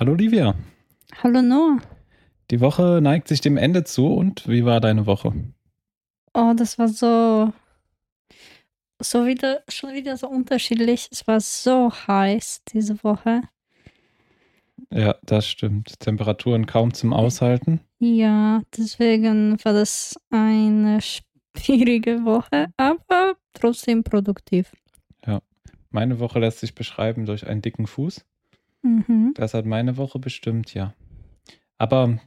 Hallo 0.00 0.14
Livia. 0.14 0.54
Hallo 1.22 1.42
Noah. 1.42 1.76
Die 2.50 2.60
Woche 2.60 3.00
neigt 3.02 3.28
sich 3.28 3.42
dem 3.42 3.58
Ende 3.58 3.84
zu 3.84 4.06
und 4.06 4.48
wie 4.48 4.64
war 4.64 4.80
deine 4.80 5.04
Woche? 5.04 5.34
Oh, 6.32 6.54
das 6.56 6.78
war 6.78 6.88
so, 6.88 7.52
so 8.98 9.26
wieder, 9.26 9.62
schon 9.68 9.92
wieder 9.92 10.16
so 10.16 10.26
unterschiedlich. 10.26 11.06
Es 11.12 11.26
war 11.26 11.38
so 11.38 11.92
heiß 11.92 12.62
diese 12.72 13.04
Woche. 13.04 13.42
Ja, 14.90 15.16
das 15.22 15.46
stimmt. 15.46 16.00
Temperaturen 16.00 16.64
kaum 16.64 16.94
zum 16.94 17.12
Aushalten. 17.12 17.80
Ja, 17.98 18.62
deswegen 18.74 19.62
war 19.62 19.74
das 19.74 20.18
eine 20.30 21.00
schwierige 21.02 22.24
Woche, 22.24 22.68
aber 22.78 23.34
trotzdem 23.52 24.02
produktiv. 24.02 24.72
Ja, 25.26 25.42
meine 25.90 26.20
Woche 26.20 26.38
lässt 26.38 26.60
sich 26.60 26.74
beschreiben 26.74 27.26
durch 27.26 27.46
einen 27.46 27.60
dicken 27.60 27.86
Fuß. 27.86 28.24
Mhm. 28.82 29.32
Das 29.34 29.54
hat 29.54 29.66
meine 29.66 29.96
Woche 29.96 30.18
bestimmt, 30.18 30.74
ja. 30.74 30.94
Aber 31.78 32.18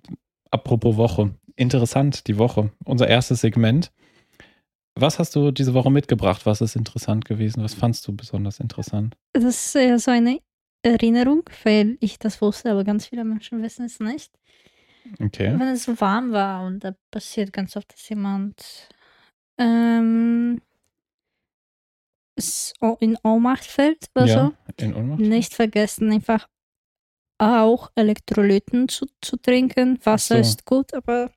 apropos 0.51 0.97
Woche, 0.97 1.35
interessant 1.55 2.27
die 2.27 2.37
Woche, 2.37 2.71
unser 2.85 3.07
erstes 3.07 3.41
Segment. 3.41 3.91
Was 4.95 5.17
hast 5.17 5.35
du 5.35 5.51
diese 5.51 5.73
Woche 5.73 5.89
mitgebracht? 5.89 6.45
Was 6.45 6.61
ist 6.61 6.75
interessant 6.75 7.25
gewesen? 7.25 7.63
Was 7.63 7.73
fandst 7.73 8.07
du 8.07 8.15
besonders 8.15 8.59
interessant? 8.59 9.15
Das 9.33 9.43
ist 9.43 9.75
eher 9.75 9.97
so 9.97 10.11
eine 10.11 10.39
Erinnerung, 10.83 11.43
weil 11.63 11.97
ich 11.99 12.19
das 12.19 12.41
wusste, 12.41 12.71
aber 12.71 12.83
ganz 12.83 13.07
viele 13.07 13.23
Menschen 13.23 13.63
wissen 13.63 13.85
es 13.85 13.99
nicht. 13.99 14.31
Okay. 15.19 15.53
Wenn 15.57 15.67
es 15.69 15.85
so 15.85 15.99
warm 15.99 16.31
war 16.31 16.65
und 16.65 16.83
da 16.83 16.95
passiert 17.11 17.51
ganz 17.51 17.75
oft, 17.75 17.91
dass 17.91 18.07
jemand 18.07 18.89
ähm, 19.57 20.61
in 22.99 23.17
Ohnmacht 23.23 23.65
fällt 23.65 24.09
oder 24.15 24.25
ja, 24.25 24.51
so. 24.77 24.85
in 24.85 24.95
Ohnmacht. 24.95 25.19
Nicht 25.19 25.53
vergessen, 25.53 26.11
einfach 26.11 26.47
auch 27.37 27.91
Elektrolyten 27.95 28.87
zu, 28.87 29.05
zu 29.21 29.37
trinken. 29.37 29.99
Wasser 30.03 30.35
so. 30.35 30.41
ist 30.41 30.65
gut, 30.65 30.93
aber 30.93 31.31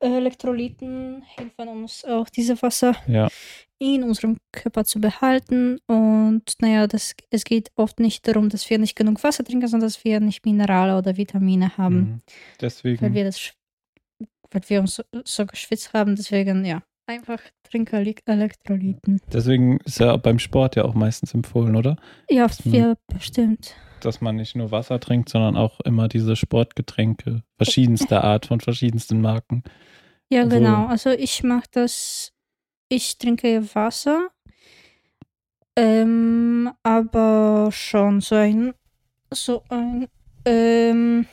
Elektrolyten 0.00 1.22
helfen 1.22 1.68
uns 1.68 2.04
auch, 2.04 2.28
diese 2.28 2.60
Wasser 2.60 2.94
Ja, 3.06 3.28
in 3.78 4.02
unserem 4.02 4.38
Körper 4.52 4.84
zu 4.84 5.00
behalten. 5.00 5.78
Und 5.86 6.54
naja, 6.60 6.86
das, 6.86 7.14
es 7.30 7.44
geht 7.44 7.70
oft 7.76 8.00
nicht 8.00 8.26
darum, 8.26 8.48
dass 8.48 8.68
wir 8.70 8.78
nicht 8.78 8.96
genug 8.96 9.22
Wasser 9.22 9.44
trinken, 9.44 9.68
sondern 9.68 9.88
dass 9.88 10.04
wir 10.04 10.20
nicht 10.20 10.44
Minerale 10.44 10.96
oder 10.96 11.16
Vitamine 11.16 11.76
haben, 11.76 11.96
mhm. 11.96 12.10
weil, 12.10 12.20
deswegen. 12.60 13.14
wir 13.14 13.24
das, 13.24 13.52
weil 14.50 14.62
wir 14.68 14.80
uns 14.80 15.02
so 15.24 15.46
geschwitzt 15.46 15.92
haben. 15.92 16.16
Deswegen, 16.16 16.64
ja, 16.64 16.82
einfach 17.06 17.40
trinke 17.62 17.96
Ele- 17.96 18.16
Elektrolyten. 18.26 19.20
Deswegen 19.32 19.78
ist 19.78 19.98
ja 20.00 20.16
beim 20.16 20.38
Sport 20.38 20.76
ja 20.76 20.84
auch 20.84 20.94
meistens 20.94 21.34
empfohlen, 21.34 21.76
oder? 21.76 21.96
Ja, 22.28 22.48
Mhm. 22.64 22.74
ja, 22.74 22.94
bestimmt. 23.08 23.74
Dass 24.00 24.20
man 24.20 24.36
nicht 24.36 24.54
nur 24.56 24.70
Wasser 24.70 25.00
trinkt, 25.00 25.28
sondern 25.28 25.56
auch 25.56 25.80
immer 25.80 26.08
diese 26.08 26.36
Sportgetränke 26.36 27.42
verschiedenster 27.56 28.22
Art 28.24 28.46
von 28.46 28.60
verschiedensten 28.60 29.20
Marken. 29.20 29.62
Ja, 30.30 30.44
Obwohl- 30.44 30.58
genau. 30.58 30.86
Also 30.86 31.10
ich 31.10 31.42
mache 31.42 31.68
das, 31.72 32.32
ich 32.88 33.16
trinke 33.18 33.62
Wasser, 33.74 34.28
ähm, 35.76 36.70
aber 36.82 37.70
schon 37.72 38.20
so 38.20 38.34
ein, 38.34 38.74
so 39.32 39.62
ein 39.68 40.08
ähm, 40.44 41.26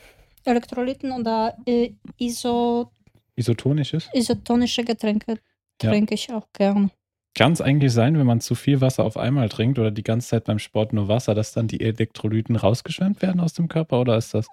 Elektrolyten 0.44 1.12
oder 1.12 1.56
äh, 1.66 1.92
iso, 2.18 2.90
Isotonisches? 3.36 4.08
isotonische 4.12 4.84
Getränke 4.84 5.38
Ja. 5.82 5.90
trinke 5.90 6.14
ich 6.14 6.32
auch 6.32 6.46
gern. 6.52 6.90
Kann 7.36 7.52
es 7.52 7.60
eigentlich 7.60 7.92
sein, 7.92 8.16
wenn 8.16 8.26
man 8.26 8.40
zu 8.40 8.54
viel 8.54 8.80
Wasser 8.80 9.04
auf 9.04 9.16
einmal 9.16 9.48
trinkt 9.48 9.78
oder 9.78 9.90
die 9.90 10.04
ganze 10.04 10.28
Zeit 10.28 10.44
beim 10.44 10.60
Sport 10.60 10.92
nur 10.92 11.08
Wasser, 11.08 11.34
dass 11.34 11.52
dann 11.52 11.66
die 11.66 11.80
Elektrolyten 11.80 12.54
rausgeschwemmt 12.54 13.22
werden 13.22 13.40
aus 13.40 13.54
dem 13.54 13.66
Körper 13.68 14.00
oder 14.00 14.16
ist 14.16 14.34
das 14.34 14.46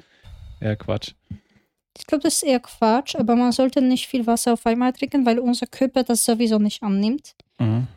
eher 0.59 0.75
Quatsch? 0.75 1.13
Ich 1.97 2.07
glaube, 2.07 2.23
das 2.23 2.35
ist 2.37 2.43
eher 2.43 2.59
Quatsch, 2.59 3.15
aber 3.15 3.35
man 3.35 3.51
sollte 3.51 3.81
nicht 3.81 4.07
viel 4.07 4.25
Wasser 4.25 4.53
auf 4.53 4.65
einmal 4.65 4.93
trinken, 4.93 5.25
weil 5.25 5.37
unser 5.39 5.67
Körper 5.67 6.03
das 6.03 6.25
sowieso 6.25 6.57
nicht 6.57 6.81
annimmt. 6.81 7.35
Mhm. 7.59 7.87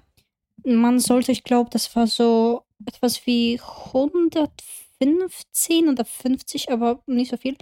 man 0.67 0.99
sollte, 0.99 1.33
ich 1.33 1.45
glaube, 1.45 1.71
das 1.71 1.95
war 1.97 2.07
so 2.07 2.63
etwas 2.87 3.25
wie 3.27 3.59
115 5.01 5.89
oder 5.89 6.05
50, 6.05 6.71
aber 6.71 7.01
nicht 7.07 7.31
so 7.31 7.37
viel, 7.37 7.57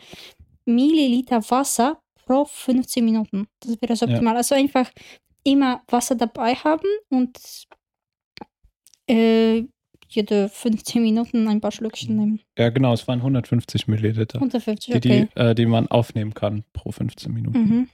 Milliliter 0.64 1.42
Wasser 1.50 2.00
pro 2.24 2.44
15 2.44 3.04
Minuten. 3.04 3.46
Das 3.60 3.80
wäre 3.82 3.94
Ja. 3.94 4.02
optimal. 4.08 4.36
Also 4.36 4.54
einfach 4.54 4.88
immer 5.44 5.82
Wasser 5.88 6.14
dabei 6.14 6.54
haben 6.54 6.88
und 7.08 7.66
äh, 9.08 9.64
jede 10.08 10.48
15 10.48 11.02
Minuten 11.02 11.48
ein 11.48 11.60
paar 11.60 11.72
Schlückchen 11.72 12.16
nehmen. 12.16 12.40
Ja, 12.58 12.70
genau, 12.70 12.92
es 12.92 13.08
waren 13.08 13.20
150 13.20 13.88
Milliliter, 13.88 14.36
150, 14.36 14.92
die, 14.92 14.96
okay. 14.98 15.28
die, 15.34 15.40
äh, 15.40 15.54
die 15.54 15.66
man 15.66 15.88
aufnehmen 15.88 16.34
kann 16.34 16.64
pro 16.72 16.92
15 16.92 17.32
Minuten. 17.32 17.58
Mhm. 17.58 17.88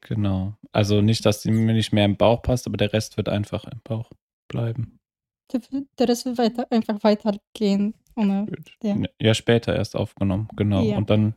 Genau. 0.00 0.54
Also 0.72 1.00
nicht, 1.00 1.26
dass 1.26 1.42
die 1.42 1.50
mir 1.50 1.74
nicht 1.74 1.92
mehr 1.92 2.04
im 2.04 2.16
Bauch 2.16 2.42
passt, 2.42 2.66
aber 2.66 2.76
der 2.76 2.92
Rest 2.92 3.16
wird 3.16 3.28
einfach 3.28 3.64
im 3.64 3.80
Bauch 3.84 4.10
bleiben. 4.48 4.98
Der, 5.52 5.60
der 5.98 6.08
Rest 6.08 6.26
wird 6.26 6.38
weiter, 6.38 6.66
einfach 6.70 7.02
weitergehen. 7.02 7.94
Ohne, 8.14 8.46
Ja. 8.82 8.96
Ja, 9.20 9.34
später 9.34 9.74
erst 9.74 9.96
aufgenommen, 9.96 10.48
genau. 10.56 10.82
Ja. 10.82 10.96
Und 10.96 11.08
dann 11.10 11.34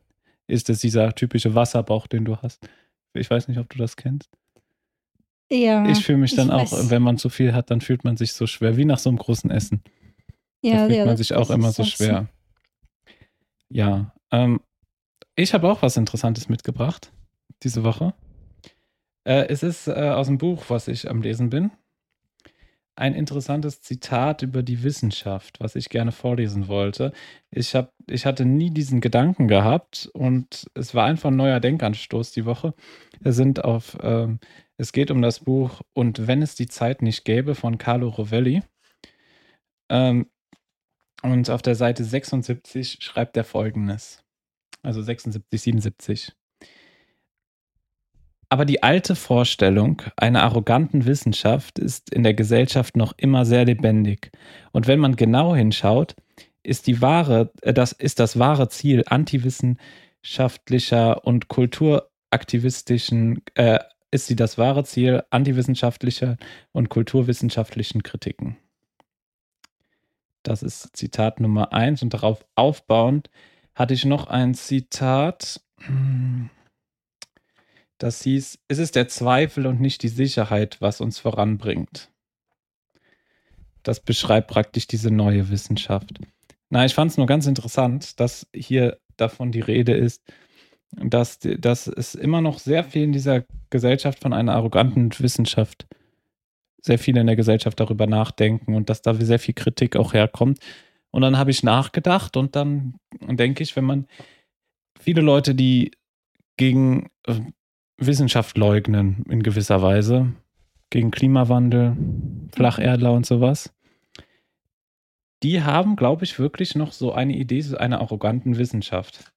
ist 0.47 0.69
es 0.69 0.79
dieser 0.79 1.13
typische 1.13 1.53
Wasserbauch, 1.53 2.07
den 2.07 2.25
du 2.25 2.37
hast. 2.37 2.67
Ich 3.13 3.29
weiß 3.29 3.47
nicht, 3.47 3.59
ob 3.59 3.69
du 3.69 3.77
das 3.77 3.95
kennst. 3.95 4.31
Ja, 5.51 5.87
Ich 5.89 6.05
fühle 6.05 6.19
mich 6.19 6.31
ich 6.31 6.37
dann 6.37 6.49
auch, 6.49 6.71
weiß. 6.71 6.89
wenn 6.89 7.01
man 7.01 7.17
zu 7.17 7.29
viel 7.29 7.53
hat, 7.53 7.71
dann 7.71 7.81
fühlt 7.81 8.03
man 8.03 8.17
sich 8.17 8.33
so 8.33 8.47
schwer, 8.47 8.77
wie 8.77 8.85
nach 8.85 8.99
so 8.99 9.09
einem 9.09 9.17
großen 9.17 9.51
Essen. 9.51 9.83
ja, 10.61 10.73
da 10.73 10.85
fühlt 10.85 10.97
ja, 10.97 11.05
man 11.05 11.17
sich 11.17 11.33
auch 11.33 11.49
immer 11.49 11.71
so 11.71 11.83
schwer. 11.83 12.29
Ja, 13.69 14.13
ähm, 14.31 14.61
ich 15.35 15.53
habe 15.53 15.69
auch 15.69 15.81
was 15.81 15.97
Interessantes 15.97 16.49
mitgebracht 16.49 17.11
diese 17.63 17.83
Woche. 17.83 18.13
Äh, 19.23 19.47
es 19.47 19.63
ist 19.63 19.87
äh, 19.87 20.09
aus 20.09 20.27
dem 20.27 20.37
Buch, 20.37 20.65
was 20.69 20.87
ich 20.87 21.09
am 21.09 21.21
Lesen 21.21 21.49
bin. 21.49 21.71
Ein 22.95 23.13
interessantes 23.13 23.81
Zitat 23.81 24.41
über 24.41 24.63
die 24.63 24.83
Wissenschaft, 24.83 25.59
was 25.59 25.75
ich 25.75 25.89
gerne 25.89 26.11
vorlesen 26.11 26.67
wollte. 26.67 27.13
Ich, 27.49 27.73
hab, 27.73 27.93
ich 28.07 28.25
hatte 28.25 28.45
nie 28.45 28.69
diesen 28.69 28.99
Gedanken 28.99 29.47
gehabt 29.47 30.09
und 30.13 30.65
es 30.75 30.93
war 30.93 31.05
einfach 31.05 31.29
ein 31.29 31.37
neuer 31.37 31.59
Denkanstoß 31.59 32.31
die 32.31 32.45
Woche. 32.45 32.73
Wir 33.19 33.33
sind 33.33 33.63
auf, 33.63 33.97
ähm, 34.01 34.39
es 34.81 34.91
geht 34.93 35.11
um 35.11 35.21
das 35.21 35.41
Buch 35.41 35.81
Und 35.93 36.25
wenn 36.25 36.41
es 36.41 36.55
die 36.55 36.67
Zeit 36.67 37.03
nicht 37.03 37.23
gäbe 37.23 37.53
von 37.53 37.77
Carlo 37.77 38.09
Rovelli. 38.09 38.63
Ähm, 39.89 40.25
und 41.21 41.51
auf 41.51 41.61
der 41.61 41.75
Seite 41.75 42.03
76 42.03 42.97
schreibt 42.99 43.37
er 43.37 43.43
folgendes. 43.43 44.23
Also 44.81 45.03
76, 45.03 45.61
77. 45.61 46.33
Aber 48.49 48.65
die 48.65 48.81
alte 48.81 49.15
Vorstellung 49.15 50.01
einer 50.17 50.41
arroganten 50.41 51.05
Wissenschaft 51.05 51.77
ist 51.77 52.11
in 52.11 52.23
der 52.23 52.33
Gesellschaft 52.33 52.97
noch 52.97 53.13
immer 53.17 53.45
sehr 53.45 53.65
lebendig. 53.65 54.31
Und 54.71 54.87
wenn 54.87 54.99
man 54.99 55.15
genau 55.15 55.55
hinschaut, 55.55 56.15
ist 56.63 56.87
die 56.87 57.01
wahre, 57.01 57.51
äh, 57.61 57.71
das 57.71 57.91
ist 57.91 58.19
das 58.19 58.39
wahre 58.39 58.67
Ziel 58.69 59.03
antiwissenschaftlicher 59.05 61.23
und 61.23 61.49
kulturaktivistischen, 61.49 63.43
äh, 63.53 63.77
ist 64.11 64.27
sie 64.27 64.35
das 64.35 64.57
wahre 64.57 64.83
Ziel 64.83 65.23
antiwissenschaftlicher 65.29 66.37
und 66.73 66.89
kulturwissenschaftlichen 66.89 68.03
Kritiken. 68.03 68.57
Das 70.43 70.63
ist 70.63 70.95
Zitat 70.95 71.39
Nummer 71.39 71.73
eins 71.73 72.03
und 72.03 72.13
darauf 72.13 72.45
aufbauend 72.55 73.29
hatte 73.73 73.93
ich 73.93 74.05
noch 74.05 74.27
ein 74.27 74.53
Zitat. 74.53 75.61
Das 77.97 78.21
hieß, 78.23 78.59
es 78.67 78.77
ist 78.79 78.95
der 78.95 79.07
Zweifel 79.07 79.65
und 79.67 79.79
nicht 79.79 80.03
die 80.03 80.09
Sicherheit, 80.09 80.81
was 80.81 81.01
uns 81.01 81.19
voranbringt. 81.19 82.09
Das 83.83 83.99
beschreibt 83.99 84.49
praktisch 84.49 84.87
diese 84.87 85.11
neue 85.11 85.49
Wissenschaft. 85.49 86.19
Na, 86.69 86.85
ich 86.85 86.93
fand 86.93 87.11
es 87.11 87.17
nur 87.17 87.27
ganz 87.27 87.47
interessant, 87.47 88.19
dass 88.19 88.47
hier 88.53 88.99
davon 89.17 89.51
die 89.51 89.59
Rede 89.59 89.93
ist, 89.93 90.21
dass, 90.91 91.39
dass 91.39 91.87
es 91.87 92.15
immer 92.15 92.41
noch 92.41 92.59
sehr 92.59 92.83
viel 92.83 93.03
in 93.03 93.13
dieser 93.13 93.43
Gesellschaft 93.69 94.19
von 94.19 94.33
einer 94.33 94.53
arroganten 94.53 95.11
Wissenschaft, 95.19 95.87
sehr 96.81 96.99
viele 96.99 97.21
in 97.21 97.27
der 97.27 97.35
Gesellschaft 97.35 97.79
darüber 97.79 98.07
nachdenken 98.07 98.75
und 98.75 98.89
dass 98.89 99.01
da 99.01 99.13
sehr 99.13 99.39
viel 99.39 99.53
Kritik 99.53 99.95
auch 99.95 100.13
herkommt. 100.13 100.59
Und 101.11 101.21
dann 101.21 101.37
habe 101.37 101.51
ich 101.51 101.63
nachgedacht 101.63 102.37
und 102.37 102.55
dann 102.55 102.95
denke 103.21 103.63
ich, 103.63 103.75
wenn 103.75 103.83
man 103.83 104.07
viele 104.99 105.21
Leute, 105.21 105.55
die 105.55 105.91
gegen 106.57 107.09
äh, 107.27 107.35
Wissenschaft 107.97 108.57
leugnen 108.57 109.23
in 109.29 109.43
gewisser 109.43 109.81
Weise, 109.81 110.33
gegen 110.89 111.11
Klimawandel, 111.11 111.95
Flacherdler 112.53 113.13
und 113.13 113.25
sowas, 113.25 113.73
die 115.43 115.63
haben, 115.63 115.95
glaube 115.95 116.23
ich, 116.23 116.37
wirklich 116.39 116.75
noch 116.75 116.91
so 116.91 117.13
eine 117.13 117.35
Idee 117.35 117.63
einer 117.77 117.99
arroganten 117.99 118.57
Wissenschaft. 118.57 119.30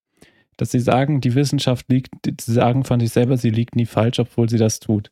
Dass 0.57 0.71
sie 0.71 0.81
sagen, 0.81 1.21
die 1.21 1.35
Wissenschaft 1.35 1.89
liegt, 1.89 2.11
sie 2.41 2.53
sagen 2.53 2.85
von 2.85 3.01
sich 3.01 3.11
selber, 3.11 3.37
sie 3.37 3.51
liegt 3.51 3.77
nie 3.77 3.87
falsch, 3.87 4.19
obwohl 4.19 4.49
sie 4.49 4.59
das 4.59 4.81
tut. 4.81 5.11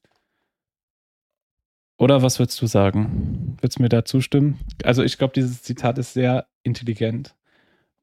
Oder 1.98 2.22
was 2.22 2.38
würdest 2.38 2.60
du 2.60 2.66
sagen? 2.66 3.56
Würdest 3.60 3.78
du 3.78 3.82
mir 3.82 3.88
da 3.88 4.04
zustimmen? 4.04 4.58
Also 4.82 5.02
ich 5.02 5.18
glaube, 5.18 5.34
dieses 5.34 5.62
Zitat 5.62 5.98
ist 5.98 6.14
sehr 6.14 6.46
intelligent 6.62 7.34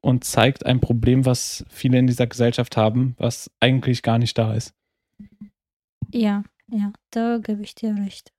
und 0.00 0.24
zeigt 0.24 0.64
ein 0.64 0.80
Problem, 0.80 1.26
was 1.26 1.64
viele 1.68 1.98
in 1.98 2.06
dieser 2.06 2.26
Gesellschaft 2.26 2.76
haben, 2.76 3.14
was 3.18 3.50
eigentlich 3.60 4.02
gar 4.02 4.18
nicht 4.18 4.38
da 4.38 4.54
ist. 4.54 4.74
Ja, 6.12 6.44
ja, 6.68 6.92
da 7.10 7.38
gebe 7.38 7.62
ich 7.62 7.74
dir 7.74 7.94
recht. 7.94 8.32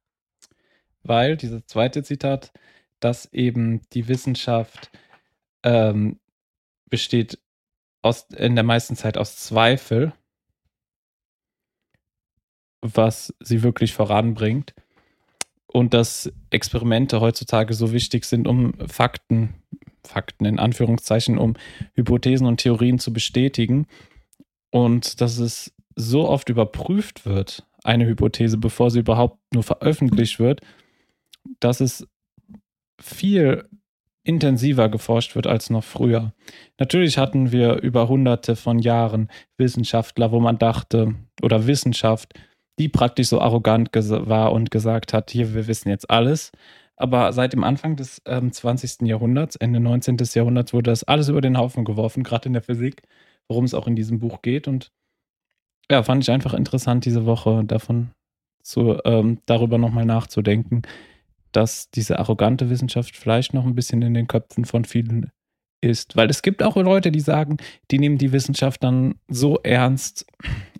Weil, 1.03 1.37
dieses 1.37 1.65
zweite 1.65 2.03
Zitat, 2.03 2.51
dass 2.99 3.31
eben 3.33 3.81
die 3.93 4.07
Wissenschaft 4.07 4.91
ähm, 5.63 6.19
besteht 6.89 7.39
aus, 8.01 8.27
in 8.35 8.55
der 8.55 8.63
meisten 8.63 8.95
Zeit 8.95 9.17
aus 9.17 9.37
Zweifel, 9.37 10.13
was 12.81 13.33
sie 13.39 13.63
wirklich 13.63 13.93
voranbringt. 13.93 14.73
Und 15.67 15.93
dass 15.93 16.31
Experimente 16.49 17.21
heutzutage 17.21 17.73
so 17.73 17.93
wichtig 17.93 18.25
sind, 18.25 18.45
um 18.45 18.73
Fakten, 18.89 19.53
Fakten 20.05 20.43
in 20.43 20.59
Anführungszeichen, 20.59 21.37
um 21.37 21.55
Hypothesen 21.93 22.45
und 22.45 22.57
Theorien 22.59 22.99
zu 22.99 23.13
bestätigen. 23.13 23.87
Und 24.69 25.21
dass 25.21 25.37
es 25.37 25.73
so 25.95 26.27
oft 26.27 26.49
überprüft 26.49 27.25
wird, 27.25 27.65
eine 27.83 28.05
Hypothese, 28.05 28.57
bevor 28.57 28.91
sie 28.91 28.99
überhaupt 28.99 29.39
nur 29.53 29.63
veröffentlicht 29.63 30.39
wird, 30.39 30.61
dass 31.59 31.79
es 31.79 32.07
viel 32.99 33.67
intensiver 34.23 34.89
geforscht 34.89 35.35
wird 35.35 35.47
als 35.47 35.69
noch 35.69 35.83
früher. 35.83 36.33
Natürlich 36.77 37.17
hatten 37.17 37.51
wir 37.51 37.81
über 37.81 38.07
hunderte 38.07 38.55
von 38.55 38.79
Jahren 38.79 39.29
Wissenschaftler, 39.57 40.31
wo 40.31 40.39
man 40.39 40.57
dachte, 40.57 41.15
oder 41.41 41.67
Wissenschaft, 41.67 42.33
die 42.77 42.87
praktisch 42.89 43.27
so 43.27 43.41
arrogant 43.41 43.89
war 43.93 44.51
und 44.51 44.71
gesagt 44.71 45.13
hat, 45.13 45.31
hier, 45.31 45.53
wir 45.53 45.67
wissen 45.67 45.89
jetzt 45.89 46.09
alles. 46.09 46.51
Aber 46.95 47.33
seit 47.33 47.53
dem 47.53 47.63
Anfang 47.63 47.95
des 47.95 48.21
ähm, 48.25 48.51
20. 48.51 49.07
Jahrhunderts, 49.07 49.55
Ende 49.55 49.79
19. 49.79 50.17
Jahrhunderts, 50.35 50.71
wurde 50.73 50.91
das 50.91 51.03
alles 51.03 51.29
über 51.29 51.41
den 51.41 51.57
Haufen 51.57 51.83
geworfen, 51.83 52.23
gerade 52.23 52.45
in 52.47 52.53
der 52.53 52.61
Physik, 52.61 53.01
worum 53.47 53.65
es 53.65 53.73
auch 53.73 53.87
in 53.87 53.95
diesem 53.95 54.19
Buch 54.19 54.43
geht. 54.43 54.67
Und 54.67 54.91
ja, 55.89 56.03
fand 56.03 56.23
ich 56.23 56.31
einfach 56.31 56.53
interessant, 56.53 57.05
diese 57.05 57.25
Woche 57.25 57.63
davon 57.65 58.11
zu, 58.61 58.99
ähm, 59.03 59.39
darüber 59.47 59.79
nochmal 59.79 60.05
nachzudenken, 60.05 60.83
dass 61.51 61.89
diese 61.91 62.19
arrogante 62.19 62.69
Wissenschaft 62.69 63.15
vielleicht 63.15 63.53
noch 63.53 63.65
ein 63.65 63.75
bisschen 63.75 64.01
in 64.01 64.13
den 64.13 64.27
Köpfen 64.27 64.65
von 64.65 64.85
vielen 64.85 65.31
ist. 65.81 66.15
Weil 66.15 66.29
es 66.29 66.41
gibt 66.41 66.63
auch 66.63 66.75
Leute, 66.75 67.11
die 67.11 67.19
sagen, 67.19 67.57
die 67.89 67.99
nehmen 67.99 68.17
die 68.17 68.31
Wissenschaft 68.31 68.83
dann 68.83 69.15
so 69.27 69.59
ernst, 69.63 70.25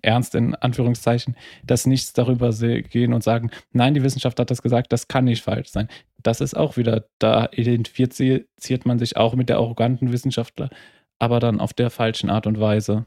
ernst 0.00 0.34
in 0.34 0.54
Anführungszeichen, 0.54 1.36
dass 1.64 1.86
nichts 1.86 2.12
darüber 2.12 2.52
gehen 2.52 3.12
und 3.12 3.22
sagen, 3.22 3.50
nein, 3.72 3.94
die 3.94 4.02
Wissenschaft 4.02 4.38
hat 4.38 4.50
das 4.50 4.62
gesagt, 4.62 4.92
das 4.92 5.08
kann 5.08 5.24
nicht 5.24 5.42
falsch 5.42 5.68
sein. 5.68 5.88
Das 6.22 6.40
ist 6.40 6.56
auch 6.56 6.76
wieder, 6.76 7.06
da 7.18 7.48
identifiziert 7.52 8.86
man 8.86 8.98
sich 8.98 9.16
auch 9.16 9.34
mit 9.34 9.48
der 9.48 9.56
arroganten 9.56 10.12
Wissenschaftler, 10.12 10.70
aber 11.18 11.40
dann 11.40 11.60
auf 11.60 11.72
der 11.72 11.90
falschen 11.90 12.30
Art 12.30 12.46
und 12.46 12.60
Weise. 12.60 13.06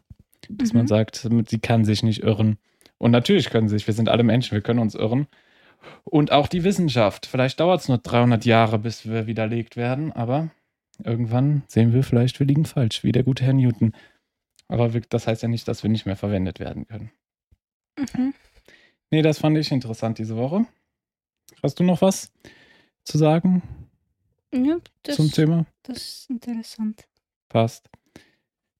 Dass 0.49 0.73
mhm. 0.73 0.79
man 0.79 0.87
sagt, 0.87 1.27
sie 1.47 1.59
kann 1.59 1.85
sich 1.85 2.03
nicht 2.03 2.23
irren. 2.23 2.57
Und 2.97 3.11
natürlich 3.11 3.49
können 3.49 3.67
sie 3.67 3.77
sich, 3.77 3.87
wir 3.87 3.93
sind 3.93 4.09
alle 4.09 4.23
Menschen, 4.23 4.53
wir 4.53 4.61
können 4.61 4.79
uns 4.79 4.95
irren. 4.95 5.27
Und 6.03 6.31
auch 6.31 6.47
die 6.47 6.63
Wissenschaft. 6.63 7.25
Vielleicht 7.25 7.59
dauert 7.59 7.81
es 7.81 7.87
nur 7.87 7.97
300 7.97 8.45
Jahre, 8.45 8.79
bis 8.79 9.05
wir 9.05 9.27
widerlegt 9.27 9.75
werden, 9.75 10.11
aber 10.11 10.49
irgendwann 11.03 11.63
sehen 11.67 11.93
wir 11.93 12.03
vielleicht, 12.03 12.39
wir 12.39 12.47
liegen 12.47 12.65
falsch, 12.65 13.03
wie 13.03 13.11
der 13.11 13.23
gute 13.23 13.43
Herr 13.43 13.53
Newton. 13.53 13.93
Aber 14.67 14.89
das 14.89 15.27
heißt 15.27 15.43
ja 15.43 15.47
nicht, 15.47 15.67
dass 15.67 15.83
wir 15.83 15.89
nicht 15.89 16.05
mehr 16.05 16.15
verwendet 16.15 16.59
werden 16.59 16.87
können. 16.87 17.11
Mhm. 17.97 18.33
Nee, 19.11 19.21
das 19.21 19.39
fand 19.39 19.57
ich 19.57 19.71
interessant 19.71 20.17
diese 20.17 20.35
Woche. 20.35 20.65
Hast 21.61 21.79
du 21.79 21.83
noch 21.83 22.01
was 22.01 22.31
zu 23.03 23.17
sagen? 23.17 23.61
Ja, 24.53 24.77
das, 25.03 25.15
zum 25.15 25.31
Thema? 25.31 25.65
Das 25.83 25.97
ist 25.97 26.29
interessant. 26.29 27.07
Passt. 27.49 27.89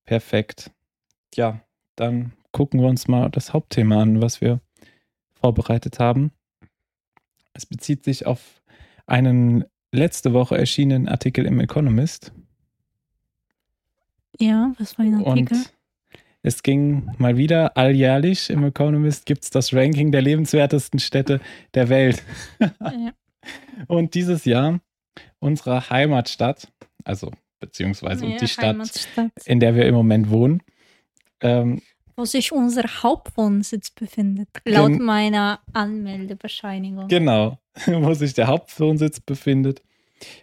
Perfekt. 0.06 0.72
Ja, 1.36 1.62
dann 1.96 2.34
gucken 2.52 2.80
wir 2.82 2.88
uns 2.88 3.08
mal 3.08 3.30
das 3.30 3.54
Hauptthema 3.54 4.02
an, 4.02 4.22
was 4.22 4.42
wir 4.42 4.62
vorbereitet 5.34 6.00
haben. 6.00 6.32
Es 7.56 7.66
bezieht 7.66 8.04
sich 8.04 8.26
auf 8.26 8.62
einen 9.08 9.64
letzte 9.92 10.34
Woche 10.34 10.58
erschienenen 10.58 11.08
Artikel 11.08 11.46
im 11.46 11.60
Economist. 11.62 12.34
Ja, 14.40 14.74
was 14.78 15.00
war 15.00 15.06
ein 15.06 15.26
Artikel? 15.26 15.58
Und 15.58 15.74
es 16.44 16.62
ging 16.62 17.10
mal 17.18 17.38
wieder 17.38 17.78
alljährlich 17.78 18.50
im 18.50 18.66
Economist 18.66 19.26
gibt 19.26 19.46
es 19.46 19.50
das 19.50 19.74
Ranking 19.74 20.12
der 20.12 20.22
lebenswertesten 20.22 21.00
Städte 21.00 21.40
der 21.74 21.90
Welt. 21.90 22.22
ja. 22.60 23.12
Und 23.88 24.16
dieses 24.16 24.46
Jahr 24.46 24.80
unsere 25.40 25.90
Heimatstadt, 25.90 26.68
also 27.04 27.32
beziehungsweise 27.60 28.26
ja, 28.26 28.38
die 28.38 28.48
Stadt, 28.48 29.08
in 29.46 29.60
der 29.60 29.76
wir 29.76 29.86
im 29.86 29.96
Moment 29.96 30.30
wohnen, 30.30 30.62
ähm, 31.42 31.82
wo 32.16 32.26
sich 32.26 32.52
unser 32.52 32.84
Hauptwohnsitz 33.04 33.92
befindet, 33.92 34.50
laut 34.66 34.92
Gen 34.92 35.02
meiner 35.02 35.60
Anmeldebescheinigung. 35.74 37.08
Genau, 37.08 37.60
wo 37.86 38.14
sich 38.14 38.34
der 38.34 38.48
Hauptwohnsitz 38.48 39.20
befindet. 39.20 39.82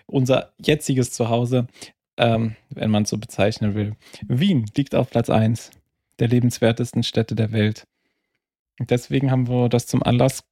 Unser 0.06 0.52
jetziges 0.58 1.12
Zuhause, 1.12 1.66
ähm, 2.16 2.56
wenn 2.70 2.90
man 2.90 3.04
es 3.04 3.10
so 3.10 3.18
bezeichnen 3.18 3.74
will. 3.74 3.96
Wien 4.28 4.66
liegt 4.76 4.94
auf 4.94 5.10
Platz 5.10 5.30
1 5.30 5.70
der 6.18 6.28
lebenswertesten 6.28 7.02
Städte 7.02 7.34
der 7.34 7.52
Welt. 7.52 7.86
deswegen 8.78 9.30
haben 9.30 9.48
wir 9.48 9.68
das 9.68 9.86
zum 9.86 10.02
Anlass 10.02 10.44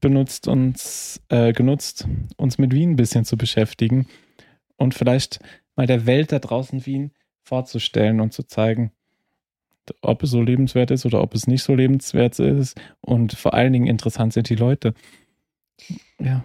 benutzt, 0.00 0.48
uns 0.48 1.20
äh, 1.28 1.52
genutzt, 1.52 2.06
uns 2.36 2.58
mit 2.58 2.72
Wien 2.72 2.92
ein 2.92 2.96
bisschen 2.96 3.24
zu 3.24 3.36
beschäftigen 3.36 4.06
und 4.76 4.94
vielleicht 4.94 5.40
mal 5.76 5.86
der 5.86 6.06
Welt 6.06 6.32
da 6.32 6.38
draußen 6.38 6.86
Wien 6.86 7.12
vorzustellen 7.42 8.20
und 8.20 8.32
zu 8.32 8.44
zeigen, 8.44 8.92
ob 10.02 10.22
es 10.22 10.30
so 10.30 10.42
lebenswert 10.42 10.90
ist 10.90 11.06
oder 11.06 11.22
ob 11.22 11.34
es 11.34 11.46
nicht 11.46 11.62
so 11.62 11.74
lebenswert 11.74 12.38
ist. 12.38 12.80
Und 13.00 13.32
vor 13.32 13.54
allen 13.54 13.72
Dingen 13.72 13.86
interessant 13.86 14.32
sind 14.32 14.48
die 14.48 14.56
Leute. 14.56 14.94
Ja. 16.18 16.44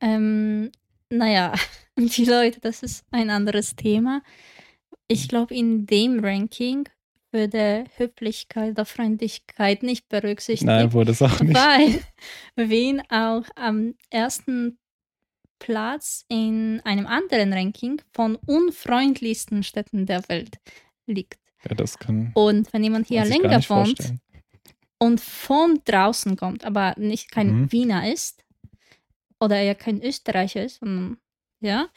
Ähm, 0.00 0.70
naja, 1.10 1.54
die 1.98 2.24
Leute, 2.24 2.60
das 2.60 2.82
ist 2.82 3.04
ein 3.10 3.30
anderes 3.30 3.76
Thema. 3.76 4.22
Ich 5.08 5.28
glaube, 5.28 5.54
in 5.54 5.86
dem 5.86 6.24
Ranking 6.24 6.88
würde 7.32 7.84
Höflichkeit 7.96 8.72
oder 8.72 8.84
Freundlichkeit 8.84 9.82
nicht 9.82 10.08
berücksichtigt. 10.08 10.66
Nein, 10.66 10.92
wurde 10.92 11.12
es 11.12 11.22
auch 11.22 11.40
nicht. 11.40 11.54
Weil 11.54 12.00
Wien 12.56 13.02
auch 13.08 13.44
am 13.56 13.94
ersten 14.10 14.78
Platz 15.58 16.24
in 16.28 16.80
einem 16.84 17.06
anderen 17.06 17.52
Ranking 17.52 18.02
von 18.12 18.36
unfreundlichsten 18.36 19.62
Städten 19.62 20.06
der 20.06 20.28
Welt 20.28 20.58
liegt. 21.06 21.38
Ja, 21.68 21.74
das 21.74 21.98
kann. 21.98 22.32
Und 22.34 22.72
wenn 22.72 22.82
jemand 22.82 23.06
hier 23.06 23.24
länger 23.24 23.60
wohnt 23.68 24.14
und 24.98 25.20
von 25.20 25.80
draußen 25.84 26.36
kommt, 26.36 26.64
aber 26.64 26.94
nicht 26.96 27.30
kein 27.30 27.62
mhm. 27.62 27.72
Wiener 27.72 28.12
ist 28.12 28.44
oder 29.40 29.56
er 29.56 29.74
kein 29.74 30.02
Österreicher 30.02 30.64
ist, 30.64 30.80
sondern 30.80 31.18
ja, 31.60 31.88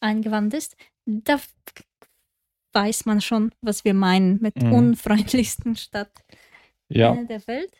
eingewandt 0.00 0.54
ist, 0.54 0.76
da 1.06 1.40
weiß 2.72 3.06
man 3.06 3.20
schon, 3.20 3.52
was 3.60 3.84
wir 3.84 3.94
meinen 3.94 4.40
mit 4.42 4.62
mhm. 4.62 4.72
unfreundlichsten 4.72 5.76
Stadt 5.76 6.24
ja. 6.88 7.14
der 7.14 7.46
Welt. 7.46 7.72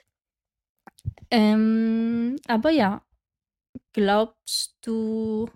Ähm, 1.31 2.37
aber 2.47 2.71
ja, 2.71 3.03
glaubst 3.93 4.77
du, 4.83 5.51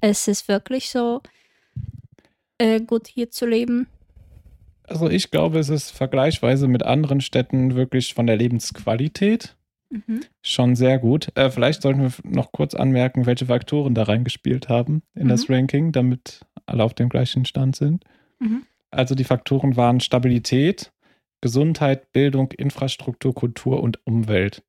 es 0.00 0.28
ist 0.28 0.48
wirklich 0.48 0.90
so 0.90 1.22
äh, 2.58 2.80
gut 2.80 3.06
hier 3.06 3.30
zu 3.30 3.46
leben? 3.46 3.88
Also 4.90 5.08
ich 5.08 5.30
glaube, 5.30 5.60
es 5.60 5.68
ist 5.68 5.92
vergleichsweise 5.92 6.66
mit 6.66 6.82
anderen 6.82 7.20
Städten 7.20 7.76
wirklich 7.76 8.12
von 8.12 8.26
der 8.26 8.36
Lebensqualität 8.36 9.56
mhm. 9.88 10.22
schon 10.42 10.74
sehr 10.74 10.98
gut. 10.98 11.28
Äh, 11.36 11.50
vielleicht 11.50 11.82
sollten 11.82 12.02
wir 12.02 12.12
noch 12.24 12.50
kurz 12.50 12.74
anmerken, 12.74 13.24
welche 13.24 13.46
Faktoren 13.46 13.94
da 13.94 14.02
reingespielt 14.02 14.68
haben 14.68 15.02
in 15.14 15.24
mhm. 15.24 15.28
das 15.28 15.48
Ranking, 15.48 15.92
damit 15.92 16.40
alle 16.66 16.82
auf 16.82 16.94
dem 16.94 17.08
gleichen 17.08 17.44
Stand 17.44 17.76
sind. 17.76 18.04
Mhm. 18.40 18.66
Also 18.90 19.14
die 19.14 19.24
Faktoren 19.24 19.76
waren 19.76 20.00
Stabilität, 20.00 20.92
Gesundheit, 21.40 22.10
Bildung, 22.10 22.50
Infrastruktur, 22.50 23.32
Kultur 23.32 23.80
und 23.82 24.04
Umwelt. 24.04 24.64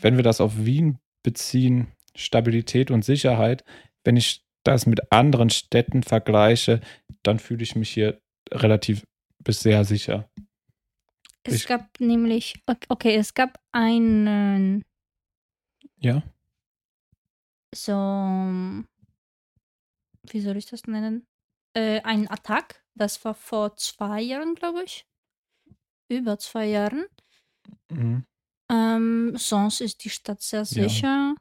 Wenn 0.00 0.16
wir 0.16 0.24
das 0.24 0.40
auf 0.40 0.64
Wien 0.64 0.98
beziehen, 1.22 1.86
Stabilität 2.16 2.90
und 2.90 3.04
Sicherheit, 3.04 3.64
wenn 4.02 4.16
ich 4.16 4.44
das 4.64 4.86
mit 4.86 5.12
anderen 5.12 5.50
Städten 5.50 6.02
vergleiche, 6.02 6.80
dann 7.22 7.38
fühle 7.38 7.62
ich 7.62 7.76
mich 7.76 7.90
hier 7.90 8.20
relativ 8.54 9.04
bis 9.38 9.60
sehr 9.60 9.84
sicher. 9.84 10.28
Es 11.42 11.54
ich, 11.54 11.66
gab 11.66 12.00
nämlich, 12.00 12.62
okay, 12.88 13.16
es 13.16 13.34
gab 13.34 13.60
einen. 13.70 14.82
Ja. 15.98 16.22
So, 17.74 17.92
wie 20.30 20.40
soll 20.40 20.56
ich 20.56 20.66
das 20.66 20.84
nennen? 20.84 21.26
Äh, 21.74 22.00
ein 22.02 22.30
Attack, 22.30 22.84
das 22.94 23.24
war 23.24 23.34
vor 23.34 23.76
zwei 23.76 24.20
Jahren, 24.20 24.54
glaube 24.54 24.84
ich. 24.84 25.06
Über 26.08 26.38
zwei 26.38 26.66
Jahren. 26.66 27.06
Mhm. 27.90 28.24
Ähm, 28.70 29.36
sonst 29.36 29.80
ist 29.80 30.04
die 30.04 30.10
Stadt 30.10 30.40
sehr 30.40 30.64
sicher. 30.64 31.06
Ja. 31.08 31.34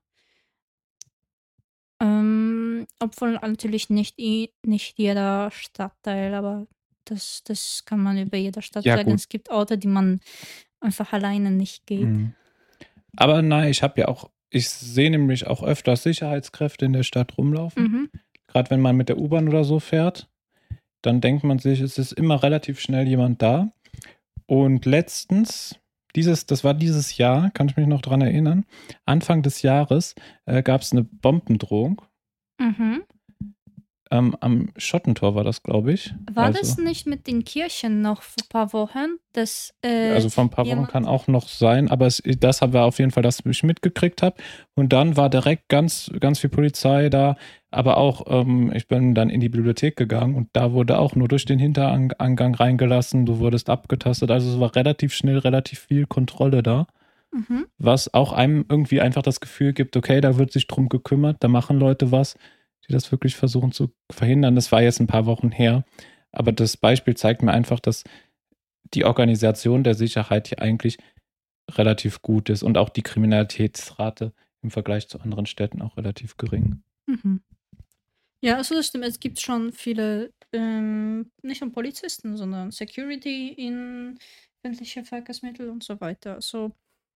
Ähm, 2.02 2.88
obwohl 3.00 3.34
natürlich 3.34 3.90
nicht, 3.90 4.18
nicht 4.66 4.98
jeder 4.98 5.52
Stadtteil, 5.52 6.34
aber 6.34 6.68
Das, 7.06 7.44
das 7.44 7.84
kann 7.86 8.00
man 8.00 8.18
über 8.18 8.38
jede 8.38 8.62
Stadt 8.62 8.86
ja, 8.86 8.96
sagen. 8.96 9.10
Gut. 9.10 9.20
Es 9.20 9.30
gibt 9.30 9.50
Orte, 9.50 9.78
die 9.78 9.88
man 9.88 10.20
einfach 10.80 11.14
alleine 11.14 11.52
nicht 11.52 11.86
geht. 11.86 12.06
Mhm. 12.06 12.34
Aber 13.16 13.42
nein, 13.42 13.70
ich 13.70 13.84
habe 13.84 14.02
ja 14.02 14.08
auch, 14.08 14.30
ich 14.50 14.70
sehe 14.70 15.12
nämlich 15.12 15.48
auch 15.48 15.64
öfters 15.64 16.04
Sicherheitskräfte 16.04 16.86
in 16.86 16.94
der 16.94 17.04
Stadt 17.04 17.38
rumlaufen. 17.38 17.84
Mhm. 17.84 18.10
Gerade 18.48 18.70
wenn 18.70 18.82
man 18.82 18.96
mit 18.96 19.10
der 19.10 19.18
U-Bahn 19.18 19.48
oder 19.48 19.64
so 19.64 19.80
fährt, 19.80 20.30
dann 21.02 21.22
denkt 21.22 21.44
man 21.44 21.60
sich, 21.60 21.82
es 21.82 21.98
ist 21.98 22.14
immer 22.14 22.44
relativ 22.44 22.80
schnell 22.80 23.08
jemand 23.08 23.42
da. 23.42 23.72
Und 24.46 24.86
letztens, 24.86 25.80
dieses, 26.16 26.46
das 26.46 26.64
war 26.64 26.74
dieses 26.74 27.18
Jahr, 27.18 27.52
kann 27.52 27.68
ich 27.68 27.78
mich 27.78 27.88
noch 27.88 28.02
dran 28.02 28.22
erinnern, 28.22 28.66
Anfang 29.06 29.42
des 29.42 29.62
Jahres 29.62 30.16
äh, 30.46 30.64
gab 30.64 30.82
es 30.82 30.92
eine 30.92 31.04
Bombendrohung. 31.04 32.02
Mhm. 32.60 33.04
Ähm, 34.12 34.36
am 34.42 34.70
Schottentor 34.78 35.34
war 35.34 35.44
das, 35.44 35.64
glaube 35.64 35.94
ich. 35.94 36.14
War 36.32 36.46
also, 36.46 36.60
das 36.60 36.78
nicht 36.78 37.08
mit 37.08 37.26
den 37.26 37.44
Kirchen 37.46 38.02
noch 38.02 38.22
vor 38.22 38.44
ein 38.44 38.50
paar 38.50 38.74
Wochen? 38.74 39.18
Das, 39.32 39.74
äh, 39.82 40.12
also 40.12 40.30
vor 40.30 40.44
ein 40.44 40.50
paar 40.50 40.68
Wochen 40.68 40.88
kann 40.88 41.06
auch 41.06 41.28
noch 41.28 41.48
sein, 41.48 41.90
aber 41.90 42.06
es, 42.06 42.22
das 42.40 42.62
war 42.62 42.86
auf 42.86 43.00
jeden 43.00 43.12
Fall, 43.12 43.24
dass 43.24 43.44
ich 43.46 43.64
mitgekriegt 43.64 44.22
habe. 44.22 44.36
Und 44.76 44.94
dann 44.94 45.18
war 45.18 45.30
direkt 45.30 45.70
ganz, 45.70 46.12
ganz 46.20 46.40
viel 46.40 46.50
Polizei 46.50 47.10
da, 47.10 47.38
aber 47.72 47.98
auch, 47.98 48.26
ähm, 48.28 48.72
ich 48.76 48.88
bin 48.88 49.16
dann 49.16 49.30
in 49.30 49.40
die 49.40 49.50
Bibliothek 49.50 49.96
gegangen 49.96 50.36
und 50.36 50.50
da 50.54 50.74
wurde 50.74 51.00
auch 51.00 51.16
nur 51.16 51.28
durch 51.28 51.46
den 51.46 51.58
Hinterangang 51.58 52.54
reingelassen, 52.54 53.26
du 53.26 53.40
wurdest 53.40 53.70
abgetastet. 53.70 54.30
Also 54.30 54.52
es 54.52 54.60
war 54.60 54.76
relativ 54.76 55.14
schnell, 55.14 55.40
relativ 55.40 55.80
viel 55.80 56.06
Kontrolle 56.06 56.62
da. 56.62 56.88
Mhm. 57.32 57.66
Was 57.80 58.14
auch 58.14 58.32
einem 58.32 58.66
irgendwie 58.70 59.02
einfach 59.02 59.24
das 59.24 59.40
Gefühl 59.40 59.74
gibt, 59.74 59.98
okay, 59.98 60.22
da 60.22 60.38
wird 60.38 60.52
sich 60.52 60.68
drum 60.68 60.88
gekümmert, 60.88 61.38
da 61.40 61.48
machen 61.48 61.80
Leute 61.80 62.12
was 62.12 62.38
die 62.88 62.94
das 62.94 63.12
wirklich 63.12 63.36
versuchen 63.36 63.72
zu 63.72 63.94
verhindern. 64.12 64.56
Das 64.56 64.72
war 64.72 64.82
jetzt 64.82 65.00
ein 65.00 65.08
paar 65.08 65.26
Wochen 65.26 65.52
her. 65.52 65.86
Aber 66.32 66.52
das 66.52 66.78
Beispiel 66.78 67.16
zeigt 67.16 67.44
mir 67.44 67.52
einfach, 67.52 67.80
dass 67.80 68.04
die 68.94 69.06
Organisation 69.06 69.84
der 69.84 69.96
Sicherheit 69.96 70.48
hier 70.48 70.62
eigentlich 70.62 70.98
relativ 71.72 72.22
gut 72.22 72.50
ist 72.50 72.64
und 72.64 72.78
auch 72.78 72.90
die 72.90 73.04
Kriminalitätsrate 73.04 74.34
im 74.62 74.72
Vergleich 74.72 75.08
zu 75.08 75.20
anderen 75.20 75.46
Städten 75.46 75.82
auch 75.82 75.98
relativ 75.98 76.38
gering. 76.38 76.84
Mhm. 77.06 77.42
Ja, 78.42 78.58
also 78.58 78.76
das 78.76 78.88
stimmt. 78.88 79.06
Es 79.06 79.20
gibt 79.20 79.40
schon 79.40 79.72
viele, 79.72 80.34
ähm, 80.52 81.32
nicht 81.42 81.62
nur 81.62 81.72
Polizisten, 81.72 82.36
sondern 82.36 82.72
Security 82.72 83.50
in 83.50 84.20
öffentliche 84.64 85.04
Verkehrsmittel 85.04 85.70
und 85.70 85.84
so 85.84 86.00
weiter. 86.02 86.36
Also 86.36 86.72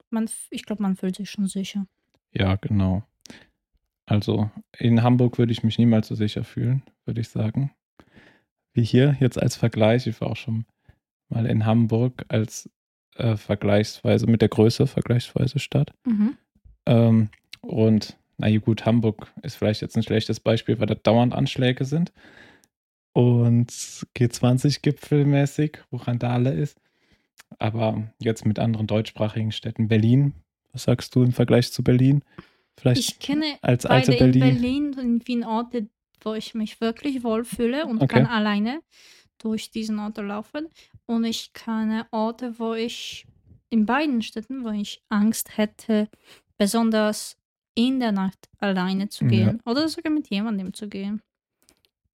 man, 0.09 0.29
ich 0.49 0.65
glaube, 0.65 0.83
man 0.83 0.95
fühlt 0.95 1.17
sich 1.17 1.29
schon 1.29 1.47
sicher. 1.47 1.85
Ja, 2.31 2.55
genau. 2.55 3.03
Also 4.07 4.49
in 4.79 5.03
Hamburg 5.03 5.37
würde 5.37 5.51
ich 5.51 5.63
mich 5.63 5.77
niemals 5.77 6.07
so 6.07 6.15
sicher 6.15 6.43
fühlen, 6.43 6.81
würde 7.05 7.21
ich 7.21 7.29
sagen. 7.29 7.71
Wie 8.73 8.83
hier, 8.83 9.17
jetzt 9.19 9.39
als 9.39 9.57
Vergleich. 9.57 10.07
Ich 10.07 10.19
war 10.21 10.29
auch 10.29 10.37
schon 10.37 10.65
mal 11.29 11.45
in 11.45 11.65
Hamburg 11.65 12.25
als 12.29 12.69
äh, 13.15 13.35
vergleichsweise, 13.35 14.25
mit 14.25 14.41
der 14.41 14.49
Größe 14.49 14.87
vergleichsweise 14.87 15.59
Stadt. 15.59 15.91
Mhm. 16.05 16.37
Ähm, 16.85 17.29
und 17.61 18.17
na 18.37 18.55
gut, 18.59 18.85
Hamburg 18.85 19.31
ist 19.41 19.55
vielleicht 19.55 19.81
jetzt 19.81 19.97
ein 19.97 20.03
schlechtes 20.03 20.39
Beispiel, 20.39 20.79
weil 20.79 20.87
da 20.87 20.95
dauernd 20.95 21.33
Anschläge 21.33 21.83
sind. 21.83 22.13
Und 23.11 23.71
G20-Gipfelmäßig, 23.71 25.79
wo 25.89 25.97
Randale 25.97 26.53
ist. 26.53 26.79
Aber 27.59 28.13
jetzt 28.19 28.45
mit 28.45 28.59
anderen 28.59 28.87
deutschsprachigen 28.87 29.51
Städten. 29.51 29.87
Berlin, 29.87 30.33
was 30.71 30.83
sagst 30.83 31.13
du 31.15 31.23
im 31.23 31.33
Vergleich 31.33 31.73
zu 31.73 31.83
Berlin? 31.83 32.23
Vielleicht 32.79 33.01
ich 33.01 33.19
kenne 33.19 33.57
als 33.61 33.85
alte 33.85 34.11
beide 34.11 34.25
Berlin. 34.25 34.41
in 34.41 34.61
Berlin 34.61 34.99
und 34.99 35.27
Wien 35.27 35.43
Orte, 35.43 35.89
wo 36.21 36.33
ich 36.33 36.53
mich 36.53 36.79
wirklich 36.79 37.23
wohlfühle 37.23 37.85
und 37.85 38.01
okay. 38.01 38.15
kann 38.15 38.25
alleine 38.25 38.81
durch 39.39 39.71
diesen 39.71 39.99
Ort 39.99 40.17
laufen. 40.17 40.67
Und 41.05 41.23
ich 41.23 41.53
kenne 41.53 42.05
Orte, 42.11 42.59
wo 42.59 42.73
ich 42.73 43.25
in 43.69 43.85
beiden 43.85 44.21
Städten, 44.21 44.63
wo 44.63 44.69
ich 44.69 45.01
Angst 45.09 45.57
hätte, 45.57 46.09
besonders 46.57 47.37
in 47.75 47.99
der 47.99 48.11
Nacht 48.11 48.49
alleine 48.57 49.09
zu 49.09 49.25
gehen 49.25 49.61
ja. 49.63 49.71
oder 49.71 49.87
sogar 49.87 50.11
mit 50.11 50.29
jemandem 50.29 50.73
zu 50.73 50.87
gehen. 50.87 51.21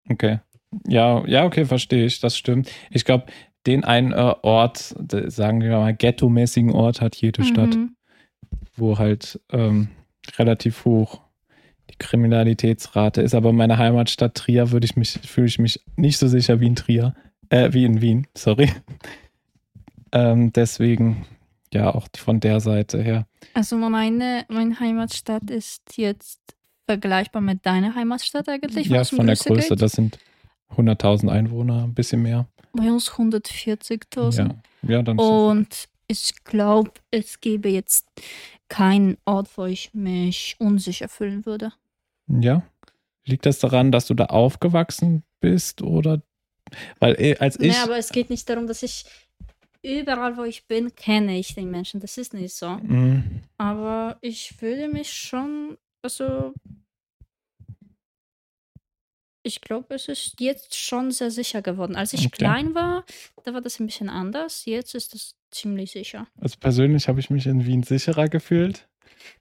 Okay. 0.09 0.39
Ja, 0.87 1.25
ja, 1.27 1.45
okay, 1.45 1.65
verstehe 1.65 2.05
ich. 2.05 2.19
Das 2.19 2.37
stimmt. 2.37 2.71
Ich 2.89 3.05
glaube, 3.05 3.25
den 3.67 3.83
einen 3.83 4.11
äh, 4.11 4.35
Ort, 4.41 4.95
sagen 5.27 5.61
wir 5.61 5.77
mal, 5.77 5.93
ghetto-mäßigen 5.93 6.71
Ort 6.71 7.01
hat 7.01 7.15
jede 7.17 7.41
mhm. 7.41 7.45
Stadt, 7.45 7.77
wo 8.75 8.97
halt 8.97 9.39
ähm, 9.51 9.89
relativ 10.37 10.85
hoch. 10.85 11.21
Die 11.89 11.95
Kriminalitätsrate 11.97 13.21
ist 13.21 13.35
aber 13.35 13.51
meine 13.53 13.77
Heimatstadt 13.77 14.35
Trier, 14.35 14.71
würde 14.71 14.85
ich 14.85 14.95
mich, 14.95 15.19
fühle 15.23 15.47
ich 15.47 15.59
mich 15.59 15.81
nicht 15.95 16.17
so 16.17 16.27
sicher 16.27 16.59
wie 16.59 16.67
in 16.67 16.75
Trier, 16.75 17.15
äh, 17.49 17.73
wie 17.73 17.85
in 17.85 18.01
Wien, 18.01 18.27
sorry. 18.35 18.71
ähm, 20.11 20.53
deswegen, 20.53 21.25
ja, 21.73 21.93
auch 21.93 22.07
von 22.15 22.39
der 22.39 22.59
Seite 22.59 23.01
her. 23.01 23.27
Also 23.53 23.77
meine, 23.77 24.45
meine 24.47 24.79
Heimatstadt 24.79 25.49
ist 25.49 25.97
jetzt 25.97 26.39
vergleichbar 26.85 27.41
mit 27.41 27.65
deiner 27.65 27.95
Heimatstadt 27.95 28.49
eigentlich? 28.49 28.87
Ja, 28.87 29.03
von 29.03 29.27
der 29.27 29.35
Größe, 29.35 29.69
geht? 29.69 29.81
das 29.81 29.93
sind 29.93 30.19
100.000 30.75 31.29
Einwohner, 31.29 31.83
ein 31.83 31.93
bisschen 31.93 32.21
mehr. 32.21 32.47
Bei 32.73 32.91
uns 32.91 33.11
140.000. 33.11 34.37
Ja. 34.37 34.55
ja, 34.89 35.01
dann 35.01 35.17
Und 35.17 35.87
ich 36.07 36.43
glaube, 36.43 36.91
es 37.11 37.39
gäbe 37.39 37.69
jetzt 37.69 38.07
kein 38.71 39.17
Ort, 39.25 39.57
wo 39.57 39.65
ich 39.65 39.93
mich 39.93 40.55
unsicher 40.57 41.09
fühlen 41.09 41.45
würde. 41.45 41.73
Ja. 42.27 42.63
Liegt 43.25 43.45
das 43.45 43.59
daran, 43.59 43.91
dass 43.91 44.07
du 44.07 44.13
da 44.13 44.27
aufgewachsen 44.27 45.23
bist 45.41 45.81
oder 45.81 46.21
weil 46.99 47.19
äh, 47.19 47.35
als 47.37 47.59
ich. 47.59 47.73
Nee, 47.73 47.83
aber 47.83 47.97
es 47.97 48.09
geht 48.09 48.29
nicht 48.29 48.47
darum, 48.49 48.67
dass 48.67 48.81
ich 48.81 49.03
überall, 49.83 50.37
wo 50.37 50.43
ich 50.43 50.67
bin, 50.67 50.95
kenne 50.95 51.37
ich 51.37 51.53
den 51.53 51.69
Menschen. 51.69 51.99
Das 51.99 52.17
ist 52.17 52.33
nicht 52.33 52.55
so. 52.55 52.69
Mhm. 52.69 53.41
Aber 53.57 54.17
ich 54.21 54.61
würde 54.61 54.87
mich 54.87 55.11
schon, 55.11 55.77
also 56.01 56.53
ich 59.43 59.61
glaube, 59.61 59.95
es 59.95 60.07
ist 60.07 60.39
jetzt 60.39 60.75
schon 60.75 61.11
sehr 61.11 61.31
sicher 61.31 61.61
geworden. 61.61 61.95
Als 61.95 62.13
ich 62.13 62.25
okay. 62.25 62.37
klein 62.37 62.75
war, 62.75 63.05
da 63.43 63.53
war 63.53 63.61
das 63.61 63.79
ein 63.79 63.87
bisschen 63.87 64.09
anders. 64.09 64.65
Jetzt 64.65 64.95
ist 64.95 65.15
es 65.15 65.35
ziemlich 65.49 65.91
sicher. 65.91 66.27
Also 66.39 66.57
persönlich 66.59 67.07
habe 67.07 67.19
ich 67.19 67.29
mich 67.29 67.47
in 67.47 67.65
Wien 67.65 67.83
sicherer 67.83 68.27
gefühlt. 68.27 68.87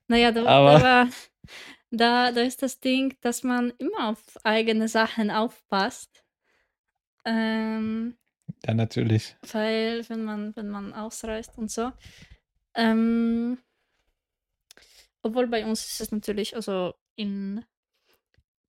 Naja, 0.09 0.33
da, 0.33 0.45
aber 0.47 0.79
da, 0.79 1.09
da, 1.91 2.33
da 2.33 2.41
ist 2.41 2.63
das 2.63 2.81
Ding, 2.81 3.17
dass 3.21 3.43
man 3.43 3.73
immer 3.79 4.11
auf 4.11 4.23
eigene 4.45 4.89
Sachen 4.89 5.31
aufpasst. 5.31 6.25
Ähm, 7.25 8.17
ja, 8.65 8.75
natürlich. 8.75 9.37
Weil, 9.53 10.09
wenn 10.09 10.25
man, 10.25 10.57
wenn 10.57 10.69
man 10.69 10.93
ausreist 10.93 11.57
und 11.57 11.71
so. 11.71 11.93
Ähm, 12.75 13.59
obwohl 15.23 15.47
bei 15.49 15.65
uns 15.65 15.85
ist 15.85 16.01
es 16.01 16.13
natürlich, 16.13 16.57
also 16.57 16.95
in 17.15 17.65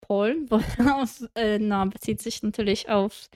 Polen, 0.08 0.50
wo, 0.50 0.60
äh, 1.36 1.60
na, 1.60 1.86
bezieht 1.86 2.22
sich 2.22 2.44
natürlich 2.44 2.90
auf 2.90 3.30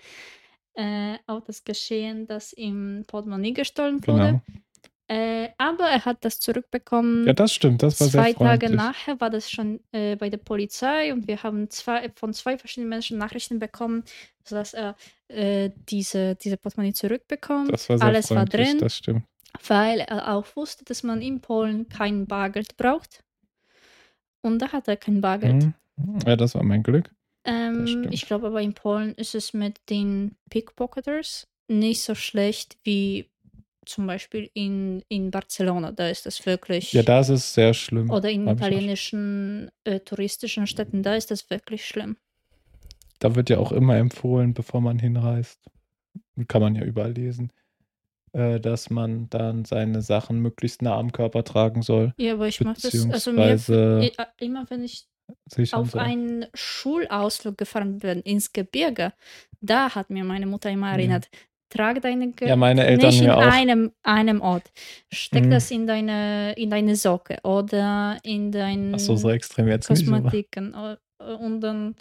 äh, 0.76 1.18
auch 1.28 1.42
das 1.42 1.64
Geschehen, 1.64 2.28
dass 2.28 2.54
ihm 2.54 3.04
Portemonnaie 3.08 3.54
gestohlen 3.54 4.06
wurde. 4.08 4.42
Genau. 4.46 4.62
Äh, 5.10 5.50
aber 5.58 5.86
er 5.90 6.06
hat 6.06 6.24
das 6.24 6.40
zurückbekommen. 6.40 7.26
Ja, 7.26 7.34
das 7.34 7.52
stimmt. 7.52 7.82
Das 7.82 8.00
war 8.00 8.10
zwei 8.10 8.32
sehr 8.32 8.36
Tage 8.36 8.70
nachher 8.70 9.20
war 9.20 9.32
das 9.32 9.50
schon 9.50 9.80
äh, 9.92 10.16
bei 10.16 10.30
der 10.30 10.38
Polizei 10.38 11.12
und 11.12 11.28
wir 11.28 11.42
haben 11.42 11.68
zwei, 11.72 12.12
von 12.16 12.32
zwei 12.32 12.60
verschiedenen 12.60 12.90
Menschen 12.90 13.18
Nachrichten 13.18 13.58
bekommen, 13.58 14.04
dass 14.48 14.76
er 14.76 14.96
äh, 15.28 15.72
diese, 15.90 16.36
diese 16.36 16.58
Portemonnaie 16.58 16.94
zurückbekommt. 16.94 17.74
Das 17.74 17.90
war 17.90 17.98
sehr 17.98 18.08
Alles 18.08 18.30
war 18.30 18.46
drin. 18.46 18.78
Das 18.78 18.98
stimmt. 18.98 19.24
Weil 19.68 20.02
er 20.02 20.36
auch 20.36 20.46
wusste, 20.56 20.86
dass 20.86 21.02
man 21.02 21.24
in 21.24 21.42
Polen 21.42 21.90
kein 21.90 22.28
Bargeld 22.28 22.78
braucht. 22.78 23.24
Und 24.42 24.60
da 24.60 24.72
hat 24.72 24.88
er 24.88 24.96
kein 24.96 25.22
Bargeld. 25.22 25.64
Mhm. 25.64 25.74
Ja, 26.26 26.36
das 26.36 26.56
war 26.56 26.64
mein 26.64 26.84
Glück. 26.84 27.12
Ähm, 27.46 28.08
ich 28.12 28.26
glaube 28.26 28.48
aber 28.48 28.62
in 28.62 28.74
Polen 28.74 29.14
ist 29.16 29.36
es 29.36 29.54
mit 29.54 29.80
den 29.90 30.36
Pickpocketers 30.50 31.48
nicht 31.68 32.02
so 32.02 32.16
schlecht 32.16 32.78
wie 32.84 33.30
zum 33.86 34.08
Beispiel 34.08 34.50
in, 34.54 35.04
in 35.08 35.32
Barcelona. 35.32 35.92
Da 35.92 36.10
ist 36.10 36.26
das 36.26 36.46
wirklich. 36.46 36.94
Ja, 36.94 37.04
da 37.04 37.22
ist 37.22 37.30
es 37.30 37.54
sehr 37.54 37.74
schlimm. 37.74 38.10
Oder 38.12 38.30
in 38.30 38.48
italienischen 38.48 39.72
äh, 39.84 40.00
touristischen 40.00 40.68
Städten, 40.68 41.02
da 41.02 41.16
ist 41.16 41.32
das 41.32 41.50
wirklich 41.50 41.86
schlimm. 41.86 42.18
Da 43.20 43.36
wird 43.36 43.50
ja 43.50 43.58
auch 43.58 43.72
immer 43.72 43.98
empfohlen, 43.98 44.54
bevor 44.54 44.82
man 44.82 45.00
hinreist. 45.00 45.60
Kann 46.48 46.62
man 46.62 46.76
ja 46.76 46.84
überall 46.84 47.12
lesen, 47.12 47.52
äh, 48.32 48.60
dass 48.60 48.90
man 48.90 49.30
dann 49.30 49.66
seine 49.66 50.02
Sachen 50.02 50.40
möglichst 50.40 50.82
nah 50.82 50.98
am 50.98 51.12
Körper 51.12 51.44
tragen 51.44 51.82
soll. 51.82 52.14
Ja, 52.18 52.34
aber 52.34 52.48
ich 52.48 52.62
mache 52.62 52.80
das. 52.82 53.10
Also 53.10 53.34
mir, 53.34 53.60
immer 54.40 54.70
wenn 54.70 54.84
ich 54.84 55.09
auf 55.72 55.92
so. 55.92 56.00
einen 56.00 56.46
Schulausflug 56.54 57.58
gefahren 57.58 58.00
bin 58.00 58.22
ins 58.22 58.52
Gebirge, 58.52 59.14
da 59.62 59.94
hat 59.94 60.10
mir 60.10 60.24
meine 60.24 60.46
Mutter 60.46 60.70
immer 60.70 60.92
erinnert, 60.92 61.30
ja. 61.32 61.40
trag 61.70 62.02
deine 62.02 62.32
Ge 62.32 62.48
ja, 62.48 62.56
meine 62.56 62.86
Eltern 62.86 63.10
nicht 63.10 63.22
in 63.22 63.30
einem, 63.30 63.92
einem 64.04 64.42
Ort. 64.42 64.72
Steck 65.12 65.46
mhm. 65.46 65.52
das 65.52 65.72
in 65.72 65.88
deine, 65.88 66.54
in 66.54 66.70
deine 66.70 66.96
Socke 66.96 67.38
oder 67.44 68.18
in 68.24 68.52
dein 68.52 68.94
Ach 68.96 69.00
so, 69.00 69.16
so 69.16 69.30
extrem 69.30 69.68
jetzt 69.68 69.88
Kosmetiken. 69.88 70.72
Nicht, 70.72 71.42
und 71.42 71.62
dann, 71.62 71.96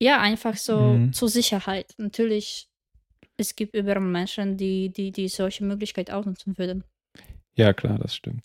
ja, 0.00 0.20
einfach 0.20 0.56
so 0.56 0.78
mhm. 0.78 1.12
zur 1.12 1.28
Sicherheit. 1.28 1.94
Natürlich 1.96 2.68
es 3.36 3.54
gibt 3.54 3.74
überall 3.74 4.00
Menschen, 4.00 4.56
die, 4.56 4.90
die, 4.90 5.12
die 5.12 5.28
solche 5.28 5.64
Möglichkeit 5.64 6.10
ausnutzen 6.10 6.56
würden. 6.58 6.84
Ja, 7.54 7.72
klar, 7.72 7.98
das 7.98 8.14
stimmt. 8.14 8.42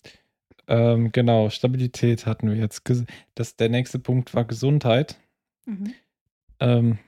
Ähm, 0.68 1.12
genau, 1.12 1.50
Stabilität 1.50 2.26
hatten 2.26 2.48
wir 2.48 2.56
jetzt. 2.56 2.82
Das, 3.34 3.56
der 3.56 3.68
nächste 3.68 3.98
Punkt 3.98 4.34
war 4.34 4.44
Gesundheit. 4.44 5.18
Mhm. 5.66 5.94
Ähm, 6.60 6.98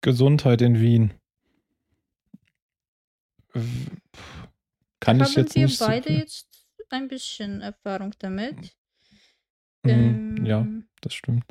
Gesundheit 0.00 0.60
in 0.60 0.80
Wien. 0.80 1.14
Kann 5.00 5.20
Haben 5.20 5.28
ich 5.28 5.36
jetzt 5.36 5.54
wir 5.54 5.66
nicht. 5.66 5.78
beide 5.78 6.08
so 6.08 6.18
jetzt 6.18 6.48
ein 6.90 7.08
bisschen 7.08 7.60
Erfahrung 7.60 8.12
damit? 8.18 8.76
Mhm, 9.82 9.90
ähm, 9.90 10.46
ja, 10.46 10.66
das 11.00 11.14
stimmt. 11.14 11.44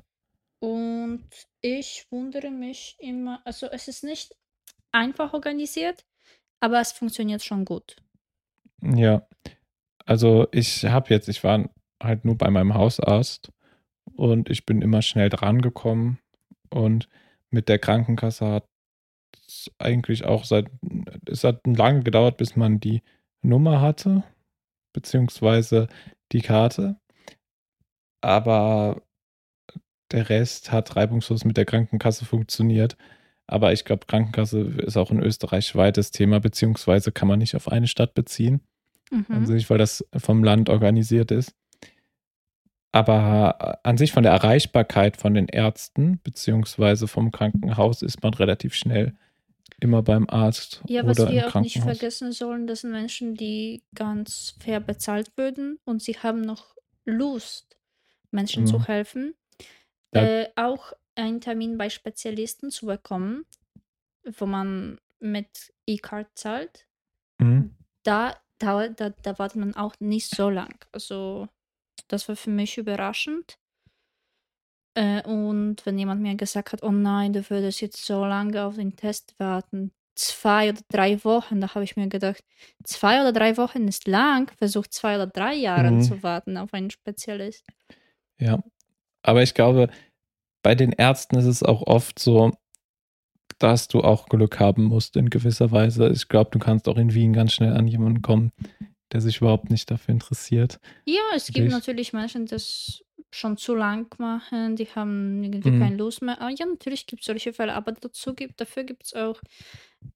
Und 0.60 1.28
ich 1.62 2.08
wundere 2.10 2.52
mich 2.52 2.96
immer, 3.00 3.42
also 3.46 3.68
es 3.68 3.88
ist 3.88 4.04
nicht 4.04 4.36
einfach 4.92 5.34
organisiert, 5.34 6.06
aber 6.60 6.80
es 6.80 6.92
funktioniert 6.92 7.44
schon 7.44 7.66
gut. 7.66 7.98
Ja, 8.82 9.28
also 10.06 10.48
ich 10.52 10.86
habe 10.86 11.10
jetzt, 11.10 11.30
ich 11.30 11.44
war 11.44 11.70
halt 12.02 12.26
nur 12.26 12.38
bei 12.38 12.50
meinem 12.50 12.74
Hausarzt 12.74 13.52
und 14.16 14.50
ich 14.50 14.66
bin 14.66 14.82
immer 14.82 15.02
schnell 15.02 15.30
dran 15.30 15.62
gekommen 15.62 16.20
und 16.70 17.10
mit 17.50 17.70
der 17.70 17.80
Krankenkasse 17.80 18.46
hat 18.48 18.66
es 19.48 19.72
eigentlich 19.78 20.26
auch 20.26 20.46
seit, 20.46 20.70
es 21.28 21.44
hat 21.44 21.66
lange 21.66 22.04
gedauert, 22.04 22.38
bis 22.38 22.56
man 22.56 22.80
die 22.80 23.02
Nummer 23.42 23.82
hatte, 23.82 24.24
beziehungsweise 24.94 25.88
die 26.32 26.42
Karte. 26.42 26.98
Aber 28.22 29.02
der 30.12 30.30
Rest 30.30 30.72
hat 30.72 30.96
reibungslos 30.96 31.46
mit 31.46 31.58
der 31.58 31.66
Krankenkasse 31.66 32.26
funktioniert. 32.26 32.98
Aber 33.48 33.74
ich 33.74 33.84
glaube, 33.84 34.06
Krankenkasse 34.06 34.62
ist 34.62 34.98
auch 34.98 35.12
ein 35.12 35.22
österreichweites 35.22 36.12
Thema, 36.12 36.40
beziehungsweise 36.40 37.12
kann 37.12 37.28
man 37.28 37.40
nicht 37.40 37.56
auf 37.56 37.68
eine 37.68 37.88
Stadt 37.88 38.14
beziehen. 38.14 38.62
Mhm. 39.14 39.26
An 39.36 39.46
sich, 39.46 39.70
weil 39.70 39.78
das 39.78 40.06
vom 40.18 40.44
Land 40.44 40.70
organisiert 40.70 41.32
ist. 41.32 41.54
Aber 42.92 43.80
an 43.84 43.98
sich 43.98 44.12
von 44.12 44.24
der 44.24 44.34
Erreichbarkeit 44.34 45.18
von 45.18 45.34
den 45.34 45.48
Ärzten, 45.48 46.20
beziehungsweise 46.24 47.08
vom 47.08 47.32
Krankenhaus, 47.32 48.04
ist 48.04 48.22
man 48.22 48.34
relativ 48.36 48.76
schnell 48.76 49.16
immer 49.80 50.04
beim 50.04 50.30
Arzt. 50.30 50.84
Ja, 50.88 51.06
was 51.06 51.18
wir 51.18 51.48
auch 51.48 51.62
nicht 51.62 51.80
vergessen 51.80 52.32
sollen, 52.32 52.68
das 52.68 52.82
sind 52.82 52.92
Menschen, 52.92 53.34
die 53.34 53.84
ganz 53.96 54.56
fair 54.60 54.80
bezahlt 54.80 55.32
würden 55.36 55.80
und 55.86 56.04
sie 56.04 56.14
haben 56.14 56.42
noch 56.42 56.76
Lust, 57.06 57.78
Menschen 58.32 58.64
mhm. 58.64 58.68
zu 58.68 58.88
helfen. 58.88 59.34
Äh, 60.12 60.50
auch 60.56 60.94
einen 61.16 61.42
Termin 61.42 61.78
bei 61.78 61.90
Spezialisten 61.90 62.70
zu 62.70 62.86
bekommen, 62.86 63.46
wo 64.38 64.46
man 64.46 65.00
mit 65.20 65.74
E-Card 65.88 66.28
zahlt. 66.36 66.86
Mhm. 67.40 67.72
Da, 68.04 68.38
da, 68.64 68.88
da, 68.90 69.10
da 69.10 69.40
wartet 69.40 69.58
man 69.58 69.76
auch 69.76 69.96
nicht 70.00 70.30
so 70.30 70.50
lang. 70.50 70.86
Also, 70.92 71.48
das 72.08 72.28
war 72.28 72.36
für 72.36 72.50
mich 72.50 72.78
überraschend. 72.78 73.58
Äh, 74.96 75.24
und 75.28 75.86
wenn 75.86 75.98
jemand 75.98 76.22
mir 76.22 76.36
gesagt 76.36 76.74
hat, 76.74 76.84
oh 76.84 76.92
nein, 76.92 77.34
du 77.34 77.50
würdest 77.50 77.82
jetzt 77.82 78.06
so 78.06 78.26
lange 78.26 78.64
auf 78.64 78.76
den 78.76 78.96
Test 78.96 79.36
warten, 79.40 79.92
zwei 80.16 80.70
oder 80.70 80.82
drei 80.90 81.24
Wochen, 81.24 81.62
da 81.62 81.74
habe 81.74 81.84
ich 81.84 81.96
mir 81.96 82.08
gedacht, 82.08 82.44
zwei 82.84 83.22
oder 83.22 83.32
drei 83.32 83.58
Wochen 83.58 83.88
ist 83.88 84.08
lang, 84.08 84.52
versuch 84.58 84.88
zwei 84.88 85.16
oder 85.16 85.28
drei 85.28 85.56
Jahre 85.56 85.92
mhm. 85.92 86.02
zu 86.02 86.22
warten 86.22 86.58
auf 86.58 86.74
einen 86.74 86.92
Spezialist. 86.92 87.66
Ja, 88.40 88.64
aber 89.24 89.42
ich 89.42 89.54
glaube, 89.56 89.90
bei 90.64 90.76
den 90.76 90.92
Ärzten 90.92 91.38
ist 91.38 91.46
es 91.46 91.64
auch 91.64 91.82
oft 91.88 92.20
so, 92.20 92.52
dass 93.64 93.88
du 93.88 94.02
auch 94.02 94.28
Glück 94.28 94.60
haben 94.60 94.84
musst 94.84 95.16
in 95.16 95.30
gewisser 95.30 95.72
Weise. 95.72 96.10
Ich 96.10 96.28
glaube, 96.28 96.52
du 96.52 96.60
kannst 96.60 96.90
auch 96.90 96.98
in 96.98 97.14
Wien 97.14 97.32
ganz 97.32 97.54
schnell 97.54 97.74
an 97.74 97.88
jemanden 97.88 98.22
kommen, 98.22 98.52
der 99.14 99.22
sich 99.22 99.38
überhaupt 99.38 99.70
nicht 99.70 99.90
dafür 99.90 100.14
interessiert. 100.14 100.80
Ja, 101.06 101.22
es 101.34 101.48
gibt 101.48 101.72
natürlich 101.72 102.12
Menschen, 102.12 102.46
das 102.46 103.04
schon 103.32 103.58
zu 103.58 103.74
lang 103.74 104.14
machen, 104.20 104.76
die 104.76 104.86
haben 104.88 105.44
irgendwie 105.44 105.72
mhm. 105.72 105.80
keine 105.80 105.96
Lust 105.96 106.22
mehr. 106.22 106.40
Ah, 106.42 106.50
ja, 106.50 106.66
natürlich 106.66 107.08
gibt 107.08 107.22
es 107.22 107.26
solche 107.26 107.54
Fälle, 107.54 107.74
aber 107.74 107.94
dazu 107.94 108.36
gibt, 108.36 108.60
dafür 108.60 108.84
gibt 108.84 109.06
es 109.06 109.14
auch 109.14 109.42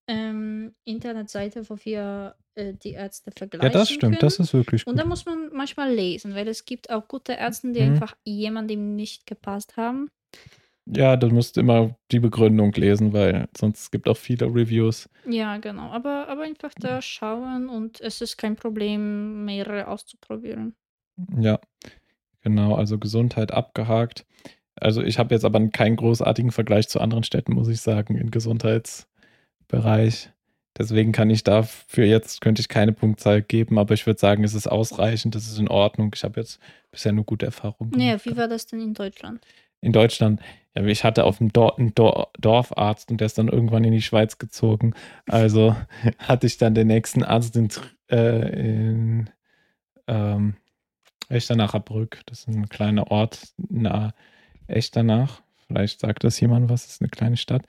ähm, 0.07 0.75
Internetseite, 0.83 1.67
wo 1.69 1.77
wir 1.83 2.35
äh, 2.55 2.73
die 2.73 2.91
Ärzte 2.91 3.31
vergleichen. 3.31 3.71
Ja, 3.71 3.73
das 3.73 3.89
stimmt, 3.89 4.01
können. 4.01 4.17
das 4.19 4.39
ist 4.39 4.53
wirklich 4.53 4.83
gut. 4.83 4.91
Und 4.91 4.99
da 4.99 5.05
muss 5.05 5.25
man 5.25 5.49
manchmal 5.53 5.91
lesen, 5.91 6.35
weil 6.35 6.47
es 6.47 6.65
gibt 6.65 6.89
auch 6.89 7.07
gute 7.07 7.33
Ärzte, 7.33 7.71
die 7.71 7.81
mhm. 7.81 7.93
einfach 7.93 8.15
jemandem 8.25 8.95
nicht 8.95 9.25
gepasst 9.25 9.77
haben. 9.77 10.11
Ja, 10.95 11.17
du 11.17 11.27
musst 11.29 11.57
immer 11.57 11.95
die 12.11 12.19
Begründung 12.19 12.71
lesen, 12.73 13.11
weil 13.11 13.49
sonst 13.57 13.91
gibt 13.91 14.07
auch 14.07 14.17
viele 14.17 14.45
Reviews. 14.45 15.09
Ja, 15.27 15.57
genau. 15.57 15.89
Aber, 15.89 16.27
aber 16.29 16.43
einfach 16.43 16.71
da 16.79 17.01
schauen 17.01 17.67
und 17.67 17.99
es 17.99 18.21
ist 18.21 18.37
kein 18.37 18.55
Problem, 18.55 19.43
mehrere 19.43 19.87
auszuprobieren. 19.87 20.75
Ja, 21.37 21.59
genau. 22.41 22.75
Also 22.75 22.97
Gesundheit 22.99 23.51
abgehakt. 23.51 24.25
Also 24.75 25.01
ich 25.01 25.19
habe 25.19 25.33
jetzt 25.35 25.43
aber 25.43 25.67
keinen 25.69 25.95
großartigen 25.97 26.51
Vergleich 26.51 26.87
zu 26.87 27.01
anderen 27.01 27.23
Städten, 27.23 27.53
muss 27.53 27.67
ich 27.67 27.81
sagen, 27.81 28.15
im 28.15 28.31
Gesundheitsbereich. 28.31 30.29
Deswegen 30.77 31.11
kann 31.11 31.31
ich 31.31 31.43
dafür 31.43 32.05
jetzt, 32.05 32.39
könnte 32.39 32.61
ich 32.61 32.69
keine 32.69 32.93
Punktzahl 32.93 33.41
geben, 33.41 33.79
aber 33.79 33.95
ich 33.95 34.05
würde 34.05 34.19
sagen, 34.19 34.43
es 34.43 34.53
ist 34.53 34.67
ausreichend, 34.67 35.35
es 35.35 35.47
ist 35.47 35.57
in 35.57 35.67
Ordnung. 35.67 36.11
Ich 36.13 36.23
habe 36.23 36.39
jetzt 36.39 36.59
bisher 36.91 37.11
nur 37.11 37.25
gute 37.25 37.47
Erfahrungen 37.47 37.91
gemacht. 37.91 38.25
Ja, 38.25 38.31
wie 38.31 38.37
war 38.37 38.47
das 38.47 38.67
denn 38.67 38.79
in 38.79 38.93
Deutschland? 38.93 39.41
in 39.81 39.93
Deutschland, 39.93 40.41
ich 40.85 41.03
hatte 41.03 41.23
auf 41.23 41.39
dem 41.39 41.51
Dor 41.51 41.79
einen 41.79 41.95
Dor 41.95 42.31
Dorfarzt 42.39 43.09
und 43.11 43.19
der 43.19 43.25
ist 43.25 43.37
dann 43.37 43.47
irgendwann 43.47 43.83
in 43.83 43.93
die 43.93 44.01
Schweiz 44.01 44.37
gezogen. 44.37 44.93
Also 45.27 45.75
hatte 46.19 46.47
ich 46.47 46.57
dann 46.57 46.75
den 46.75 46.87
nächsten 46.87 47.23
Arzt 47.23 47.55
in, 47.55 47.69
äh, 48.09 48.49
in 48.49 49.29
ähm, 50.07 50.55
Echternacher 51.29 51.83
Das 52.25 52.39
ist 52.39 52.47
ein 52.47 52.69
kleiner 52.69 53.11
Ort 53.11 53.53
nahe 53.57 54.13
Echternach. 54.67 55.41
Vielleicht 55.67 55.99
sagt 55.99 56.23
das 56.23 56.39
jemand 56.39 56.69
was, 56.69 56.83
das 56.83 56.93
ist 56.93 57.01
eine 57.01 57.09
kleine 57.09 57.37
Stadt. 57.37 57.65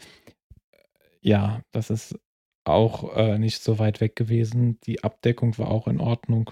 Ja, 1.20 1.62
das 1.72 1.90
ist 1.90 2.18
auch 2.68 3.16
äh, 3.16 3.38
nicht 3.38 3.62
so 3.62 3.78
weit 3.78 4.00
weg 4.00 4.16
gewesen. 4.16 4.78
Die 4.84 5.02
Abdeckung 5.04 5.56
war 5.58 5.70
auch 5.70 5.86
in 5.86 6.00
Ordnung. 6.00 6.50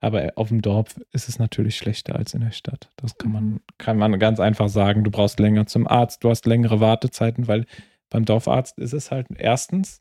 Aber 0.00 0.32
auf 0.36 0.48
dem 0.48 0.62
Dorf 0.62 1.00
ist 1.12 1.28
es 1.28 1.38
natürlich 1.38 1.76
schlechter 1.76 2.16
als 2.16 2.34
in 2.34 2.40
der 2.40 2.52
Stadt. 2.52 2.90
Das 2.96 3.18
kann 3.18 3.32
man, 3.32 3.44
mhm. 3.44 3.60
kann 3.78 3.98
man 3.98 4.18
ganz 4.18 4.40
einfach 4.40 4.68
sagen. 4.68 5.04
Du 5.04 5.10
brauchst 5.10 5.38
länger 5.38 5.66
zum 5.66 5.86
Arzt, 5.86 6.24
du 6.24 6.30
hast 6.30 6.46
längere 6.46 6.80
Wartezeiten, 6.80 7.48
weil 7.48 7.66
beim 8.10 8.24
Dorfarzt 8.24 8.78
ist 8.78 8.92
es 8.92 9.10
halt 9.10 9.26
erstens, 9.36 10.00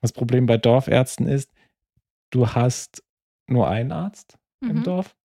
das 0.00 0.12
Problem 0.12 0.46
bei 0.46 0.58
Dorfärzten 0.58 1.26
ist, 1.26 1.50
du 2.30 2.48
hast 2.48 3.02
nur 3.46 3.68
einen 3.68 3.92
Arzt 3.92 4.38
mhm. 4.60 4.70
im 4.70 4.82
Dorf 4.84 5.16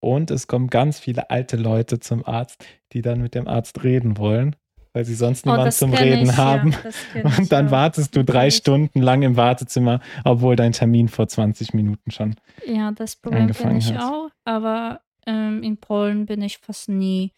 und 0.00 0.30
es 0.30 0.46
kommen 0.46 0.68
ganz 0.68 0.98
viele 0.98 1.30
alte 1.30 1.56
Leute 1.56 1.98
zum 2.00 2.24
Arzt, 2.24 2.64
die 2.92 3.02
dann 3.02 3.22
mit 3.22 3.34
dem 3.34 3.48
Arzt 3.48 3.82
reden 3.82 4.18
wollen 4.18 4.56
weil 4.94 5.04
sie 5.04 5.14
sonst 5.14 5.46
oh, 5.46 5.50
niemanden 5.50 5.72
zum 5.72 5.92
Reden 5.92 6.30
ich, 6.30 6.36
haben. 6.36 6.74
Ja, 7.14 7.24
und 7.38 7.52
dann 7.52 7.70
wartest 7.70 8.16
du 8.16 8.24
drei 8.24 8.50
Stunden 8.50 9.02
lang 9.02 9.22
im 9.22 9.36
Wartezimmer, 9.36 10.00
obwohl 10.24 10.56
dein 10.56 10.72
Termin 10.72 11.08
vor 11.08 11.28
20 11.28 11.74
Minuten 11.74 12.10
schon. 12.10 12.36
Ja, 12.64 12.92
das 12.92 13.16
Problem 13.16 13.52
kenne 13.52 13.78
ich 13.78 13.92
hat. 13.92 14.02
auch, 14.02 14.30
aber 14.44 15.00
ähm, 15.26 15.62
in 15.62 15.76
Polen 15.76 16.26
bin 16.26 16.40
ich 16.42 16.58
fast 16.58 16.88
nie 16.88 17.32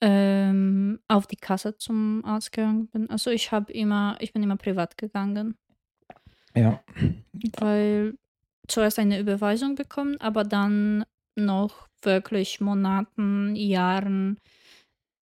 ähm, 0.00 1.00
auf 1.08 1.26
die 1.26 1.36
Kasse 1.36 1.76
zum 1.76 2.24
Arzt 2.24 2.52
gegangen. 2.52 2.88
Also 3.10 3.30
ich 3.30 3.50
habe 3.50 3.72
immer, 3.72 4.16
ich 4.20 4.32
bin 4.32 4.42
immer 4.42 4.56
privat 4.56 4.96
gegangen. 4.96 5.56
Ja. 6.54 6.80
Weil 7.58 8.14
zuerst 8.68 8.98
eine 9.00 9.18
Überweisung 9.18 9.74
bekommen, 9.74 10.16
aber 10.20 10.44
dann 10.44 11.04
noch 11.34 11.88
wirklich 12.02 12.60
Monaten, 12.60 13.56
Jahren 13.56 14.38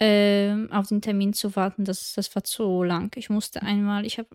ähm, 0.00 0.70
auf 0.70 0.88
den 0.88 1.02
Termin 1.02 1.32
zu 1.32 1.56
warten, 1.56 1.84
das, 1.84 2.14
das 2.14 2.34
war 2.34 2.44
zu 2.44 2.82
lang. 2.82 3.10
Ich 3.16 3.30
musste 3.30 3.62
einmal, 3.62 4.06
ich 4.06 4.18
habe 4.18 4.28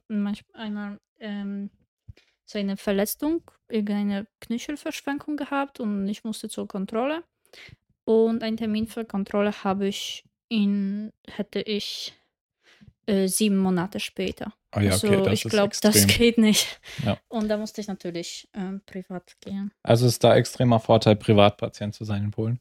einmal 0.53 0.99
ähm, 1.19 1.69
so 2.45 2.59
eine 2.59 2.77
Verletzung, 2.77 3.41
irgendeine 3.69 4.27
Knöchelverschränkung 4.41 5.37
gehabt 5.37 5.79
und 5.79 6.07
ich 6.07 6.23
musste 6.23 6.49
zur 6.49 6.67
Kontrolle. 6.67 7.23
Und 8.05 8.43
einen 8.43 8.57
Termin 8.57 8.87
für 8.87 9.05
Kontrolle 9.05 9.63
habe 9.63 9.87
ich 9.87 10.25
in, 10.49 11.13
hätte 11.25 11.61
ich 11.61 12.13
äh, 13.05 13.27
sieben 13.27 13.57
Monate 13.57 13.99
später. 13.99 14.53
Ah 14.71 14.81
ja, 14.81 14.95
okay, 14.95 15.15
also 15.15 15.29
ich 15.29 15.43
glaube, 15.43 15.75
das 15.81 16.07
geht 16.07 16.37
nicht. 16.37 16.79
Ja. 17.05 17.17
Und 17.27 17.47
da 17.47 17.57
musste 17.57 17.79
ich 17.79 17.87
natürlich 17.87 18.49
äh, 18.53 18.79
privat 18.85 19.39
gehen. 19.39 19.71
Also 19.83 20.07
ist 20.07 20.23
da 20.23 20.35
extremer 20.35 20.79
Vorteil, 20.79 21.15
Privatpatient 21.15 21.93
zu 21.93 22.05
sein 22.05 22.23
in 22.23 22.31
Polen? 22.31 22.59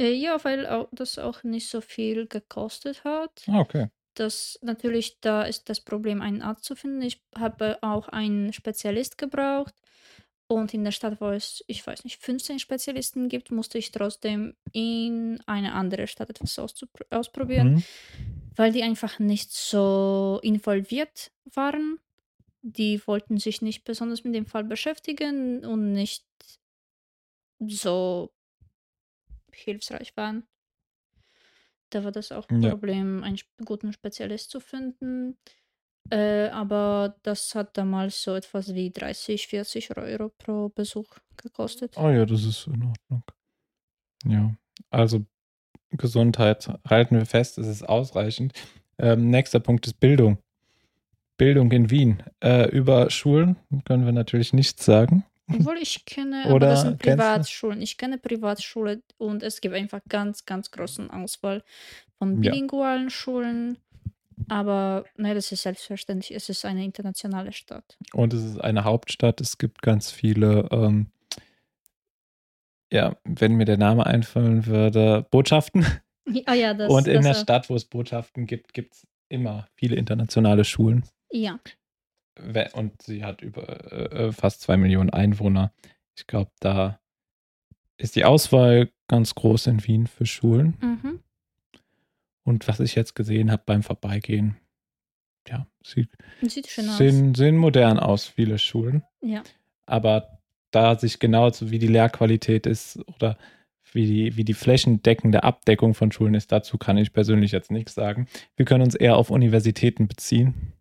Äh, 0.00 0.12
ja, 0.12 0.42
weil 0.44 0.66
auch, 0.66 0.88
das 0.92 1.18
auch 1.18 1.42
nicht 1.42 1.68
so 1.68 1.80
viel 1.80 2.26
gekostet 2.26 3.04
hat. 3.04 3.42
Ah, 3.48 3.60
okay. 3.60 3.88
Das 4.14 4.58
natürlich, 4.62 5.20
da 5.20 5.42
ist 5.42 5.68
das 5.68 5.80
Problem, 5.80 6.22
einen 6.22 6.42
Arzt 6.42 6.64
zu 6.64 6.74
finden. 6.74 7.02
Ich 7.02 7.22
habe 7.36 7.78
auch 7.82 8.08
einen 8.08 8.52
Spezialist 8.52 9.18
gebraucht. 9.18 9.74
Und 10.50 10.72
in 10.72 10.82
der 10.82 10.92
Stadt, 10.92 11.20
wo 11.20 11.28
es, 11.28 11.62
ich 11.66 11.86
weiß 11.86 12.04
nicht, 12.04 12.22
15 12.22 12.58
Spezialisten 12.58 13.28
gibt, 13.28 13.50
musste 13.50 13.76
ich 13.76 13.92
trotzdem 13.92 14.56
in 14.72 15.40
eine 15.46 15.74
andere 15.74 16.06
Stadt 16.06 16.30
etwas 16.30 16.58
ausprobieren, 17.10 17.74
mhm. 17.74 17.84
weil 18.56 18.72
die 18.72 18.82
einfach 18.82 19.18
nicht 19.18 19.52
so 19.52 20.40
involviert 20.42 21.30
waren. 21.54 21.98
die 22.62 23.06
wollten 23.06 23.38
sich 23.38 23.62
nicht 23.62 23.84
besonders 23.84 24.24
mit 24.24 24.34
dem 24.34 24.46
Fall 24.46 24.64
beschäftigen 24.64 25.64
und 25.64 25.92
nicht 25.92 26.24
so 27.60 28.32
hilfsreich 29.60 30.16
waren. 30.16 30.44
Da 31.90 32.04
war 32.04 32.12
das 32.12 32.32
auch 32.32 32.48
ein 32.48 32.62
ja. 32.62 32.70
Problem, 32.70 33.24
einen 33.24 33.38
guten 33.64 33.92
Spezialist 33.92 34.50
zu 34.50 34.60
finden. 34.60 35.38
Äh, 36.10 36.48
aber 36.48 37.16
das 37.22 37.54
hat 37.54 37.76
damals 37.76 38.22
so 38.22 38.34
etwas 38.34 38.74
wie 38.74 38.90
30, 38.90 39.46
40 39.46 39.96
Euro 39.96 40.30
pro 40.30 40.70
Besuch 40.70 41.08
gekostet. 41.36 41.96
Oh 41.96 42.08
ja, 42.08 42.24
das 42.24 42.44
ist 42.44 42.66
in 42.66 42.84
Ordnung. 42.84 43.22
Ja, 44.24 44.54
also 44.90 45.24
Gesundheit 45.90 46.68
halten 46.88 47.16
wir 47.16 47.26
fest, 47.26 47.58
es 47.58 47.66
ist 47.66 47.82
ausreichend. 47.82 48.52
Ähm, 48.98 49.30
nächster 49.30 49.60
Punkt 49.60 49.86
ist 49.86 50.00
Bildung. 50.00 50.38
Bildung 51.36 51.70
in 51.72 51.90
Wien. 51.90 52.22
Äh, 52.42 52.68
über 52.70 53.10
Schulen 53.10 53.56
können 53.84 54.04
wir 54.04 54.12
natürlich 54.12 54.52
nichts 54.52 54.84
sagen. 54.84 55.24
Obwohl 55.52 55.78
ich 55.78 56.04
kenne, 56.04 56.44
Oder 56.46 56.50
aber 56.50 56.58
das 56.60 56.82
sind 56.82 56.98
Privatschulen. 56.98 57.80
Ich 57.80 57.96
kenne 57.96 58.18
Privatschulen 58.18 59.02
und 59.16 59.42
es 59.42 59.60
gibt 59.60 59.74
einfach 59.74 60.00
ganz, 60.08 60.44
ganz 60.44 60.70
großen 60.70 61.10
Auswahl 61.10 61.62
von 62.18 62.40
bilingualen 62.40 63.04
ja. 63.04 63.10
Schulen. 63.10 63.78
Aber 64.48 65.04
nein, 65.16 65.34
das 65.34 65.50
ist 65.50 65.62
selbstverständlich. 65.62 66.36
Es 66.36 66.48
ist 66.48 66.64
eine 66.64 66.84
internationale 66.84 67.52
Stadt. 67.52 67.96
Und 68.12 68.32
es 68.34 68.44
ist 68.44 68.60
eine 68.60 68.84
Hauptstadt. 68.84 69.40
Es 69.40 69.58
gibt 69.58 69.82
ganz 69.82 70.10
viele, 70.10 70.68
ähm, 70.70 71.06
ja, 72.92 73.16
wenn 73.24 73.54
mir 73.54 73.64
der 73.64 73.78
Name 73.78 74.06
einfallen 74.06 74.66
würde, 74.66 75.26
Botschaften. 75.30 75.84
Oh 76.26 76.52
ja, 76.52 76.74
das, 76.74 76.90
Und 76.90 77.08
in 77.08 77.22
das 77.22 77.24
der 77.24 77.34
Stadt, 77.34 77.70
wo 77.70 77.74
es 77.74 77.84
Botschaften 77.84 78.46
gibt, 78.46 78.74
gibt 78.74 78.94
es 78.94 79.06
immer 79.28 79.66
viele 79.74 79.96
internationale 79.96 80.64
Schulen. 80.64 81.04
Ja. 81.30 81.58
Und 82.72 83.02
sie 83.02 83.24
hat 83.24 83.42
über 83.42 83.92
äh, 83.92 84.32
fast 84.32 84.60
zwei 84.60 84.76
Millionen 84.76 85.10
Einwohner. 85.10 85.72
Ich 86.16 86.26
glaube, 86.26 86.50
da 86.60 86.98
ist 87.96 88.16
die 88.16 88.24
Auswahl 88.24 88.90
ganz 89.08 89.34
groß 89.34 89.66
in 89.68 89.86
Wien 89.86 90.06
für 90.06 90.26
Schulen. 90.26 90.76
Mhm. 90.80 91.20
Und 92.44 92.68
was 92.68 92.80
ich 92.80 92.94
jetzt 92.94 93.14
gesehen 93.14 93.50
habe 93.50 93.62
beim 93.66 93.82
Vorbeigehen, 93.82 94.56
ja, 95.48 95.66
sieht, 95.82 96.08
sieht 96.42 96.68
schön 96.68 96.88
sehen, 96.90 97.30
aus. 97.30 97.38
sehen 97.38 97.56
modern 97.56 97.98
aus, 97.98 98.26
viele 98.26 98.58
Schulen. 98.58 99.02
Ja. 99.20 99.42
Aber 99.86 100.38
da 100.70 100.98
sich 100.98 101.18
genau 101.18 101.50
so 101.50 101.70
wie 101.70 101.78
die 101.78 101.88
Lehrqualität 101.88 102.66
ist 102.66 103.00
oder 103.06 103.36
wie 103.92 104.06
die, 104.06 104.36
wie 104.36 104.44
die 104.44 104.54
flächendeckende 104.54 105.44
Abdeckung 105.44 105.94
von 105.94 106.12
Schulen 106.12 106.34
ist, 106.34 106.52
dazu 106.52 106.78
kann 106.78 106.98
ich 106.98 107.12
persönlich 107.12 107.52
jetzt 107.52 107.70
nichts 107.70 107.94
sagen. 107.94 108.28
Wir 108.56 108.66
können 108.66 108.84
uns 108.84 108.94
eher 108.94 109.16
auf 109.16 109.30
Universitäten 109.30 110.08
beziehen. 110.08 110.72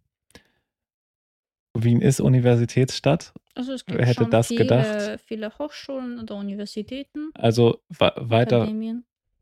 Wien 1.83 2.01
ist 2.01 2.19
Universitätsstadt. 2.19 3.33
Also 3.55 3.73
es 3.73 3.85
gibt 3.85 3.97
Wer 3.97 4.05
hätte 4.05 4.27
das 4.27 4.47
viele, 4.47 4.63
gedacht? 4.63 5.21
viele 5.25 5.57
Hochschulen 5.57 6.19
oder 6.19 6.35
Universitäten. 6.35 7.31
Also 7.33 7.79
weiter 7.89 8.71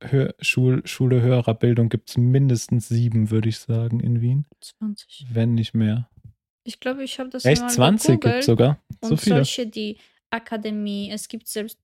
Hör 0.01 0.35
Schul 0.41 0.85
Schule 0.85 1.21
höherer 1.21 1.53
Bildung 1.53 1.89
gibt 1.89 2.09
es 2.09 2.17
mindestens 2.17 2.89
sieben, 2.89 3.31
würde 3.31 3.49
ich 3.49 3.59
sagen, 3.59 4.01
in 4.01 4.21
Wien. 4.21 4.45
20. 4.59 5.27
Wenn 5.31 5.55
nicht 5.55 5.73
mehr. 5.73 6.09
Ich 6.63 6.79
glaube, 6.79 7.03
ich 7.03 7.19
habe 7.19 7.29
das 7.29 7.45
Echt, 7.45 7.61
mal 7.61 7.69
20 7.69 8.19
gibt 8.19 8.35
es 8.35 8.45
sogar? 8.45 8.79
So 9.01 9.11
und 9.11 9.21
viele? 9.21 9.37
solche, 9.37 9.67
die 9.67 9.97
Akademie, 10.31 11.11
es 11.11 11.27
gibt 11.27 11.47
selbst 11.47 11.79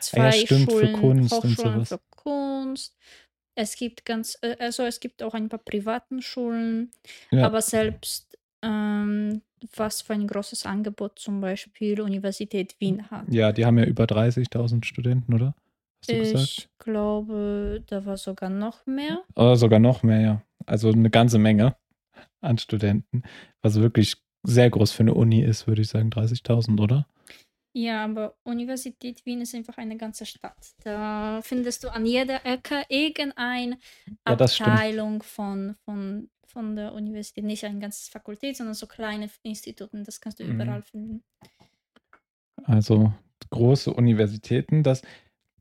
zwei 0.00 0.20
ah 0.20 0.26
ja, 0.26 0.32
stimmt, 0.32 0.70
Schulen, 0.70 0.94
für 0.94 1.00
Kunst 1.00 1.32
Hochschulen 1.32 1.74
und 1.74 1.86
sowas. 1.86 1.88
für 1.88 2.00
Kunst. 2.10 2.96
Es 3.54 3.76
gibt 3.76 4.04
ganz, 4.04 4.36
äh, 4.42 4.56
also 4.58 4.82
es 4.82 4.98
gibt 4.98 5.22
auch 5.22 5.34
ein 5.34 5.48
paar 5.48 5.60
privaten 5.60 6.22
Schulen, 6.22 6.90
ja. 7.30 7.46
aber 7.46 7.62
selbst 7.62 8.33
ähm, 8.64 9.42
was 9.76 10.02
für 10.02 10.14
ein 10.14 10.26
großes 10.26 10.66
Angebot 10.66 11.18
zum 11.18 11.40
Beispiel 11.40 12.00
Universität 12.00 12.76
Wien 12.78 13.10
hat. 13.10 13.24
Ja, 13.28 13.52
die 13.52 13.64
haben 13.64 13.78
ja 13.78 13.84
über 13.84 14.04
30.000 14.04 14.84
Studenten, 14.84 15.34
oder? 15.34 15.54
Hast 16.00 16.10
du 16.10 16.38
ich 16.38 16.68
glaube, 16.78 17.82
da 17.86 18.04
war 18.04 18.16
sogar 18.16 18.50
noch 18.50 18.84
mehr. 18.86 19.22
Oder 19.36 19.56
sogar 19.56 19.78
noch 19.78 20.02
mehr, 20.02 20.20
ja. 20.20 20.42
Also 20.66 20.90
eine 20.90 21.10
ganze 21.10 21.38
Menge 21.38 21.76
an 22.40 22.58
Studenten, 22.58 23.22
was 23.62 23.80
wirklich 23.80 24.16
sehr 24.42 24.68
groß 24.68 24.92
für 24.92 25.02
eine 25.02 25.14
Uni 25.14 25.42
ist, 25.42 25.66
würde 25.66 25.82
ich 25.82 25.88
sagen, 25.88 26.10
30.000, 26.10 26.80
oder? 26.80 27.06
Ja, 27.76 28.04
aber 28.04 28.36
Universität 28.44 29.26
Wien 29.26 29.40
ist 29.40 29.54
einfach 29.54 29.78
eine 29.78 29.96
ganze 29.96 30.26
Stadt. 30.26 30.74
Da 30.84 31.40
findest 31.42 31.82
du 31.82 31.88
an 31.88 32.06
jeder 32.06 32.46
Ecke 32.46 32.84
irgendeine 32.88 33.78
ja, 34.06 34.14
Abteilung 34.24 35.22
von, 35.24 35.74
von 35.84 36.28
von 36.54 36.76
der 36.76 36.94
Universität. 36.94 37.44
Nicht 37.44 37.64
ein 37.64 37.80
ganzes 37.80 38.08
Fakultät, 38.08 38.56
sondern 38.56 38.74
so 38.74 38.86
kleine 38.86 39.28
Instituten. 39.42 40.04
Das 40.04 40.20
kannst 40.20 40.40
du 40.40 40.44
mhm. 40.44 40.52
überall 40.52 40.82
finden. 40.82 41.22
Also 42.62 43.12
große 43.50 43.92
Universitäten, 43.92 44.82
das, 44.82 45.02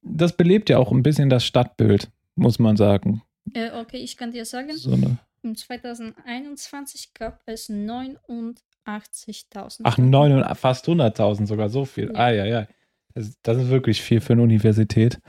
das 0.02 0.38
belebt 0.38 0.70
ja 0.70 0.78
auch 0.78 0.92
ein 0.92 1.04
bisschen 1.04 1.30
das 1.30 1.44
Stadtbild, 1.44 2.10
muss 2.36 2.60
man 2.60 2.78
sagen. 2.78 3.22
Äh, 3.54 3.72
okay, 3.72 3.98
ich 3.98 4.16
kann 4.16 4.32
dir 4.32 4.46
sagen, 4.46 4.78
so 4.78 4.94
eine... 4.94 5.18
2021 5.44 7.14
gab 7.14 7.42
es 7.46 7.70
89.000. 7.70 9.82
Ach, 9.84 9.98
9, 9.98 10.56
fast 10.56 10.88
100.000 10.88 11.48
sogar, 11.48 11.68
so 11.68 11.84
viel. 11.84 12.12
Ja. 12.14 12.20
Ah, 12.20 12.32
ja, 12.32 12.46
ja. 12.46 12.68
Das, 13.14 13.38
das, 13.42 13.58
ist 13.58 13.70
wirklich 13.70 14.02
viel 14.02 14.22
für 14.22 14.34
eine 14.34 14.42
Universität. 14.42 15.20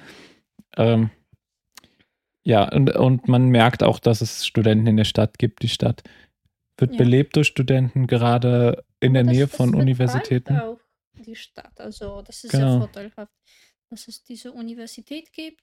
Ähm, 0.77 1.11
ja, 2.45 2.71
und, 2.71 2.95
und 2.95 3.27
man 3.27 3.49
merkt 3.49 3.83
auch, 3.83 3.99
dass 3.99 4.21
es 4.21 4.47
Studenten 4.47 4.87
in 4.87 4.97
der 4.97 5.05
Stadt 5.05 5.39
gibt. 5.39 5.63
Die 5.63 5.69
Stadt 5.69 6.03
wird 6.77 6.93
ja. 6.93 6.99
belebt 6.99 7.37
durch 7.37 7.49
Studenten, 7.49 8.07
gerade 8.07 8.85
in 9.01 9.15
der 9.15 9.25
das, 9.25 9.33
Nähe 9.33 9.49
von 9.49 9.75
Universitäten. 9.75 10.59
auch 10.59 10.81
die 11.15 11.37
Stadt. 11.37 11.81
Also 11.81 12.23
das 12.23 12.45
ist 12.45 12.53
genau. 12.53 12.71
sehr 12.71 12.79
vorteilhaft, 12.81 13.33
dass 13.91 14.09
es 14.09 14.23
diese 14.25 14.53
Universität 14.53 15.33
gibt. 15.33 15.63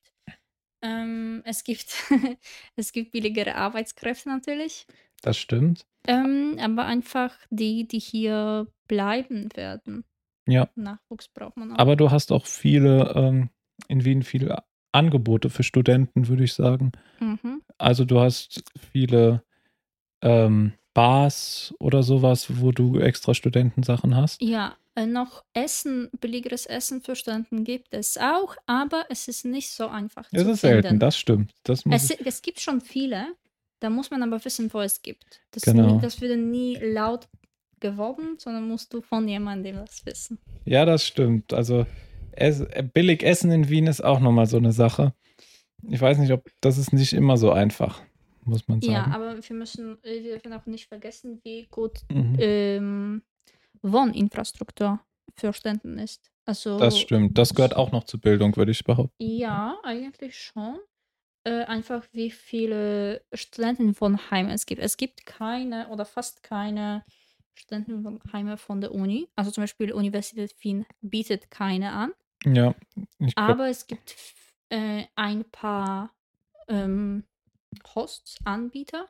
Ähm, 0.82 1.44
es 1.46 1.64
gibt 1.64 1.94
es 2.76 2.92
gibt 2.92 3.12
billigere 3.12 3.56
Arbeitskräfte 3.56 4.30
natürlich. 4.30 4.88
Das 5.22 5.38
stimmt. 5.38 5.86
Ähm, 6.08 6.58
aber 6.60 6.86
einfach 6.86 7.38
die, 7.52 7.88
die 7.88 8.00
hier 8.00 8.68
bleiben 8.88 9.50
werden. 9.56 10.04
Ja. 10.48 10.68
Nachwuchs 10.74 11.28
braucht 11.28 11.58
man 11.58 11.74
auch. 11.74 11.78
Aber 11.78 11.96
du 11.96 12.10
hast 12.10 12.32
auch 12.32 12.48
viele, 12.48 13.14
ähm, 13.16 13.50
in 13.88 14.04
Wien 14.04 14.24
viele 14.24 14.64
Angebote 14.92 15.50
für 15.50 15.64
Studenten, 15.64 16.28
würde 16.28 16.44
ich 16.44 16.54
sagen. 16.54 16.92
Mhm. 17.20 17.62
Also 17.78 18.06
du 18.06 18.20
hast 18.20 18.64
viele 18.92 19.44
ähm, 20.22 20.74
Bars 20.94 21.74
oder 21.80 22.04
sowas, 22.04 22.48
wo 22.60 22.72
du 22.72 23.00
extra 23.00 23.34
Studentensachen 23.34 24.16
hast. 24.16 24.42
Ja, 24.42 24.76
äh, 24.96 25.06
noch 25.06 25.44
Essen, 25.54 26.10
billigeres 26.20 26.66
Essen 26.66 27.02
für 27.02 27.16
Studenten 27.16 27.64
gibt 27.64 27.94
es 27.94 28.18
auch, 28.18 28.56
aber 28.66 29.06
es 29.10 29.28
ist 29.28 29.46
nicht 29.46 29.70
so 29.70 29.88
einfach 29.88 30.26
es 30.32 30.44
zu 30.44 30.52
ist 30.52 30.60
finden. 30.60 30.82
selten, 30.82 31.00
das 31.00 31.18
stimmt. 31.18 31.54
Das 31.64 31.86
es, 31.90 32.12
es, 32.12 32.42
gibt 32.42 32.60
schon 32.60 32.82
viele, 32.82 33.28
da 33.80 33.90
muss 33.90 34.12
man 34.12 34.22
aber 34.22 34.44
wissen, 34.44 34.72
wo 34.74 34.82
es 34.82 35.02
gibt. 35.02 35.42
Das, 35.52 35.64
genau. 35.64 35.96
nie, 35.96 36.02
das 36.02 36.20
würde 36.20 36.36
nie 36.36 36.76
laut 36.76 37.30
geworben, 37.80 38.36
sondern 38.38 38.68
musst 38.68 38.94
du 38.94 39.02
von 39.02 39.28
jemandem 39.28 39.78
das 39.78 40.06
wissen. 40.06 40.40
Ja, 40.66 40.86
das 40.86 41.08
stimmt. 41.08 41.54
Also 41.54 41.86
es, 42.34 42.66
billig 42.94 43.24
Essen 43.24 43.52
in 43.52 43.70
Wien 43.70 43.88
ist 43.88 44.02
auch 44.02 44.20
nochmal 44.20 44.46
so 44.46 44.58
eine 44.58 44.72
Sache. 44.72 45.14
Ich 45.90 46.02
weiß 46.02 46.20
nicht, 46.20 46.32
ob 46.32 46.50
das 46.62 46.78
ist 46.78 46.94
nicht 46.94 47.14
immer 47.14 47.38
so 47.38 47.52
einfach, 47.52 48.02
muss 48.44 48.68
man 48.68 48.82
sagen. 48.82 48.94
Ja, 48.94 49.06
aber 49.14 49.36
wir 49.42 49.56
müssen, 49.56 49.98
wir 50.04 50.22
dürfen 50.22 50.54
auch 50.54 50.66
nicht 50.66 50.88
vergessen, 50.88 51.40
wie 51.44 51.68
gut 51.70 52.02
mhm. 52.12 52.36
ähm, 52.40 53.22
Wohninfrastruktur 53.82 55.00
für 55.36 55.54
Studenten 55.54 55.98
ist. 55.98 56.32
Also, 56.46 56.80
das 56.80 57.00
stimmt. 57.00 57.38
Das 57.38 57.54
gehört 57.54 57.76
auch 57.76 57.92
noch 57.92 58.04
zur 58.04 58.20
Bildung, 58.20 58.56
würde 58.56 58.72
ich 58.72 58.84
behaupten. 58.84 59.14
Ja, 59.20 59.78
eigentlich 59.84 60.38
schon. 60.38 60.80
Äh, 61.44 61.64
einfach 61.64 62.04
wie 62.12 62.30
viele 62.30 63.24
Studentenwohnheime 63.34 64.54
es 64.54 64.66
gibt. 64.66 64.82
Es 64.82 64.98
gibt 64.98 65.26
keine 65.26 65.88
oder 65.90 66.06
fast 66.06 66.44
keine 66.44 67.04
Studentenheime 67.56 68.58
von 68.58 68.82
der 68.82 68.94
Uni. 68.94 69.28
Also 69.36 69.52
zum 69.52 69.64
Beispiel 69.64 69.92
Universität 69.92 70.56
Wien 70.60 70.86
bietet 71.02 71.50
keine 71.50 71.94
an. 71.94 72.12
Ja. 72.46 72.76
Aber 73.36 73.70
es 73.70 73.88
gibt 73.88 74.16
äh, 74.70 75.04
ein 75.16 75.44
paar 75.52 76.12
ähm, 76.68 77.24
Hosts, 77.96 78.38
Anbieter. 78.44 79.08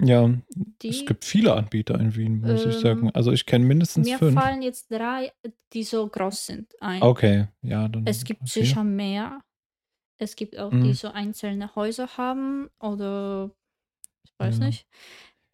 Ja, 0.00 0.30
die, 0.80 0.88
es 0.88 1.04
gibt 1.04 1.24
viele 1.24 1.54
Anbieter 1.54 1.98
in 2.00 2.14
Wien, 2.16 2.40
muss 2.40 2.64
ähm, 2.64 2.70
ich 2.70 2.76
sagen. 2.78 3.10
Also 3.10 3.32
ich 3.32 3.44
kenne 3.44 3.66
mindestens 3.66 4.08
mir 4.08 4.18
fünf. 4.18 4.34
Mir 4.34 4.40
fallen 4.40 4.62
jetzt 4.62 4.90
drei, 4.90 5.32
die 5.72 5.82
so 5.82 6.06
groß 6.06 6.46
sind. 6.46 6.74
Ein. 6.80 7.02
Okay, 7.02 7.48
ja. 7.60 7.88
Dann, 7.88 8.06
es 8.06 8.24
gibt 8.24 8.42
okay. 8.42 8.50
sicher 8.50 8.82
mehr. 8.82 9.42
Es 10.16 10.36
gibt 10.36 10.58
auch, 10.58 10.70
mhm. 10.70 10.84
die 10.84 10.94
so 10.94 11.08
einzelne 11.08 11.74
Häuser 11.74 12.16
haben 12.16 12.70
oder 12.78 13.50
ich 14.22 14.32
weiß 14.38 14.58
ja. 14.58 14.66
nicht. 14.66 14.86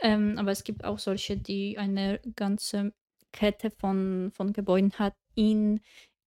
Ähm, 0.01 0.37
aber 0.39 0.53
es 0.53 0.65
gibt 0.65 0.85
auch 0.85 0.99
solche, 0.99 1.37
die 1.37 1.77
eine 1.77 2.21
ganze 2.37 2.93
Kette 3.33 3.71
von, 3.71 4.31
von 4.33 4.53
Gebäuden 4.53 4.93
hat 4.93 5.15
in 5.35 5.81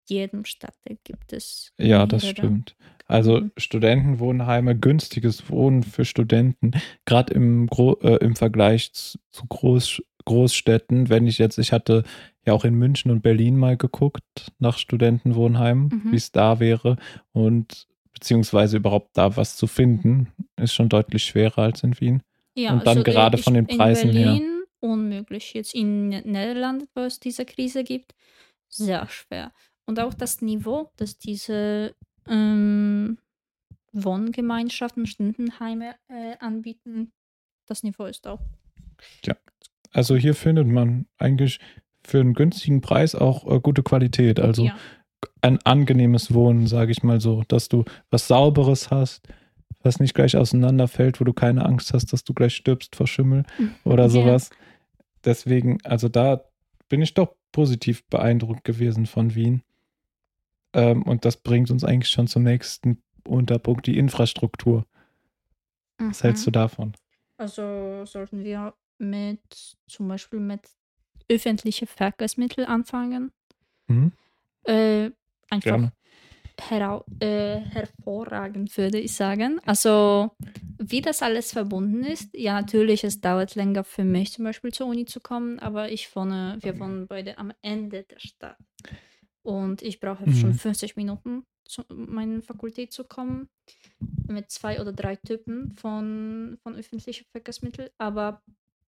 jedem 0.06 0.44
Stadtteil 0.44 0.98
gibt 1.04 1.32
es. 1.32 1.72
Ja, 1.78 2.06
das 2.06 2.26
stimmt. 2.26 2.76
Also 3.06 3.40
mhm. 3.40 3.52
Studentenwohnheime, 3.56 4.78
günstiges 4.78 5.50
Wohnen 5.50 5.82
für 5.82 6.04
Studenten, 6.04 6.72
gerade 7.04 7.34
im, 7.34 7.68
äh, 8.02 8.16
im 8.16 8.36
Vergleich 8.36 8.92
zu 8.92 9.18
groß, 9.48 10.02
Großstädten, 10.24 11.08
wenn 11.08 11.26
ich 11.26 11.38
jetzt, 11.38 11.58
ich 11.58 11.72
hatte 11.72 12.04
ja 12.46 12.52
auch 12.52 12.64
in 12.64 12.74
München 12.74 13.10
und 13.10 13.22
Berlin 13.22 13.56
mal 13.56 13.76
geguckt 13.76 14.52
nach 14.58 14.78
Studentenwohnheimen, 14.78 15.88
mhm. 15.88 16.12
wie 16.12 16.16
es 16.16 16.30
da 16.30 16.60
wäre 16.60 16.96
und 17.32 17.88
beziehungsweise 18.12 18.76
überhaupt 18.76 19.16
da 19.16 19.36
was 19.36 19.56
zu 19.56 19.66
finden, 19.66 20.28
ist 20.56 20.74
schon 20.74 20.88
deutlich 20.88 21.24
schwerer 21.24 21.62
als 21.62 21.82
in 21.82 21.98
Wien. 22.00 22.22
Ja, 22.54 22.72
und 22.72 22.86
dann 22.86 22.98
also 22.98 23.02
gerade 23.02 23.38
von 23.38 23.54
den 23.54 23.66
Preisen 23.66 24.10
in 24.10 24.14
Berlin 24.14 24.42
her. 24.42 24.46
Unmöglich. 24.80 25.52
Jetzt 25.54 25.74
in 25.74 26.08
Niederlanden, 26.08 26.86
wo 26.94 27.02
es 27.02 27.20
diese 27.20 27.44
Krise 27.44 27.84
gibt, 27.84 28.14
sehr 28.68 29.06
schwer. 29.08 29.52
Und 29.90 29.98
auch 29.98 30.14
das 30.14 30.40
Niveau, 30.40 30.92
das 30.94 31.18
diese 31.18 31.96
ähm, 32.29 33.18
Wohngemeinschaften, 33.92 35.05
Studentenheime 35.05 35.96
äh, 36.07 36.37
anbieten, 36.38 37.11
das 37.66 37.83
Niveau 37.83 38.05
ist 38.05 38.29
auch. 38.29 38.38
Ja, 39.24 39.35
also 39.90 40.14
hier 40.14 40.37
findet 40.37 40.68
man 40.68 41.07
eigentlich 41.18 41.59
für 42.05 42.20
einen 42.20 42.35
günstigen 42.35 42.83
Preis 42.83 43.16
auch 43.16 43.50
äh, 43.50 43.59
gute 43.59 43.83
Qualität. 43.83 44.38
Also 44.38 44.66
ja. 44.66 44.76
ein 45.40 45.59
angenehmes 45.64 46.33
Wohnen, 46.33 46.68
sage 46.68 46.92
ich 46.92 47.03
mal 47.03 47.20
so, 47.20 47.42
dass 47.48 47.68
du 47.68 47.85
was 48.12 48.29
Sauberes 48.29 48.92
hast, 48.92 49.26
was 49.83 49.98
nicht 49.98 50.14
gleich 50.14 50.37
auseinanderfällt, 50.37 51.20
wo 51.20 51.24
du 51.24 51.33
keine 51.33 51.66
Angst 51.66 51.92
hast, 51.94 52.12
dass 52.12 52.22
du 52.22 52.33
gleich 52.33 52.55
stirbst 52.55 52.94
vor 52.94 53.09
Schimmel 53.09 53.42
mhm. 53.59 53.74
oder 53.83 54.09
sowas. 54.09 54.50
Ja. 54.50 54.57
Deswegen, 55.24 55.79
also 55.83 56.09
da 56.09 56.44
bin 56.88 57.03
ich 57.03 57.14
doch 57.14 57.35
positiv 57.50 58.05
beeindruckt 58.05 58.62
gewesen 58.62 59.07
von 59.07 59.35
Wien. 59.35 59.64
Ähm, 60.72 61.02
und 61.02 61.24
das 61.24 61.37
bringt 61.37 61.70
uns 61.70 61.85
eigentlich 61.85 62.11
schon 62.11 62.26
zum 62.26 62.42
nächsten 62.42 63.02
Unterpunkt, 63.26 63.87
die 63.87 63.98
Infrastruktur. 63.98 64.87
Mhm. 65.98 66.11
Was 66.11 66.22
hältst 66.22 66.46
du 66.46 66.50
davon? 66.50 66.92
Also 67.37 68.04
sollten 68.04 68.44
wir 68.44 68.74
mit 68.98 69.76
zum 69.87 70.09
Beispiel 70.09 70.40
mit 70.40 70.61
öffentlichen 71.28 71.87
Verkehrsmitteln 71.87 72.66
anfangen. 72.66 73.33
Mhm. 73.88 74.12
Äh, 74.64 75.11
einfach 75.48 75.90
hera 76.61 77.04
äh, 77.20 77.61
hervorragend, 77.61 78.76
würde 78.76 78.98
ich 78.98 79.14
sagen. 79.14 79.61
Also, 79.64 80.30
wie 80.78 81.00
das 81.00 81.22
alles 81.22 81.52
verbunden 81.52 82.04
ist, 82.04 82.30
ja, 82.35 82.61
natürlich, 82.61 83.04
es 83.04 83.20
dauert 83.20 83.54
länger 83.54 83.85
für 83.85 84.04
mich 84.04 84.33
zum 84.33 84.44
Beispiel 84.44 84.72
zur 84.72 84.87
Uni 84.87 85.04
zu 85.06 85.20
kommen, 85.20 85.59
aber 85.59 85.90
ich 85.90 86.14
wohne, 86.14 86.59
wir 86.61 86.78
wohnen 86.78 87.06
beide 87.06 87.38
am 87.38 87.52
Ende 87.62 88.04
der 88.04 88.18
Stadt. 88.18 88.56
Und 89.42 89.83
ich 89.83 90.00
brauche 90.00 90.29
mhm. 90.29 90.35
schon 90.35 90.55
50 90.55 90.96
Minuten, 90.96 91.44
zu 91.64 91.85
meiner 91.88 92.42
Fakultät 92.42 92.92
zu 92.92 93.05
kommen, 93.05 93.48
mit 94.26 94.50
zwei 94.50 94.81
oder 94.81 94.92
drei 94.92 95.16
Typen 95.16 95.72
von, 95.72 96.59
von 96.62 96.74
öffentlichen 96.74 97.26
Verkehrsmitteln, 97.31 97.90
aber 97.98 98.42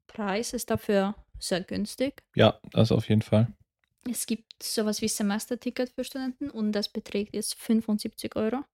Preis 0.06 0.52
ist 0.52 0.70
dafür 0.70 1.14
sehr 1.38 1.62
günstig. 1.62 2.22
Ja, 2.34 2.58
das 2.72 2.90
auf 2.90 3.08
jeden 3.08 3.22
Fall. 3.22 3.52
Es 4.10 4.26
gibt 4.26 4.62
sowas 4.62 5.02
wie 5.02 5.08
Semesterticket 5.08 5.90
für 5.90 6.04
Studenten 6.04 6.50
und 6.50 6.72
das 6.72 6.88
beträgt 6.88 7.34
jetzt 7.34 7.54
75 7.54 8.34
Euro. 8.36 8.64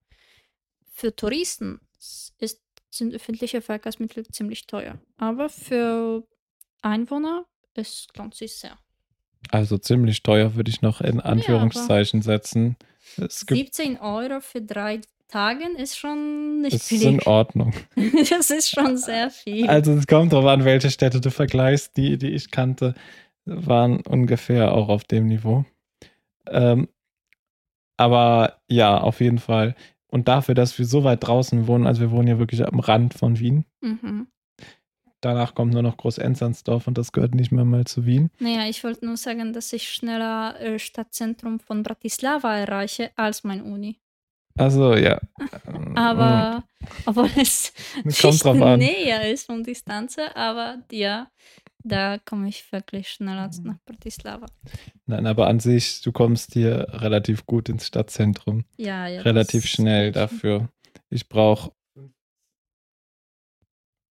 Für 0.93 1.15
Touristen 1.15 1.81
ist, 1.99 2.63
sind 2.91 3.15
öffentliche 3.15 3.61
Verkehrsmittel 3.61 4.27
ziemlich 4.29 4.67
teuer, 4.67 5.01
aber 5.17 5.49
für 5.49 6.27
Einwohner 6.81 7.45
es 7.75 8.07
lohnt 8.17 8.35
sich 8.35 8.55
sehr. 8.55 8.79
Also 9.51 9.79
ziemlich 9.79 10.23
teuer 10.23 10.55
würde 10.55 10.71
ich 10.71 10.83
noch 10.83 11.01
in 11.01 11.21
Anführungszeichen 11.21 12.21
ja, 12.21 12.25
setzen. 12.25 12.77
Es 13.17 13.41
17 13.41 13.99
Euro 13.99 14.41
für 14.41 14.61
drei 14.61 15.01
Tagen 15.29 15.77
ist 15.77 15.99
schon 15.99 16.61
nicht 16.63 16.75
das 16.75 16.89
billig. 16.89 17.05
Das 17.05 17.13
ist 17.13 17.27
in 17.27 17.33
Ordnung. 17.33 17.73
das 18.31 18.51
ist 18.51 18.71
schon 18.71 18.97
sehr 18.97 19.31
viel. 19.31 19.69
Also 19.69 19.93
es 19.93 20.07
kommt 20.07 20.33
darauf 20.33 20.47
an, 20.47 20.65
welche 20.65 20.91
Städte 20.91 21.21
du 21.21 21.31
vergleichst. 21.31 21.97
Die, 21.97 22.19
die 22.19 22.31
ich 22.31 22.51
kannte, 22.51 22.95
waren 23.45 24.01
ungefähr 24.03 24.73
auch 24.73 24.89
auf 24.89 25.05
dem 25.05 25.27
Niveau. 25.27 25.65
Ähm, 26.49 26.89
aber 27.97 28.61
ja, 28.69 28.99
auf 28.99 29.21
jeden 29.21 29.39
Fall. 29.39 29.75
Und 30.09 30.29
dafür, 30.29 30.55
dass 30.55 30.79
wir 30.79 30.87
so 30.87 31.05
weit 31.05 31.27
draußen 31.27 31.67
wohnen, 31.67 31.87
also 31.87 32.01
wir 32.01 32.11
wohnen 32.11 32.29
ja 32.29 32.39
wirklich 32.39 32.65
am 32.65 32.81
Rand 32.81 33.15
von 33.15 33.39
Wien. 33.39 33.65
Mhm. 33.81 34.29
Danach 35.27 35.57
kommt 35.57 35.73
nur 35.73 35.83
noch 35.83 35.97
Groß-Enzansdorf 35.97 36.87
und 36.87 36.97
das 36.97 37.11
gehört 37.11 37.35
nicht 37.35 37.51
mehr 37.51 37.65
mal 37.65 37.85
zu 37.85 38.07
Wien. 38.07 38.31
Naja, 38.39 38.69
ich 38.69 38.85
wollte 38.85 39.05
nur 39.05 39.17
sagen, 39.17 39.53
dass 39.53 39.73
ich 39.73 39.91
schneller 39.91 40.55
äh, 40.61 40.79
Stadtzentrum 40.79 41.59
von 41.59 41.83
Bratislava 41.83 42.57
erreiche 42.57 43.11
als 43.17 43.43
mein 43.43 43.61
Uni. 43.61 43.99
Also 44.57 44.95
ja. 44.95 45.21
Aber, 45.97 46.63
mhm. 46.81 46.87
obwohl 47.07 47.29
es 47.43 47.73
kommt 48.23 48.45
drauf 48.45 48.63
an. 48.63 48.79
näher 48.79 49.29
ist 49.29 49.47
von 49.47 49.65
Distanz, 49.65 50.17
aber 50.37 50.79
ja, 50.93 51.27
da 51.83 52.19
komme 52.19 52.49
ich 52.49 52.71
wirklich 52.71 53.09
schneller 53.09 53.51
nach 53.65 53.79
Bratislava. 53.85 54.47
Nein, 55.07 55.27
aber 55.27 55.49
an 55.49 55.59
sich, 55.59 56.03
du 56.03 56.13
kommst 56.13 56.53
hier 56.53 56.87
relativ 56.91 57.47
gut 57.47 57.69
ins 57.69 57.89
Stadtzentrum. 57.89 58.65
Ja, 58.77 59.09
ja. 59.09 59.23
Relativ 59.23 59.67
schnell 59.67 60.13
dafür. 60.13 60.69
Ich 61.11 61.29
brauche. 61.29 61.73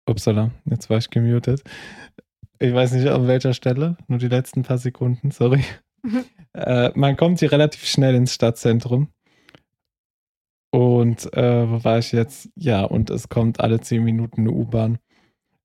Upsala, 0.05 0.51
jetzt 0.65 0.89
war 0.89 0.97
ich 0.97 1.09
gemutet. 1.09 1.63
Ich 2.59 2.73
weiß 2.73 2.93
nicht 2.93 3.07
an 3.07 3.27
welcher 3.27 3.53
Stelle, 3.53 3.97
nur 4.07 4.19
die 4.19 4.27
letzten 4.27 4.63
paar 4.63 4.77
Sekunden, 4.77 5.31
sorry. 5.31 5.63
äh, 6.53 6.91
man 6.95 7.17
kommt 7.17 7.39
hier 7.39 7.51
relativ 7.51 7.85
schnell 7.85 8.15
ins 8.15 8.33
Stadtzentrum. 8.33 9.09
Und 10.71 11.33
äh, 11.33 11.69
wo 11.69 11.83
war 11.83 11.99
ich 11.99 12.11
jetzt? 12.11 12.49
Ja, 12.55 12.83
und 12.83 13.09
es 13.09 13.29
kommt 13.29 13.59
alle 13.59 13.79
zehn 13.79 14.03
Minuten 14.03 14.41
eine 14.41 14.51
U-Bahn. 14.51 14.99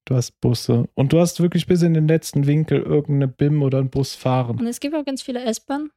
Du 0.04 0.14
hast 0.14 0.40
Busse. 0.40 0.88
Und 0.94 1.12
du 1.12 1.20
hast 1.20 1.40
wirklich 1.40 1.66
bis 1.66 1.82
in 1.82 1.94
den 1.94 2.08
letzten 2.08 2.46
Winkel 2.46 2.80
irgendeine 2.80 3.28
BIM 3.28 3.62
oder 3.62 3.78
einen 3.78 3.90
Bus 3.90 4.14
fahren. 4.14 4.58
Und 4.58 4.66
es 4.66 4.80
gibt 4.80 4.94
auch 4.94 5.04
ganz 5.04 5.22
viele 5.22 5.42
S-Bahnen. 5.44 5.90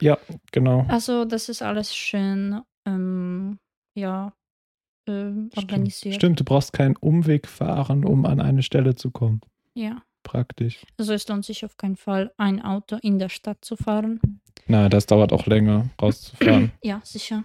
Ja, 0.00 0.18
genau. 0.52 0.84
Also, 0.88 1.24
das 1.24 1.48
ist 1.48 1.62
alles 1.62 1.94
schön, 1.94 2.60
ähm, 2.86 3.58
ja, 3.94 4.32
ähm, 5.10 5.50
organisiert. 5.56 6.14
Stimmt, 6.16 6.40
du 6.40 6.44
brauchst 6.44 6.72
keinen 6.72 6.96
Umweg 6.96 7.48
fahren, 7.48 8.04
um 8.04 8.24
an 8.26 8.40
eine 8.40 8.62
Stelle 8.62 8.94
zu 8.94 9.10
kommen. 9.10 9.40
Ja. 9.74 10.02
Praktisch. 10.22 10.84
Also, 10.98 11.14
es 11.14 11.26
lohnt 11.28 11.44
sich 11.44 11.64
auf 11.64 11.76
keinen 11.76 11.96
Fall, 11.96 12.30
ein 12.36 12.62
Auto 12.62 12.98
in 13.00 13.18
der 13.18 13.30
Stadt 13.30 13.64
zu 13.64 13.76
fahren. 13.76 14.20
Na, 14.66 14.88
das 14.88 15.06
dauert 15.06 15.32
auch 15.32 15.46
länger, 15.46 15.88
rauszufahren. 16.00 16.72
ja, 16.82 17.00
sicher. 17.02 17.44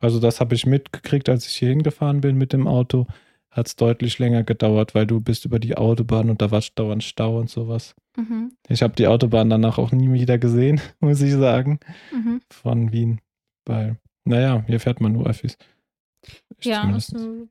Also 0.00 0.20
das 0.20 0.40
habe 0.40 0.54
ich 0.54 0.66
mitgekriegt, 0.66 1.28
als 1.28 1.46
ich 1.46 1.56
hier 1.56 1.70
hingefahren 1.70 2.20
bin 2.20 2.36
mit 2.36 2.52
dem 2.52 2.66
Auto. 2.66 3.06
Hat 3.50 3.66
es 3.66 3.76
deutlich 3.76 4.18
länger 4.18 4.44
gedauert, 4.44 4.94
weil 4.94 5.06
du 5.06 5.20
bist 5.20 5.44
über 5.44 5.58
die 5.58 5.76
Autobahn 5.76 6.30
und 6.30 6.42
da 6.42 6.50
war 6.50 6.62
dauernd 6.74 7.02
Stau 7.02 7.38
und 7.38 7.50
sowas. 7.50 7.96
Mhm. 8.16 8.52
Ich 8.68 8.82
habe 8.82 8.94
die 8.94 9.06
Autobahn 9.06 9.50
danach 9.50 9.78
auch 9.78 9.90
nie 9.90 10.12
wieder 10.12 10.38
gesehen, 10.38 10.80
muss 11.00 11.20
ich 11.20 11.32
sagen, 11.32 11.80
mhm. 12.12 12.40
von 12.50 12.92
Wien. 12.92 13.20
Weil, 13.64 13.96
naja, 14.24 14.62
hier 14.66 14.80
fährt 14.80 15.00
man 15.00 15.12
nur 15.12 15.26
Öffis. 15.26 15.56
Ja, 16.60 16.82
also 16.82 17.48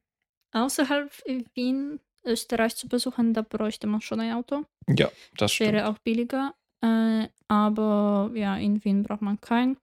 außerhalb 0.52 1.12
Wien, 1.54 2.00
Österreich 2.24 2.76
zu 2.76 2.88
besuchen, 2.88 3.34
da 3.34 3.42
bräuchte 3.42 3.88
man 3.88 4.02
schon 4.02 4.20
ein 4.20 4.34
Auto. 4.34 4.66
Ja, 4.88 5.10
das 5.38 5.54
stimmt. 5.54 5.74
Wäre 5.74 5.88
auch 5.88 5.98
billiger. 6.00 6.54
Äh, 6.82 7.28
aber 7.48 8.32
ja, 8.36 8.58
in 8.58 8.84
Wien 8.84 9.04
braucht 9.04 9.22
man 9.22 9.40
keinen 9.40 9.78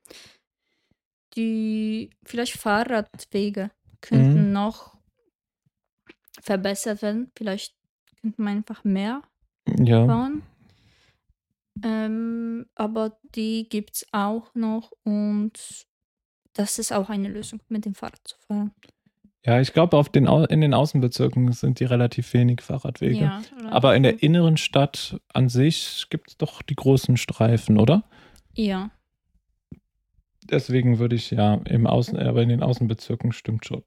die 1.36 2.10
vielleicht 2.24 2.54
Fahrradwege 2.54 3.70
könnten 4.00 4.48
mhm. 4.48 4.52
noch 4.52 4.96
verbessert 6.40 7.02
werden. 7.02 7.30
Vielleicht 7.36 7.74
könnte 8.20 8.42
man 8.42 8.58
einfach 8.58 8.84
mehr 8.84 9.22
ja. 9.78 10.04
bauen. 10.04 10.42
Ähm, 11.82 12.66
aber 12.74 13.18
die 13.34 13.68
gibt 13.68 13.96
es 13.96 14.06
auch 14.12 14.54
noch 14.54 14.92
und 15.02 15.86
das 16.54 16.78
ist 16.78 16.92
auch 16.92 17.10
eine 17.10 17.28
Lösung, 17.28 17.60
mit 17.68 17.84
dem 17.84 17.94
Fahrrad 17.94 18.20
zu 18.24 18.36
fahren. 18.46 18.72
Ja, 19.46 19.60
ich 19.60 19.74
glaube, 19.74 20.02
den, 20.10 20.26
in 20.26 20.60
den 20.62 20.72
Außenbezirken 20.72 21.52
sind 21.52 21.78
die 21.78 21.84
relativ 21.84 22.32
wenig 22.32 22.62
Fahrradwege. 22.62 23.24
Ja, 23.24 23.42
aber 23.68 23.94
in 23.94 24.02
der 24.02 24.22
inneren 24.22 24.56
Stadt 24.56 25.20
an 25.34 25.50
sich 25.50 26.06
gibt 26.08 26.30
es 26.30 26.36
doch 26.38 26.62
die 26.62 26.74
großen 26.74 27.18
Streifen, 27.18 27.78
oder? 27.78 28.04
Ja. 28.54 28.90
Deswegen 30.44 30.98
würde 30.98 31.16
ich 31.16 31.30
ja 31.30 31.54
im 31.66 31.86
Außen, 31.86 32.18
aber 32.18 32.42
in 32.42 32.48
den 32.48 32.62
Außenbezirken 32.62 33.32
stimmt 33.32 33.66
schon. 33.66 33.82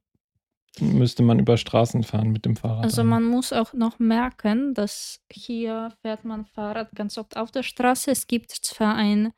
Müsste 0.80 1.24
man 1.24 1.40
über 1.40 1.58
Straßen 1.58 2.04
fahren 2.04 2.30
mit 2.30 2.46
dem 2.46 2.56
Fahrrad. 2.56 2.84
Also 2.84 3.04
man 3.04 3.24
muss 3.24 3.52
auch 3.52 3.74
noch 3.74 3.98
merken, 3.98 4.76
dass 4.76 5.22
hier 5.32 5.92
fährt 6.04 6.24
man 6.24 6.46
Fahrrad 6.46 6.92
ganz 6.94 7.18
oft 7.18 7.36
auf 7.36 7.50
der 7.50 7.64
Straße. 7.64 8.12
Es 8.12 8.28
gibt 8.28 8.52
zwar 8.52 8.94
ein, 8.94 9.34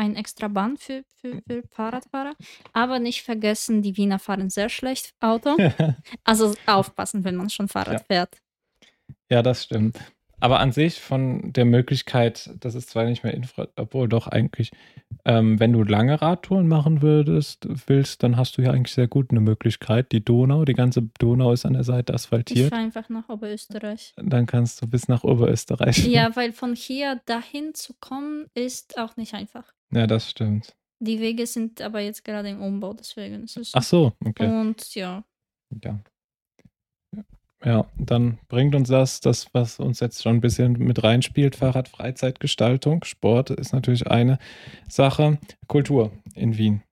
ein 0.00 0.16
extra 0.16 0.48
Band 0.48 0.80
für, 0.80 1.02
für, 1.20 1.42
für 1.46 1.62
Fahrradfahrer, 1.70 2.32
aber 2.72 2.98
nicht 2.98 3.22
vergessen, 3.22 3.82
die 3.82 3.98
Wiener 3.98 4.18
fahren 4.18 4.48
sehr 4.48 4.70
schlecht 4.70 5.12
Auto. 5.20 5.56
also 6.24 6.54
aufpassen, 6.64 7.24
wenn 7.24 7.36
man 7.36 7.50
schon 7.50 7.68
Fahrrad 7.68 8.00
ja. 8.00 8.04
fährt. 8.06 8.38
Ja, 9.28 9.42
das 9.42 9.64
stimmt. 9.64 9.98
aber 10.40 10.58
an 10.60 10.72
sich 10.72 11.00
von 11.00 11.52
der 11.52 11.66
Möglichkeit, 11.66 12.50
das 12.60 12.74
ist 12.74 12.88
zwar 12.88 13.04
nicht 13.04 13.24
mehr 13.24 13.34
Infra, 13.34 13.68
obwohl 13.76 14.08
doch 14.08 14.26
eigentlich, 14.26 14.70
ähm, 15.26 15.60
wenn 15.60 15.74
du 15.74 15.82
lange 15.82 16.22
Radtouren 16.22 16.66
machen 16.66 17.02
würdest, 17.02 17.68
willst, 17.86 18.22
dann 18.22 18.38
hast 18.38 18.56
du 18.56 18.62
ja 18.62 18.70
eigentlich 18.70 18.94
sehr 18.94 19.06
gut 19.06 19.30
eine 19.30 19.40
Möglichkeit. 19.40 20.12
Die 20.12 20.24
Donau, 20.24 20.64
die 20.64 20.72
ganze 20.72 21.02
Donau 21.18 21.52
ist 21.52 21.66
an 21.66 21.74
der 21.74 21.84
Seite 21.84 22.14
asphaltiert. 22.14 22.64
Ich 22.64 22.70
fahre 22.70 22.82
einfach 22.82 23.10
nach 23.10 23.28
Oberösterreich. 23.28 24.14
Dann 24.16 24.46
kannst 24.46 24.80
du 24.80 24.86
bis 24.86 25.08
nach 25.08 25.24
Oberösterreich. 25.24 26.06
Ja, 26.06 26.30
weil 26.36 26.52
von 26.52 26.74
hier 26.74 27.20
dahin 27.26 27.74
zu 27.74 27.92
kommen 28.00 28.46
ist 28.54 28.98
auch 28.98 29.18
nicht 29.18 29.34
einfach. 29.34 29.74
Ja, 29.92 30.06
das 30.06 30.30
stimmt. 30.30 30.74
Die 31.00 31.20
Wege 31.20 31.46
sind 31.46 31.80
aber 31.80 32.00
jetzt 32.00 32.24
gerade 32.24 32.50
im 32.50 32.60
Umbau, 32.62 32.92
deswegen 32.92 33.44
ist 33.44 33.56
es. 33.56 33.72
Ach 33.74 33.82
so, 33.82 34.12
okay. 34.24 34.46
Und 34.46 34.94
ja. 34.94 35.24
Ja. 35.82 36.00
Ja, 37.62 37.86
dann 37.98 38.38
bringt 38.48 38.74
uns 38.74 38.88
das, 38.88 39.20
das, 39.20 39.52
was 39.52 39.80
uns 39.80 40.00
jetzt 40.00 40.22
schon 40.22 40.36
ein 40.36 40.40
bisschen 40.40 40.72
mit 40.72 41.02
reinspielt, 41.02 41.56
Fahrrad, 41.56 41.88
Freizeitgestaltung, 41.88 43.04
Sport 43.04 43.50
ist 43.50 43.74
natürlich 43.74 44.06
eine 44.06 44.38
Sache. 44.88 45.38
Kultur 45.66 46.10
in 46.34 46.56
Wien. 46.56 46.82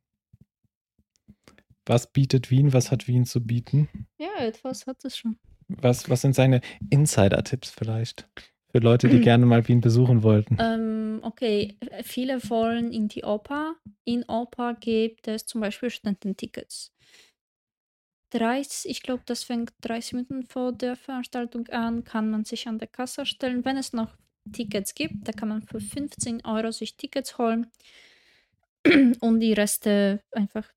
Was 1.87 2.13
bietet 2.13 2.51
Wien? 2.51 2.75
Was 2.75 2.91
hat 2.91 3.09
Wien 3.09 3.25
zu 3.25 3.41
bieten? 3.47 3.89
Ja, 4.19 4.45
etwas 4.45 4.87
hat 4.87 5.03
es 5.07 5.17
schon. 5.17 5.39
Was, 5.69 6.11
was 6.11 6.21
sind 6.21 6.35
seine 6.35 6.61
Insider-Tipps 6.91 7.71
vielleicht? 7.71 8.29
Für 8.70 8.81
Leute, 8.81 9.09
die 9.09 9.20
gerne 9.20 9.46
mal 9.46 9.66
Wien 9.66 9.81
besuchen 9.81 10.22
wollten. 10.22 10.59
Ähm, 10.61 11.20
okay, 11.22 11.76
viele 12.02 12.38
wollen 12.50 12.92
in 12.92 13.09
die 13.09 13.24
Oper. 13.24 13.76
In 14.04 14.24
Oper 14.28 14.74
gibt 14.74 15.26
es 15.26 15.46
zum 15.46 15.62
Beispiel 15.62 15.88
Studententickets. 15.88 16.92
30, 18.31 18.90
ich 18.90 19.02
glaube, 19.02 19.22
das 19.24 19.44
fängt 19.44 19.72
30 19.81 20.12
Minuten 20.12 20.42
vor 20.42 20.72
der 20.72 20.96
Veranstaltung 20.96 21.66
an, 21.68 22.04
kann 22.04 22.31
man 22.31 22.44
sich 22.44 22.68
an 22.68 22.78
der 22.78 22.88
Kasse 22.88 23.24
stellen. 23.24 23.64
Wenn 23.64 23.78
es 23.78 23.94
noch 23.94 24.14
Tickets 24.52 24.94
gibt, 24.94 25.26
da 25.26 25.33
kann 25.33 25.48
man 25.48 25.62
für 25.62 25.81
15 25.81 26.44
Euro 26.44 26.70
sich 26.70 26.96
Tickets 26.96 27.38
holen 27.38 27.68
und 29.20 29.40
die 29.40 29.54
Reste, 29.54 30.20
einfach 30.33 30.70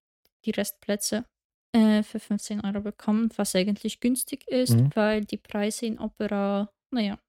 die 0.45 0.51
Restplätze 0.51 1.25
äh, 1.73 2.03
für 2.03 2.19
15 2.19 2.61
Euro 2.61 2.81
bekommen, 2.81 3.29
was 3.35 3.55
eigentlich 3.55 3.99
günstig 3.99 4.47
ist, 4.47 4.75
mhm. 4.75 4.89
weil 4.95 5.25
die 5.25 5.37
Preise 5.37 5.85
in 5.85 5.99
Opera, 5.99 6.71
naja, 6.91 7.19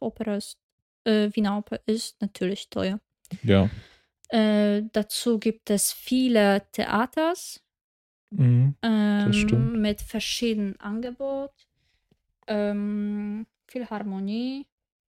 Opera 0.00 0.36
ist, 0.36 0.58
äh, 1.04 1.30
Wiener 1.32 1.58
Oper 1.58 1.80
ist 1.86 2.20
natürlich 2.20 2.70
teuer. 2.70 3.00
Ja. 3.42 3.68
Äh, 4.30 4.82
dazu 4.92 5.38
gibt 5.38 5.70
es 5.70 5.92
viele 5.92 6.66
Theaters, 6.72 7.62
Mhm, 8.30 8.74
ähm, 8.82 9.80
mit 9.80 10.02
verschiedenen 10.02 10.78
Angeboten. 10.80 11.54
Ähm, 12.46 13.46
Philharmonie 13.66 14.66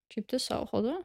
gibt 0.09 0.33
es 0.33 0.51
auch, 0.51 0.73
oder? 0.73 1.03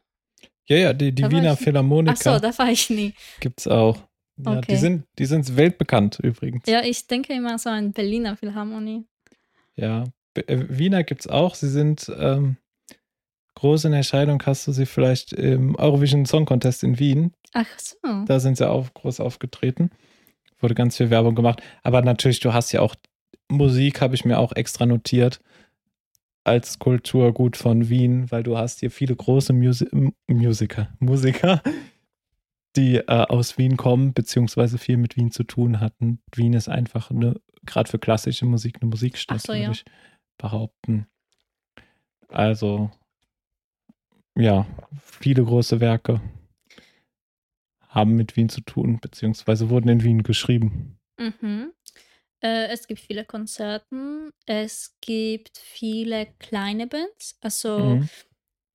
Ja, 0.66 0.76
ja, 0.76 0.92
die, 0.92 1.12
die 1.12 1.30
Wiener 1.30 1.56
Philharmoniker. 1.56 2.14
Ach 2.16 2.34
so, 2.34 2.38
da 2.38 2.56
war 2.58 2.70
ich 2.70 2.90
nie. 2.90 3.14
Gibt 3.40 3.60
es 3.60 3.66
auch. 3.66 3.98
Ja, 4.36 4.58
okay. 4.58 4.72
Die 4.72 4.76
sind, 4.76 5.04
die 5.18 5.26
sind 5.26 5.56
weltbekannt 5.56 6.18
übrigens. 6.22 6.64
Ja, 6.66 6.82
ich 6.82 7.06
denke 7.06 7.32
immer 7.32 7.58
so 7.58 7.70
an 7.70 7.92
Berliner 7.92 8.36
Philharmonie. 8.36 9.04
Ja, 9.74 10.04
äh, 10.34 10.64
Wiener 10.68 11.04
gibt 11.04 11.22
es 11.22 11.26
auch. 11.26 11.54
Sie 11.54 11.68
sind 11.68 12.10
ähm, 12.18 12.56
groß 13.58 13.84
in 13.84 13.92
Erscheinung. 13.92 14.42
Hast 14.44 14.66
du 14.66 14.72
sie 14.72 14.86
vielleicht 14.86 15.32
im 15.32 15.74
Eurovision 15.76 16.26
Song 16.26 16.46
Contest 16.46 16.82
in 16.82 16.98
Wien? 16.98 17.32
Ach 17.52 17.66
so. 17.78 18.24
Da 18.26 18.40
sind 18.40 18.56
sie 18.56 18.68
auch 18.68 18.92
groß 18.94 19.20
aufgetreten 19.20 19.90
wurde 20.60 20.74
ganz 20.74 20.96
viel 20.96 21.10
Werbung 21.10 21.34
gemacht. 21.34 21.62
Aber 21.82 22.02
natürlich, 22.02 22.40
du 22.40 22.52
hast 22.52 22.72
ja 22.72 22.80
auch 22.80 22.94
Musik, 23.48 24.00
habe 24.00 24.14
ich 24.14 24.24
mir 24.24 24.38
auch 24.38 24.52
extra 24.52 24.86
notiert 24.86 25.40
als 26.44 26.78
Kulturgut 26.78 27.56
von 27.56 27.88
Wien, 27.88 28.30
weil 28.30 28.42
du 28.42 28.56
hast 28.56 28.80
hier 28.80 28.90
viele 28.90 29.14
große 29.14 29.52
Musi 29.52 29.86
Musiker, 30.26 30.88
Musiker, 30.98 31.62
die 32.76 32.96
äh, 32.96 33.04
aus 33.06 33.58
Wien 33.58 33.76
kommen, 33.76 34.14
beziehungsweise 34.14 34.78
viel 34.78 34.96
mit 34.96 35.16
Wien 35.16 35.30
zu 35.30 35.44
tun 35.44 35.80
hatten. 35.80 36.20
Wien 36.34 36.54
ist 36.54 36.68
einfach 36.68 37.10
eine, 37.10 37.40
gerade 37.64 37.90
für 37.90 37.98
klassische 37.98 38.46
Musik, 38.46 38.78
eine 38.80 38.88
Musikstadt, 38.88 39.42
so, 39.42 39.52
würde 39.52 39.62
ja. 39.62 39.70
ich 39.70 39.84
behaupten. 40.38 41.06
Also, 42.28 42.90
ja, 44.38 44.66
viele 45.02 45.44
große 45.44 45.80
Werke 45.80 46.20
haben 47.88 48.14
mit 48.14 48.36
Wien 48.36 48.48
zu 48.48 48.60
tun, 48.60 49.00
beziehungsweise 49.00 49.70
wurden 49.70 49.88
in 49.88 50.04
Wien 50.04 50.22
geschrieben. 50.22 50.98
Mhm. 51.18 51.72
Äh, 52.40 52.68
es 52.68 52.86
gibt 52.86 53.00
viele 53.00 53.24
Konzerten, 53.24 54.30
es 54.46 54.96
gibt 55.00 55.58
viele 55.58 56.28
kleine 56.38 56.86
Bands, 56.86 57.36
also 57.40 57.78
mhm. 57.78 58.08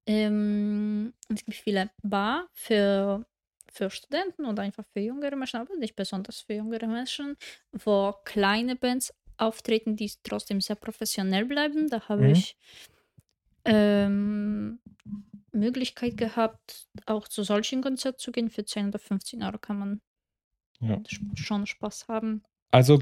ähm, 0.06 1.14
es 1.30 1.46
gibt 1.46 1.58
viele 1.58 1.90
Bar 2.02 2.50
für, 2.52 3.26
für 3.72 3.90
Studenten 3.90 4.46
oder 4.46 4.64
einfach 4.64 4.84
für 4.92 5.00
jüngere 5.00 5.38
Menschen, 5.38 5.62
aber 5.62 5.76
nicht 5.78 5.96
besonders 5.96 6.42
für 6.42 6.56
jüngere 6.56 6.88
Menschen, 6.88 7.38
wo 7.72 8.14
kleine 8.26 8.76
Bands 8.76 9.14
auftreten, 9.38 9.96
die 9.96 10.12
trotzdem 10.24 10.60
sehr 10.60 10.76
professionell 10.76 11.46
bleiben. 11.46 11.90
Da 11.90 12.10
habe 12.10 12.24
mhm. 12.24 12.32
ich 12.32 12.58
ähm, 13.66 14.80
Möglichkeit 15.54 16.18
gehabt, 16.18 16.88
auch 17.06 17.28
zu 17.28 17.44
solchen 17.44 17.82
Konzerten 17.82 18.20
zu 18.20 18.32
gehen. 18.32 18.50
Für 18.50 18.66
10 18.66 18.90
oder 18.90 19.00
15 19.00 19.44
Euro 19.44 19.58
kann 19.58 19.80
man 19.80 20.02
ja. 20.80 21.00
schon 21.36 21.66
Spaß 21.66 22.08
haben. 22.08 22.44
Also 22.72 23.00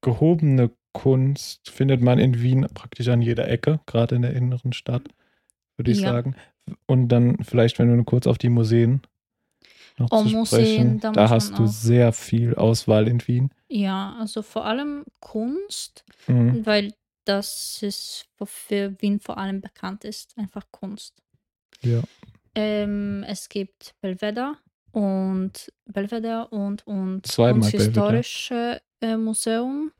gehobene 0.00 0.70
Kunst 0.92 1.68
findet 1.70 2.02
man 2.02 2.18
in 2.18 2.40
Wien 2.40 2.66
praktisch 2.72 3.08
an 3.08 3.20
jeder 3.20 3.48
Ecke, 3.48 3.80
gerade 3.86 4.14
in 4.14 4.22
der 4.22 4.34
inneren 4.34 4.72
Stadt, 4.72 5.02
würde 5.76 5.90
ich 5.90 6.00
ja. 6.00 6.12
sagen. 6.12 6.36
Und 6.86 7.08
dann 7.08 7.42
vielleicht, 7.42 7.78
wenn 7.78 7.94
du 7.94 8.04
kurz 8.04 8.26
auf 8.26 8.38
die 8.38 8.48
Museen 8.48 9.02
noch 9.98 10.08
oh, 10.10 10.22
zu 10.22 10.28
Museen, 10.30 11.00
da, 11.00 11.12
da 11.12 11.30
hast 11.30 11.58
du 11.58 11.66
sehr 11.66 12.12
viel 12.12 12.54
Auswahl 12.54 13.08
in 13.08 13.26
Wien. 13.26 13.50
Ja, 13.68 14.16
also 14.18 14.42
vor 14.42 14.64
allem 14.64 15.04
Kunst, 15.20 16.04
mhm. 16.26 16.64
weil 16.66 16.92
das 17.24 17.82
ist, 17.82 18.26
wofür 18.38 18.94
Wien 19.00 19.20
vor 19.20 19.38
allem 19.38 19.60
bekannt 19.60 20.04
ist, 20.04 20.36
einfach 20.38 20.64
Kunst. 20.70 21.22
Ja. 21.82 22.02
Ähm, 22.54 23.24
es 23.26 23.48
gibt 23.48 23.94
Belvedere 24.00 24.56
und 24.92 25.72
Belvedere 25.86 26.48
und, 26.48 26.86
und 26.86 27.26
Zweimal 27.26 27.70
historische 27.70 28.80
äh, 29.00 29.16
Museum. 29.16 29.92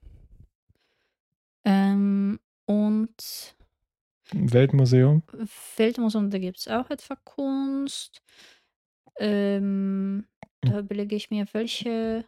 Ähm, 1.64 2.38
und 2.66 3.56
Weltmuseum. 4.32 5.22
Weltmuseum, 5.76 6.30
da 6.30 6.38
gibt 6.38 6.58
es 6.58 6.68
auch 6.68 6.88
etwa 6.90 7.16
Kunst. 7.24 8.22
Ähm, 9.18 10.26
da 10.60 10.72
hm. 10.72 10.78
überlege 10.78 11.16
ich 11.16 11.30
mir, 11.30 11.46
welche 11.52 12.24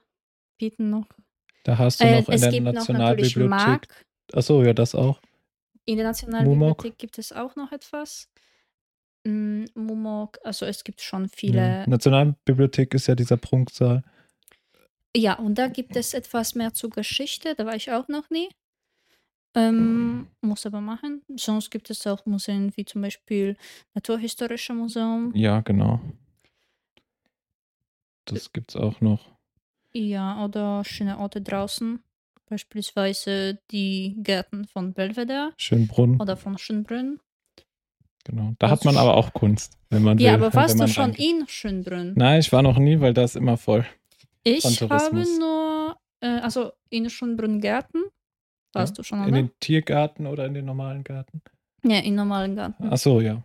bieten 0.59 0.91
noch. 0.91 1.09
Da 1.65 1.79
hast 1.79 2.01
du 2.01 2.05
äh, 2.05 2.21
noch 2.21 2.29
äh, 2.29 2.35
in 2.35 2.65
der 2.65 2.73
Nationalbibliothek 2.73 4.06
Achso, 4.33 4.63
ja, 4.63 4.73
das 4.73 4.95
auch. 4.95 5.21
In 5.85 5.97
der 5.97 6.07
Nationalbibliothek 6.07 6.99
gibt 6.99 7.19
es 7.19 7.33
auch 7.33 7.55
noch 7.57 7.73
etwas. 7.73 8.29
Mm, 9.25 9.65
Mumok, 9.75 10.39
also 10.45 10.67
es 10.67 10.85
gibt 10.85 11.01
schon 11.01 11.29
viele. 11.29 11.59
Ja. 11.59 11.87
Nationalbibliothek 11.87 12.95
ist 12.95 13.07
ja 13.07 13.15
dieser 13.15 13.37
Prunksaal. 13.37 14.03
Ja, 15.17 15.35
und 15.35 15.57
da 15.57 15.69
gibt 15.69 15.97
es 15.97 16.13
etwas 16.13 16.55
mehr 16.55 16.75
zur 16.75 16.91
Geschichte, 16.91 17.55
da 17.55 17.65
war 17.65 17.75
ich 17.75 17.91
auch 17.91 18.09
noch 18.09 18.29
nie. 18.31 18.49
Ähm, 19.55 20.27
muss 20.43 20.67
aber 20.67 20.83
machen. 20.83 21.23
Sonst 21.35 21.71
gibt 21.71 21.89
es 21.89 22.07
auch 22.07 22.27
Museen 22.27 22.77
wie 22.77 22.85
zum 22.85 23.01
Beispiel 23.01 23.57
Naturhistorische 23.95 24.75
Museum. 24.75 25.33
Ja, 25.35 25.61
genau. 25.61 26.01
Das 28.27 28.53
gibt 28.53 28.73
es 28.73 28.77
auch 28.77 29.01
noch. 29.01 29.33
Ja, 29.95 30.45
oder 30.45 30.85
schöne 30.85 31.19
Orte 31.19 31.41
draußen. 31.41 32.03
Beispielsweise 32.49 33.59
die 33.71 34.17
Gärten 34.19 34.67
von 34.67 34.93
Belvedere. 34.93 35.53
Schönbrunn. 35.57 36.21
Oder 36.21 36.37
von 36.37 36.59
Schönbrunn. 36.59 37.21
Genau. 38.25 38.55
Da 38.59 38.71
hat 38.71 38.85
man 38.85 38.97
aber 38.97 39.17
auch 39.17 39.33
Kunst, 39.33 39.79
wenn 39.91 40.03
man 40.03 40.19
Ja, 40.19 40.33
will, 40.33 40.45
aber 40.45 40.55
warst 40.55 40.81
du 40.81 40.89
schon 40.89 41.13
in 41.15 41.47
Schönbrunn? 41.47 42.15
Nein, 42.17 42.41
ich 42.41 42.53
war 42.53 42.63
noch 42.63 42.79
nie, 42.79 43.01
weil 43.01 43.15
da 43.15 43.23
ist 43.23 43.37
immer 43.37 43.57
voll. 43.57 43.87
Ich 44.43 44.65
habe 44.83 45.25
nur, 45.39 45.97
äh, 46.21 46.41
also 46.41 46.73
in 46.91 47.11
Schönbrunn 47.11 47.61
Gärten. 47.61 48.05
Warst 48.73 48.97
ja, 48.97 48.97
du 48.97 49.03
schon, 49.05 49.21
oder? 49.21 49.29
In 49.29 49.35
den 49.35 49.51
Tiergarten 49.61 50.27
oder 50.27 50.47
in 50.47 50.55
den 50.55 50.65
normalen 50.65 51.03
Garten? 51.03 51.41
Ja, 51.85 51.99
in 51.99 52.15
normalen 52.15 52.57
Garten. 52.57 52.89
Ach 52.91 52.99
so, 52.99 53.21
ja. 53.21 53.45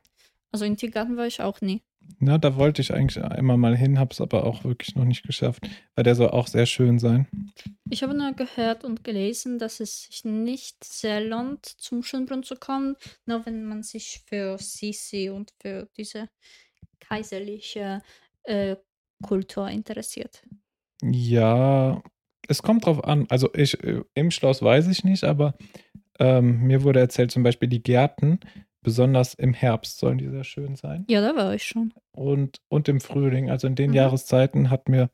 Also 0.51 0.65
in 0.65 0.77
Tiergarten 0.77 1.15
war 1.15 1.25
ich 1.25 1.41
auch 1.41 1.61
nie. 1.61 1.81
Na, 2.19 2.37
da 2.37 2.55
wollte 2.55 2.81
ich 2.81 2.93
eigentlich 2.93 3.23
immer 3.37 3.57
mal 3.57 3.75
hin, 3.75 3.97
habe 3.97 4.11
es 4.11 4.21
aber 4.21 4.45
auch 4.45 4.63
wirklich 4.63 4.95
noch 4.95 5.05
nicht 5.05 5.23
geschafft, 5.23 5.67
weil 5.95 6.03
der 6.03 6.13
soll 6.13 6.29
auch 6.29 6.45
sehr 6.45 6.67
schön 6.67 6.99
sein. 6.99 7.27
Ich 7.89 8.03
habe 8.03 8.13
nur 8.13 8.33
gehört 8.33 8.83
und 8.83 9.03
gelesen, 9.03 9.57
dass 9.57 9.79
es 9.79 10.03
sich 10.03 10.23
nicht 10.23 10.83
sehr 10.83 11.19
lohnt, 11.21 11.65
zum 11.65 12.03
Schönbrunn 12.03 12.43
zu 12.43 12.55
kommen, 12.55 12.95
nur 13.25 13.45
wenn 13.47 13.63
man 13.65 13.81
sich 13.81 14.21
für 14.27 14.57
Sisi 14.59 15.29
und 15.29 15.51
für 15.59 15.89
diese 15.97 16.29
kaiserliche 16.99 18.01
äh, 18.43 18.75
Kultur 19.23 19.67
interessiert. 19.67 20.43
Ja, 21.03 22.03
es 22.47 22.61
kommt 22.61 22.85
drauf 22.85 23.03
an. 23.03 23.25
Also 23.29 23.49
ich, 23.53 23.83
äh, 23.83 24.03
im 24.13 24.31
Schloss 24.31 24.61
weiß 24.61 24.87
ich 24.87 25.03
nicht, 25.03 25.23
aber 25.23 25.55
ähm, 26.19 26.61
mir 26.67 26.83
wurde 26.83 26.99
erzählt, 26.99 27.31
zum 27.31 27.43
Beispiel 27.43 27.67
die 27.67 27.81
Gärten, 27.81 28.39
besonders 28.81 29.33
im 29.33 29.53
Herbst 29.53 29.99
sollen 29.99 30.17
die 30.17 30.29
sehr 30.29 30.43
schön 30.43 30.75
sein. 30.75 31.05
Ja, 31.09 31.21
da 31.21 31.35
war 31.35 31.53
ich 31.53 31.63
schon. 31.63 31.93
Und, 32.11 32.57
und 32.67 32.87
im 32.89 32.99
Frühling, 32.99 33.49
also 33.49 33.67
in 33.67 33.75
den 33.75 33.91
mhm. 33.91 33.95
Jahreszeiten, 33.95 34.69
hat 34.69 34.89
mir 34.89 35.09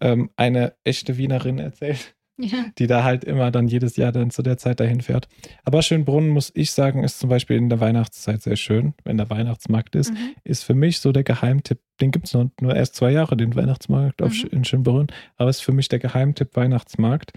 ähm, 0.00 0.30
eine 0.36 0.74
echte 0.84 1.16
Wienerin 1.16 1.58
erzählt, 1.58 2.16
ja. 2.36 2.66
die 2.78 2.86
da 2.86 3.04
halt 3.04 3.24
immer 3.24 3.50
dann 3.50 3.68
jedes 3.68 3.96
Jahr 3.96 4.12
dann 4.12 4.30
zu 4.30 4.42
der 4.42 4.58
Zeit 4.58 4.80
dahin 4.80 5.00
fährt. 5.00 5.28
Aber 5.64 5.82
Schönbrunn, 5.82 6.28
muss 6.28 6.50
ich 6.54 6.72
sagen, 6.72 7.04
ist 7.04 7.18
zum 7.18 7.30
Beispiel 7.30 7.56
in 7.56 7.68
der 7.68 7.80
Weihnachtszeit 7.80 8.42
sehr 8.42 8.56
schön, 8.56 8.94
wenn 9.04 9.16
der 9.16 9.30
Weihnachtsmarkt 9.30 9.94
ist. 9.94 10.12
Mhm. 10.12 10.34
Ist 10.44 10.64
für 10.64 10.74
mich 10.74 11.00
so 11.00 11.12
der 11.12 11.24
Geheimtipp, 11.24 11.78
den 12.00 12.10
gibt 12.10 12.26
es 12.26 12.34
nur, 12.34 12.50
nur 12.60 12.74
erst 12.74 12.96
zwei 12.96 13.12
Jahre, 13.12 13.36
den 13.36 13.54
Weihnachtsmarkt 13.54 14.20
mhm. 14.20 14.26
auf, 14.26 14.52
in 14.52 14.64
Schönbrunn, 14.64 15.06
aber 15.36 15.50
ist 15.50 15.60
für 15.60 15.72
mich 15.72 15.88
der 15.88 15.98
Geheimtipp 15.98 16.56
Weihnachtsmarkt, 16.56 17.32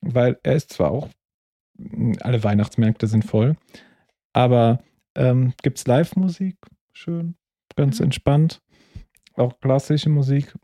weil 0.00 0.38
er 0.42 0.54
ist 0.54 0.72
zwar 0.72 0.90
auch, 0.90 1.08
alle 2.20 2.44
Weihnachtsmärkte 2.44 3.06
sind 3.06 3.24
voll, 3.24 3.56
aber 4.32 4.82
ähm, 5.14 5.54
gibt 5.62 5.78
es 5.78 5.86
Live-Musik, 5.86 6.56
schön, 6.92 7.36
ganz 7.76 7.98
mhm. 7.98 8.06
entspannt, 8.06 8.62
auch 9.34 9.58
klassische 9.60 10.08
Musik 10.08 10.54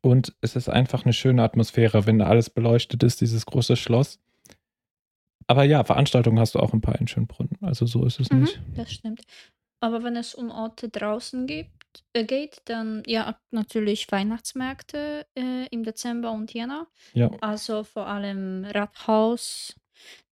und 0.00 0.34
es 0.40 0.56
ist 0.56 0.68
einfach 0.68 1.04
eine 1.04 1.12
schöne 1.12 1.42
Atmosphäre, 1.42 2.06
wenn 2.06 2.20
alles 2.20 2.50
beleuchtet 2.50 3.02
ist, 3.02 3.20
dieses 3.20 3.46
große 3.46 3.76
Schloss. 3.76 4.20
Aber 5.46 5.64
ja, 5.64 5.82
Veranstaltungen 5.82 6.38
hast 6.38 6.54
du 6.54 6.58
auch 6.58 6.74
ein 6.74 6.80
paar 6.80 7.00
in 7.00 7.08
Schönbrunn. 7.08 7.50
Also 7.62 7.86
so 7.86 8.04
ist 8.04 8.20
es 8.20 8.30
mhm, 8.30 8.40
nicht. 8.40 8.60
Das 8.76 8.92
stimmt. 8.92 9.22
Aber 9.80 10.02
wenn 10.02 10.16
es 10.16 10.34
um 10.34 10.50
Orte 10.50 10.88
draußen 10.88 11.46
gibt, 11.46 12.04
äh, 12.12 12.24
geht, 12.24 12.60
dann 12.66 13.02
ja 13.06 13.38
natürlich 13.50 14.10
Weihnachtsmärkte 14.10 15.26
äh, 15.34 15.66
im 15.70 15.84
Dezember 15.84 16.32
und 16.32 16.52
Jänner. 16.52 16.86
Ja. 17.14 17.30
Also 17.40 17.84
vor 17.84 18.06
allem 18.06 18.64
Rathaus. 18.64 19.76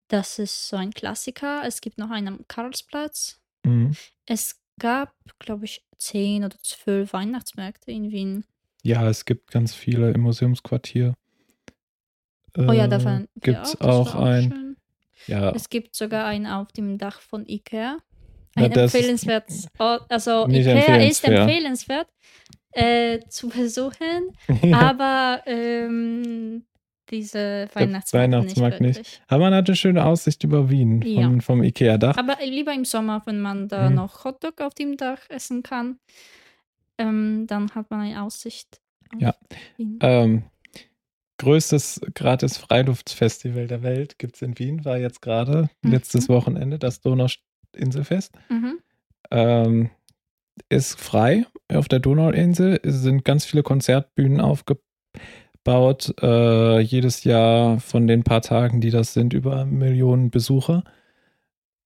Das 0.08 0.38
ist 0.38 0.68
so 0.68 0.76
ein 0.76 0.92
Klassiker. 0.92 1.62
Es 1.64 1.80
gibt 1.80 1.98
noch 1.98 2.10
einen 2.10 2.28
am 2.28 2.44
Karlsplatz. 2.48 3.40
Mhm. 3.64 3.96
Es 4.26 4.60
gab, 4.78 5.12
glaube 5.38 5.64
ich, 5.64 5.84
zehn 5.98 6.44
oder 6.44 6.56
zwölf 6.62 7.12
Weihnachtsmärkte 7.12 7.90
in 7.90 8.12
Wien. 8.12 8.44
Ja, 8.82 9.08
es 9.08 9.24
gibt 9.24 9.50
ganz 9.50 9.74
viele 9.74 10.12
im 10.12 10.20
Museumsquartier. 10.20 11.14
oh 12.56 12.72
ja, 12.72 12.86
davon 12.86 13.24
äh, 13.24 13.40
gibt 13.40 13.66
es 13.66 13.80
auch, 13.80 14.14
auch 14.14 14.22
ein. 14.22 14.76
Ja. 15.26 15.50
Es 15.50 15.68
gibt 15.68 15.96
sogar 15.96 16.26
einen 16.26 16.46
auf 16.46 16.70
dem 16.72 16.98
Dach 16.98 17.20
von 17.20 17.46
Ikea. 17.46 17.98
Ein 18.54 18.72
ja, 18.72 18.82
empfehlenswertes 18.82 19.68
Ort. 19.78 20.10
Also 20.10 20.46
Ikea 20.46 20.96
ist 20.96 21.24
empfehlenswert 21.24 22.08
äh, 22.72 23.20
zu 23.28 23.48
besuchen, 23.48 24.36
aber 24.72 25.42
ähm, 25.46 26.64
diese 27.10 27.68
Weihnachtsmarkt, 27.74 28.12
Weihnachtsmarkt 28.12 28.80
nicht, 28.80 28.98
nicht. 28.98 29.22
Aber 29.28 29.44
man 29.44 29.54
hat 29.54 29.68
eine 29.68 29.76
schöne 29.76 30.04
Aussicht 30.04 30.44
über 30.44 30.70
Wien 30.70 31.02
ja. 31.02 31.40
vom 31.40 31.62
Ikea-Dach. 31.62 32.16
Aber 32.16 32.36
lieber 32.44 32.72
im 32.72 32.84
Sommer, 32.84 33.22
wenn 33.26 33.40
man 33.40 33.68
da 33.68 33.88
mhm. 33.88 33.96
noch 33.96 34.24
Hotdog 34.24 34.60
auf 34.60 34.74
dem 34.74 34.96
Dach 34.96 35.20
essen 35.28 35.62
kann 35.62 35.98
ähm, 36.98 37.46
dann 37.46 37.70
hat 37.74 37.90
man 37.90 38.00
eine 38.00 38.22
Aussicht. 38.22 38.80
Ja. 39.18 39.34
Ähm, 39.78 40.44
größtes 41.38 42.00
gratis 42.14 42.56
Freiluftfestival 42.56 43.66
der 43.66 43.82
Welt 43.82 44.18
gibt 44.18 44.36
es 44.36 44.42
in 44.42 44.58
Wien, 44.58 44.84
war 44.84 44.98
jetzt 44.98 45.22
gerade 45.22 45.68
mhm. 45.82 45.92
letztes 45.92 46.28
Wochenende, 46.28 46.78
das 46.78 47.00
Donauinselfest. 47.00 48.34
Mhm. 48.48 48.78
Ähm, 49.30 49.90
ist 50.70 50.98
frei 50.98 51.44
auf 51.68 51.88
der 51.88 52.00
Donauinsel. 52.00 52.80
Es 52.82 53.02
sind 53.02 53.24
ganz 53.24 53.44
viele 53.44 53.62
Konzertbühnen 53.62 54.40
aufgebaut. 54.40 54.82
Äh, 55.66 56.80
jedes 56.80 57.24
Jahr 57.24 57.80
von 57.80 58.06
den 58.06 58.22
paar 58.22 58.42
Tagen, 58.42 58.80
die 58.80 58.90
das 58.90 59.12
sind, 59.12 59.32
über 59.32 59.64
Millionen 59.64 60.30
Besucher. 60.30 60.84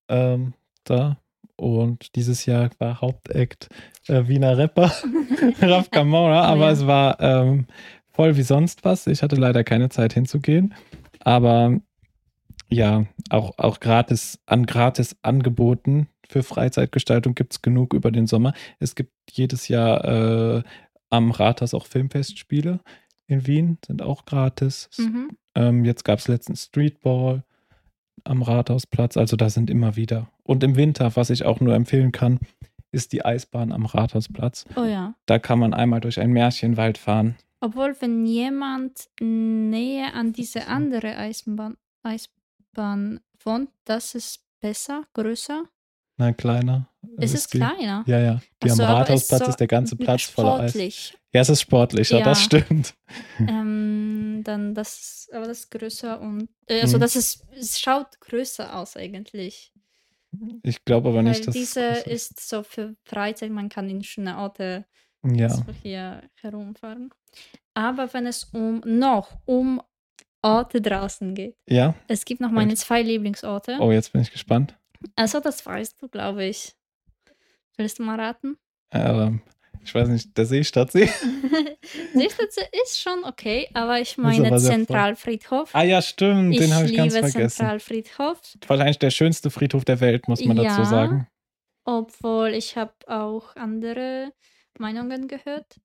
Ähm, 0.08 0.54
da 0.84 1.18
und 1.60 2.14
dieses 2.16 2.46
Jahr 2.46 2.70
war 2.78 3.00
Hauptakt 3.00 3.68
äh, 4.08 4.26
Wiener 4.26 4.56
Rapper, 4.56 4.92
Raf 5.60 5.90
Kamora, 5.90 6.44
aber 6.44 6.62
oh, 6.62 6.64
ja. 6.64 6.70
es 6.70 6.86
war 6.86 7.20
ähm, 7.20 7.66
voll 8.08 8.36
wie 8.36 8.42
sonst 8.42 8.84
was. 8.84 9.06
Ich 9.06 9.22
hatte 9.22 9.36
leider 9.36 9.62
keine 9.62 9.90
Zeit 9.90 10.14
hinzugehen, 10.14 10.74
aber 11.20 11.78
ja, 12.70 13.04
auch, 13.28 13.58
auch 13.58 13.80
gratis, 13.80 14.40
an 14.46 14.64
gratis 14.64 15.16
Angeboten 15.22 16.08
für 16.28 16.42
Freizeitgestaltung 16.42 17.34
gibt 17.34 17.52
es 17.52 17.62
genug 17.62 17.92
über 17.92 18.10
den 18.10 18.26
Sommer. 18.26 18.54
Es 18.78 18.94
gibt 18.94 19.12
jedes 19.30 19.68
Jahr 19.68 20.04
äh, 20.58 20.62
am 21.10 21.30
Rathaus 21.30 21.74
auch 21.74 21.86
Filmfestspiele 21.86 22.80
in 23.30 23.46
Wien, 23.46 23.78
sind 23.86 24.02
auch 24.02 24.24
gratis. 24.24 24.88
Mhm. 24.98 25.30
Ähm, 25.54 25.84
jetzt 25.84 26.04
gab 26.04 26.18
es 26.18 26.28
letztens 26.28 26.64
Streetball 26.64 27.44
am 28.24 28.42
Rathausplatz. 28.42 29.16
Also 29.16 29.36
da 29.36 29.50
sind 29.50 29.70
immer 29.70 29.96
wieder. 29.96 30.30
Und 30.42 30.62
im 30.62 30.76
Winter, 30.76 31.14
was 31.16 31.30
ich 31.30 31.44
auch 31.44 31.60
nur 31.60 31.74
empfehlen 31.74 32.12
kann, 32.12 32.40
ist 32.92 33.12
die 33.12 33.24
Eisbahn 33.24 33.72
am 33.72 33.86
Rathausplatz. 33.86 34.64
Oh 34.76 34.84
ja. 34.84 35.14
Da 35.26 35.38
kann 35.38 35.58
man 35.58 35.74
einmal 35.74 36.00
durch 36.00 36.20
einen 36.20 36.32
Märchenwald 36.32 36.98
fahren. 36.98 37.36
Obwohl, 37.60 37.94
wenn 38.00 38.24
jemand 38.26 39.08
näher 39.20 40.14
an 40.14 40.32
diese 40.32 40.66
andere 40.66 41.16
Eisenbahn, 41.16 41.76
Eisbahn 42.02 43.20
wohnt, 43.44 43.70
das 43.84 44.14
ist 44.14 44.44
besser, 44.60 45.04
größer. 45.14 45.64
Nein, 46.20 46.36
kleiner. 46.36 46.86
Es 47.16 47.32
ist, 47.32 47.46
ist 47.46 47.50
kleiner. 47.52 48.04
Ja, 48.06 48.20
ja. 48.20 48.40
Die 48.62 48.70
also, 48.70 48.82
am 48.82 48.90
Rathausplatz 48.90 49.40
ist, 49.40 49.46
so 49.46 49.50
ist, 49.52 49.60
der 49.60 49.66
ganze 49.66 49.96
Platz 49.96 50.24
voller 50.24 50.60
Eis. 50.60 50.74
Ja, 51.32 51.40
es 51.40 51.48
ist 51.48 51.62
sportlicher, 51.62 52.18
ja. 52.18 52.24
das 52.24 52.42
stimmt. 52.42 52.94
Ähm, 53.38 54.42
dann 54.44 54.74
das, 54.74 55.30
aber 55.32 55.46
das 55.46 55.60
ist 55.60 55.70
größer 55.70 56.20
und 56.20 56.50
äh, 56.66 56.82
also 56.82 56.98
mhm. 56.98 57.00
das 57.00 57.16
ist, 57.16 57.46
es 57.58 57.80
schaut 57.80 58.20
größer 58.20 58.76
aus 58.76 58.98
eigentlich. 58.98 59.72
Ich 60.62 60.84
glaube 60.84 61.08
aber 61.08 61.18
Weil 61.18 61.24
nicht, 61.24 61.46
dass 61.46 61.54
diese 61.54 61.80
ist 61.80 62.38
so 62.46 62.62
für 62.62 62.96
Freizeit, 63.04 63.50
man 63.50 63.70
kann 63.70 63.88
in 63.88 64.04
schöne 64.04 64.36
Orte 64.36 64.84
ja. 65.24 65.48
so 65.48 65.64
hier 65.82 66.22
herumfahren. 66.34 67.10
Aber 67.72 68.12
wenn 68.12 68.26
es 68.26 68.44
um 68.44 68.82
noch 68.84 69.38
um 69.46 69.80
Orte 70.42 70.82
draußen 70.82 71.34
geht, 71.34 71.56
ja. 71.66 71.94
Es 72.08 72.26
gibt 72.26 72.42
noch 72.42 72.50
meine 72.50 72.74
zwei 72.74 73.00
Lieblingsorte. 73.00 73.78
Oh, 73.80 73.90
jetzt 73.90 74.12
bin 74.12 74.20
ich 74.20 74.32
gespannt. 74.32 74.76
Also 75.16 75.40
das 75.40 75.64
weißt 75.64 76.00
du, 76.00 76.08
glaube 76.08 76.44
ich. 76.44 76.74
Willst 77.76 77.98
du 77.98 78.02
mal 78.02 78.20
raten? 78.20 78.58
Ähm, 78.92 79.42
ich 79.82 79.94
weiß 79.94 80.08
nicht, 80.08 80.36
der 80.36 80.46
Seestadtsee. 80.46 81.06
Seestadtsee 82.14 82.68
ist 82.84 83.00
schon 83.00 83.24
okay, 83.24 83.68
aber 83.72 84.00
ich 84.00 84.18
meine 84.18 84.48
aber 84.48 84.58
Zentralfriedhof. 84.58 85.74
Ah 85.74 85.82
ja, 85.82 86.02
stimmt, 86.02 86.58
den 86.58 86.74
habe 86.74 86.86
ich 86.86 86.96
ganz 86.96 87.12
vergessen. 87.12 87.28
Ich 87.28 87.34
liebe 87.34 87.48
Zentralfriedhof. 87.48 88.40
Wahrscheinlich 88.66 88.98
der 88.98 89.10
schönste 89.10 89.50
Friedhof 89.50 89.84
der 89.84 90.00
Welt, 90.00 90.28
muss 90.28 90.44
man 90.44 90.56
ja, 90.56 90.64
dazu 90.64 90.84
sagen. 90.84 91.28
Obwohl 91.84 92.50
ich 92.50 92.76
habe 92.76 92.92
auch 93.06 93.56
andere 93.56 94.32
Meinungen 94.78 95.28
gehört. 95.28 95.80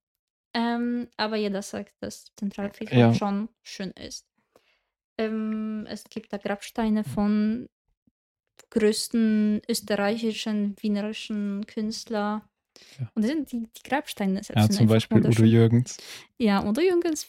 Ähm, 0.54 1.10
aber 1.18 1.36
jeder 1.36 1.62
sagt, 1.62 1.94
dass 2.02 2.32
Zentralfriedhof 2.38 2.98
ja. 2.98 3.14
schon 3.14 3.50
schön 3.64 3.92
ist. 3.92 4.26
Ähm, 5.18 5.86
es 5.90 6.04
gibt 6.06 6.32
da 6.34 6.38
Grabsteine 6.38 7.04
von 7.04 7.70
größten 8.76 9.62
österreichischen, 9.68 10.76
wienerischen 10.82 11.66
Künstler 11.66 12.44
ja. 13.00 13.10
Und 13.14 13.24
das 13.24 13.32
sind 13.32 13.52
die, 13.52 13.68
die 13.68 13.90
Grabsteine 13.90 14.44
selbst. 14.44 14.56
Ja, 14.56 14.70
zum 14.70 14.88
Beispiel 14.88 15.26
Udo 15.26 15.44
Jürgens. 15.44 15.98
Ja, 16.38 16.66
Udo 16.68 16.82
Jürgens, 16.82 17.28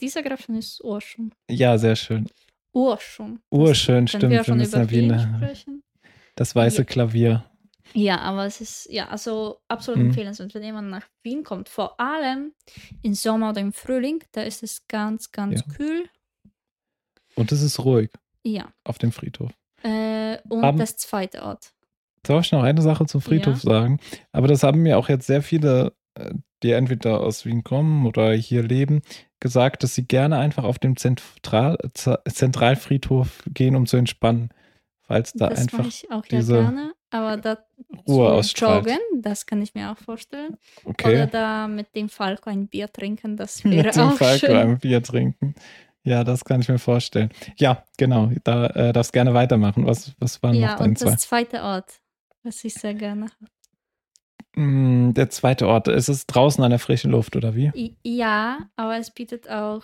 dieser 0.00 0.22
Grabstein 0.22 0.56
ist 0.56 0.82
urschön. 0.82 1.32
Ja, 1.50 1.76
sehr 1.78 1.96
schön. 1.96 2.28
Urschön. 2.72 3.40
Urschön, 3.50 4.08
stimmt. 4.08 4.30
Wir, 4.30 4.46
wir 4.46 4.54
müssen 4.54 4.78
ja 4.78 4.90
Wiener. 4.90 5.52
Das 6.36 6.54
weiße 6.54 6.78
ja. 6.78 6.84
Klavier. 6.84 7.44
Ja, 7.92 8.18
aber 8.20 8.46
es 8.46 8.60
ist, 8.60 8.88
ja, 8.90 9.08
also 9.08 9.60
absolut 9.68 10.00
mhm. 10.00 10.06
empfehlenswert, 10.08 10.54
wenn 10.54 10.64
jemand 10.64 10.90
nach 10.90 11.06
Wien 11.22 11.44
kommt. 11.44 11.68
Vor 11.68 12.00
allem 12.00 12.52
im 13.02 13.14
Sommer 13.14 13.50
oder 13.50 13.60
im 13.60 13.72
Frühling, 13.72 14.24
da 14.32 14.42
ist 14.42 14.62
es 14.64 14.86
ganz, 14.88 15.30
ganz 15.30 15.60
ja. 15.60 15.74
kühl. 15.74 16.08
Und 17.36 17.52
es 17.52 17.62
ist 17.62 17.84
ruhig. 17.84 18.10
Ja. 18.42 18.72
Auf 18.82 18.98
dem 18.98 19.12
Friedhof. 19.12 19.52
Äh, 19.84 20.38
und 20.48 20.62
Haben, 20.62 20.78
das 20.78 20.96
zweite 20.96 21.42
Ort. 21.42 21.72
Soll 22.26 22.40
ich 22.40 22.52
noch 22.52 22.62
eine 22.62 22.82
Sache 22.82 23.06
zum 23.06 23.20
Friedhof 23.20 23.62
ja. 23.64 23.70
sagen? 23.70 24.00
Aber 24.32 24.48
das 24.48 24.62
haben 24.62 24.82
mir 24.82 24.98
auch 24.98 25.08
jetzt 25.08 25.26
sehr 25.26 25.42
viele, 25.42 25.92
äh, 26.14 26.32
die 26.62 26.72
entweder 26.72 27.20
aus 27.20 27.44
Wien 27.44 27.62
kommen 27.62 28.06
oder 28.06 28.32
hier 28.32 28.62
leben, 28.62 29.02
gesagt, 29.40 29.82
dass 29.82 29.94
sie 29.94 30.06
gerne 30.06 30.38
einfach 30.38 30.64
auf 30.64 30.78
dem 30.78 30.96
Zentral 30.96 31.76
Zentralfriedhof 31.94 33.42
gehen, 33.52 33.76
um 33.76 33.86
zu 33.86 33.98
entspannen. 33.98 34.48
Falls 35.06 35.34
da 35.34 35.50
das 35.50 35.60
einfach 35.60 35.86
ich 35.86 36.10
auch 36.10 36.24
diese 36.24 36.56
ja 36.56 36.62
gerne, 36.62 36.94
aber 37.10 37.36
da 37.36 37.58
Ruhe 38.08 38.32
ausstrahlt. 38.32 38.86
Joggen, 38.86 39.22
das 39.22 39.44
kann 39.44 39.60
ich 39.60 39.74
mir 39.74 39.92
auch 39.92 39.98
vorstellen. 39.98 40.56
Okay. 40.82 41.14
Oder 41.14 41.26
da 41.26 41.68
mit 41.68 41.94
dem 41.94 42.08
Falco 42.08 42.48
ein 42.48 42.68
Bier 42.68 42.90
trinken, 42.90 43.36
das 43.36 43.62
wäre 43.64 43.84
mit 43.84 43.96
dem 43.96 44.02
auch 44.02 44.16
Falco 44.16 44.46
schön. 44.46 44.56
ein 44.56 44.78
Bier 44.78 45.02
trinken. 45.02 45.54
Ja, 46.04 46.22
das 46.22 46.44
kann 46.44 46.60
ich 46.60 46.68
mir 46.68 46.78
vorstellen. 46.78 47.30
Ja, 47.56 47.82
genau. 47.96 48.30
Da 48.44 48.66
äh, 48.66 48.92
darfst 48.92 49.12
gerne 49.12 49.34
weitermachen. 49.34 49.86
Was, 49.86 50.12
was 50.18 50.42
waren 50.42 50.54
ja, 50.54 50.72
noch 50.72 50.78
deine 50.78 50.94
zwei? 50.94 51.06
Und 51.06 51.14
das 51.14 51.22
zweite 51.22 51.62
Ort 51.62 52.00
was 52.44 52.62
ich 52.64 52.74
sehr 52.74 52.94
gerne 52.94 53.26
habe. 53.26 53.50
Mm, 54.56 55.14
der 55.14 55.30
zweite 55.30 55.66
Ort, 55.66 55.88
ist 55.88 56.08
es 56.08 56.26
draußen 56.26 56.62
an 56.62 56.70
der 56.70 56.78
frischen 56.78 57.10
Luft 57.10 57.34
oder 57.34 57.56
wie? 57.56 57.96
Ja, 58.04 58.68
aber 58.76 58.98
es 58.98 59.10
bietet 59.10 59.50
auch 59.50 59.82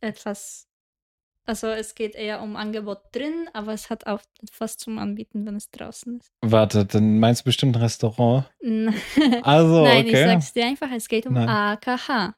etwas 0.00 0.68
Also 1.46 1.66
es 1.68 1.94
geht 1.94 2.14
eher 2.14 2.42
um 2.42 2.56
Angebot 2.56 2.98
drin, 3.12 3.48
aber 3.52 3.72
es 3.72 3.90
hat 3.90 4.06
auch 4.06 4.20
etwas 4.42 4.76
zum 4.76 4.98
Anbieten, 4.98 5.44
wenn 5.46 5.56
es 5.56 5.70
draußen 5.70 6.18
ist. 6.18 6.30
Warte, 6.42 6.86
dann 6.86 7.18
meinst 7.18 7.40
du 7.40 7.44
bestimmt 7.46 7.76
ein 7.76 7.82
Restaurant? 7.82 8.46
also, 9.42 9.82
Nein, 9.82 10.06
okay. 10.06 10.12
ich 10.12 10.18
sag's 10.18 10.52
dir 10.52 10.66
einfach, 10.66 10.90
es 10.94 11.08
geht 11.08 11.26
um 11.26 11.34
Nein. 11.34 11.48
AKH. 11.48 12.34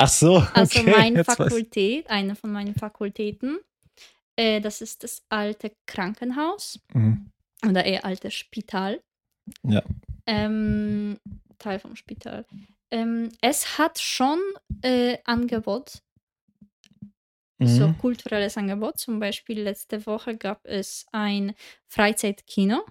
Ach 0.00 0.08
so, 0.08 0.36
okay. 0.38 0.48
Also 0.54 0.82
meine 0.84 1.24
Fakultät, 1.24 2.08
eine 2.08 2.34
von 2.34 2.50
meinen 2.50 2.74
Fakultäten, 2.74 3.58
äh, 4.34 4.62
das 4.62 4.80
ist 4.80 5.04
das 5.04 5.22
alte 5.28 5.72
Krankenhaus 5.86 6.80
mhm. 6.94 7.30
oder 7.68 7.84
eher 7.84 8.06
alte 8.06 8.30
Spital. 8.30 9.02
Ja. 9.62 9.82
Ähm, 10.26 11.18
Teil 11.58 11.78
vom 11.80 11.96
Spital. 11.96 12.46
Ähm, 12.90 13.28
es 13.42 13.76
hat 13.76 13.98
schon 13.98 14.38
äh, 14.80 15.18
Angebot, 15.24 16.00
mhm. 17.58 17.66
so 17.66 17.92
kulturelles 18.00 18.56
Angebot. 18.56 18.98
Zum 18.98 19.20
Beispiel 19.20 19.60
letzte 19.60 20.06
Woche 20.06 20.34
gab 20.34 20.64
es 20.64 21.04
ein 21.12 21.54
Freizeitkino, 21.88 22.86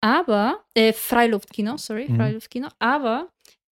aber 0.00 0.64
äh, 0.74 0.92
Freiluftkino, 0.92 1.76
sorry, 1.76 2.08
mhm. 2.08 2.16
Freiluftkino, 2.16 2.68
aber 2.80 3.28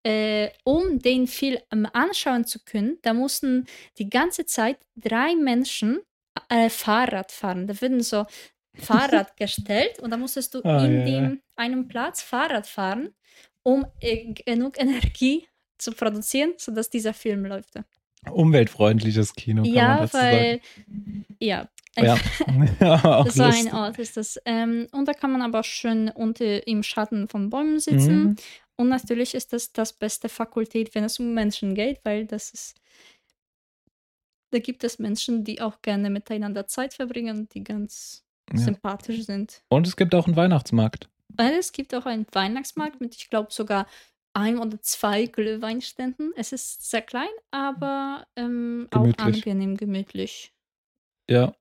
äh, 0.07 0.51
um 0.63 0.99
den 0.99 1.27
Film 1.27 1.59
anschauen 1.91 2.45
zu 2.45 2.59
können, 2.63 2.97
da 3.01 3.13
mussten 3.13 3.65
die 3.97 4.09
ganze 4.09 4.45
Zeit 4.45 4.77
drei 4.95 5.35
Menschen 5.35 5.99
äh, 6.47 6.69
Fahrrad 6.69 7.33
fahren. 7.33 7.67
Da 7.67 7.81
wurden 7.81 8.01
so 8.01 8.25
Fahrrad 8.73 9.35
gestellt 9.37 9.99
und 9.99 10.11
da 10.11 10.17
musstest 10.17 10.53
du 10.53 10.59
oh, 10.63 10.69
in 10.85 10.91
yeah. 10.91 11.05
dem, 11.05 11.41
einem 11.57 11.89
Platz 11.89 12.21
Fahrrad 12.21 12.67
fahren, 12.67 13.09
um 13.63 13.85
äh, 13.99 14.33
genug 14.33 14.79
Energie 14.79 15.45
zu 15.77 15.91
produzieren, 15.91 16.53
sodass 16.55 16.89
dieser 16.89 17.13
Film 17.13 17.45
läuft. 17.45 17.73
Umweltfreundliches 18.31 19.33
Kino, 19.33 19.63
kann 19.63 19.73
ja, 19.73 19.87
man 19.87 19.97
dazu 19.97 20.17
weil, 20.17 20.61
sagen. 20.61 21.25
Ja, 21.39 21.67
ja. 21.97 22.17
ja 22.79 23.25
so 23.29 23.43
ein 23.43 23.73
Ort 23.73 23.99
ist 23.99 24.15
das. 24.17 24.39
Ähm, 24.45 24.87
und 24.91 25.07
da 25.07 25.13
kann 25.13 25.31
man 25.31 25.41
aber 25.41 25.63
schön 25.63 26.09
unter 26.09 26.65
im 26.65 26.83
Schatten 26.83 27.27
von 27.27 27.49
Bäumen 27.49 27.79
sitzen. 27.79 28.23
Mhm. 28.23 28.35
Und 28.77 28.89
natürlich 28.89 29.33
ist 29.33 29.53
das 29.53 29.73
das 29.73 29.91
beste 29.91 30.29
Fakultät, 30.29 30.93
wenn 30.95 31.03
es 31.03 31.19
um 31.19 31.33
Menschen 31.33 31.75
geht, 31.75 31.99
weil 32.03 32.25
das 32.25 32.51
ist. 32.51 32.75
Da 34.51 34.59
gibt 34.59 34.83
es 34.83 34.97
Menschen, 34.97 35.43
die 35.43 35.59
auch 35.61 35.81
gerne 35.81 36.09
miteinander 36.09 36.67
Zeit 36.67 36.93
verbringen, 36.93 37.49
die 37.49 37.63
ganz 37.63 38.23
ja. 38.53 38.59
sympathisch 38.59 39.25
sind. 39.25 39.61
Und 39.67 39.85
es 39.87 39.97
gibt 39.97 40.15
auch 40.15 40.25
einen 40.25 40.37
Weihnachtsmarkt. 40.37 41.09
Es 41.35 41.73
gibt 41.73 41.93
auch 41.93 42.05
einen 42.05 42.25
Weihnachtsmarkt 42.31 43.01
mit, 43.01 43.15
ich 43.15 43.29
glaube, 43.29 43.51
sogar 43.51 43.87
ein 44.33 44.59
oder 44.59 44.81
zwei 44.81 45.25
Glühweinständen. 45.25 46.31
Es 46.35 46.53
ist 46.53 46.89
sehr 46.89 47.01
klein, 47.01 47.27
aber 47.51 48.25
ähm, 48.35 48.87
auch 48.91 49.11
angenehm 49.17 49.75
gemütlich. 49.75 50.53
Ja. 51.29 51.53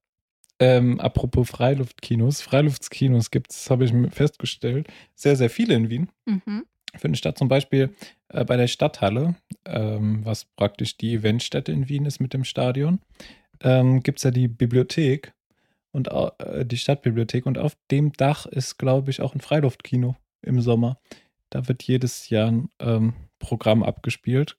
Ähm, 0.58 1.00
apropos 1.00 1.50
Freiluftkinos. 1.50 2.40
Freiluftskinos 2.40 3.30
gibt 3.30 3.52
es, 3.52 3.68
habe 3.68 3.84
ich 3.84 3.92
festgestellt, 4.12 4.88
sehr, 5.14 5.36
sehr 5.36 5.50
viele 5.50 5.74
in 5.74 5.90
Wien. 5.90 6.10
Mhm. 6.24 6.66
Findet 6.98 7.18
statt 7.18 7.38
zum 7.38 7.48
Beispiel 7.48 7.94
äh, 8.28 8.44
bei 8.44 8.56
der 8.56 8.66
Stadthalle, 8.66 9.36
ähm, 9.64 10.24
was 10.24 10.44
praktisch 10.44 10.96
die 10.96 11.14
Eventstätte 11.14 11.72
in 11.72 11.88
Wien 11.88 12.06
ist 12.06 12.20
mit 12.20 12.32
dem 12.32 12.44
Stadion, 12.44 13.00
ähm, 13.60 14.02
gibt 14.02 14.18
es 14.18 14.24
ja 14.24 14.30
die 14.30 14.48
Bibliothek 14.48 15.32
und 15.92 16.08
äh, 16.08 16.64
die 16.66 16.76
Stadtbibliothek 16.76 17.46
und 17.46 17.58
auf 17.58 17.76
dem 17.90 18.12
Dach 18.12 18.46
ist, 18.46 18.78
glaube 18.78 19.10
ich, 19.10 19.22
auch 19.22 19.34
ein 19.34 19.40
Freiluftkino 19.40 20.16
im 20.42 20.60
Sommer. 20.60 20.98
Da 21.50 21.68
wird 21.68 21.82
jedes 21.82 22.28
Jahr 22.28 22.48
ein 22.48 22.68
ähm, 22.80 23.14
Programm 23.38 23.82
abgespielt, 23.82 24.58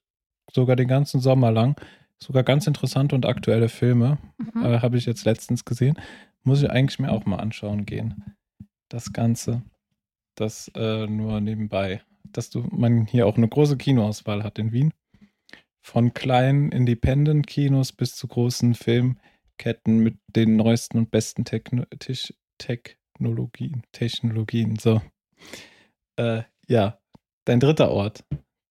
sogar 0.52 0.76
den 0.76 0.88
ganzen 0.88 1.20
Sommer 1.20 1.52
lang. 1.52 1.80
Sogar 2.20 2.42
ganz 2.42 2.66
interessante 2.66 3.14
und 3.14 3.26
aktuelle 3.26 3.68
Filme 3.68 4.18
mhm. 4.38 4.64
äh, 4.64 4.80
habe 4.80 4.96
ich 4.96 5.06
jetzt 5.06 5.24
letztens 5.24 5.64
gesehen. 5.64 5.96
Muss 6.42 6.62
ich 6.62 6.70
eigentlich 6.70 6.98
mir 6.98 7.12
auch 7.12 7.24
mal 7.26 7.36
anschauen 7.36 7.86
gehen. 7.86 8.34
Das 8.88 9.12
Ganze. 9.12 9.62
Das 10.34 10.68
äh, 10.74 11.06
nur 11.06 11.40
nebenbei 11.40 12.02
dass 12.24 12.50
du, 12.50 12.66
man 12.70 13.06
hier 13.06 13.26
auch 13.26 13.36
eine 13.36 13.48
große 13.48 13.76
Kinoauswahl 13.76 14.44
hat 14.44 14.58
in 14.58 14.72
Wien. 14.72 14.92
Von 15.80 16.12
kleinen 16.12 16.70
Independent-Kinos 16.70 17.92
bis 17.92 18.14
zu 18.14 18.28
großen 18.28 18.74
Filmketten 18.74 19.98
mit 19.98 20.18
den 20.28 20.56
neuesten 20.56 20.98
und 20.98 21.10
besten 21.10 21.44
Techno 21.44 21.84
Technologien. 22.58 23.82
Technologien. 23.92 24.76
So. 24.76 25.00
Äh, 26.16 26.42
ja, 26.66 26.98
dein 27.44 27.60
dritter 27.60 27.90
Ort. 27.90 28.24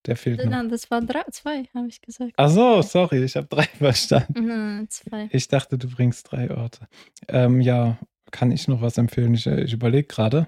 Der 0.05 0.15
fehlt 0.15 0.43
noch. 0.43 0.51
Nein, 0.51 0.69
das 0.69 0.89
war 0.89 1.01
drei, 1.01 1.23
zwei, 1.31 1.65
habe 1.73 1.87
ich 1.89 2.01
gesagt. 2.01 2.31
Ach 2.37 2.49
so, 2.49 2.81
sorry, 2.81 3.23
ich 3.23 3.35
habe 3.35 3.47
drei 3.47 3.63
verstanden. 3.77 4.45
Nein, 4.45 4.89
zwei. 4.89 5.29
Ich 5.31 5.47
dachte, 5.49 5.77
du 5.77 5.89
bringst 5.89 6.31
drei 6.31 6.49
Orte. 6.49 6.87
Ähm, 7.27 7.59
ja, 7.59 7.97
kann 8.31 8.51
ich 8.51 8.67
noch 8.67 8.81
was 8.81 8.97
empfehlen? 8.97 9.33
Ich, 9.33 9.47
ich 9.47 9.73
überlege 9.73 10.07
gerade, 10.07 10.47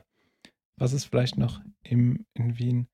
was 0.79 0.93
ist 0.93 1.05
vielleicht 1.05 1.37
noch 1.37 1.61
im, 1.83 2.25
in 2.33 2.57
Wien 2.57 2.87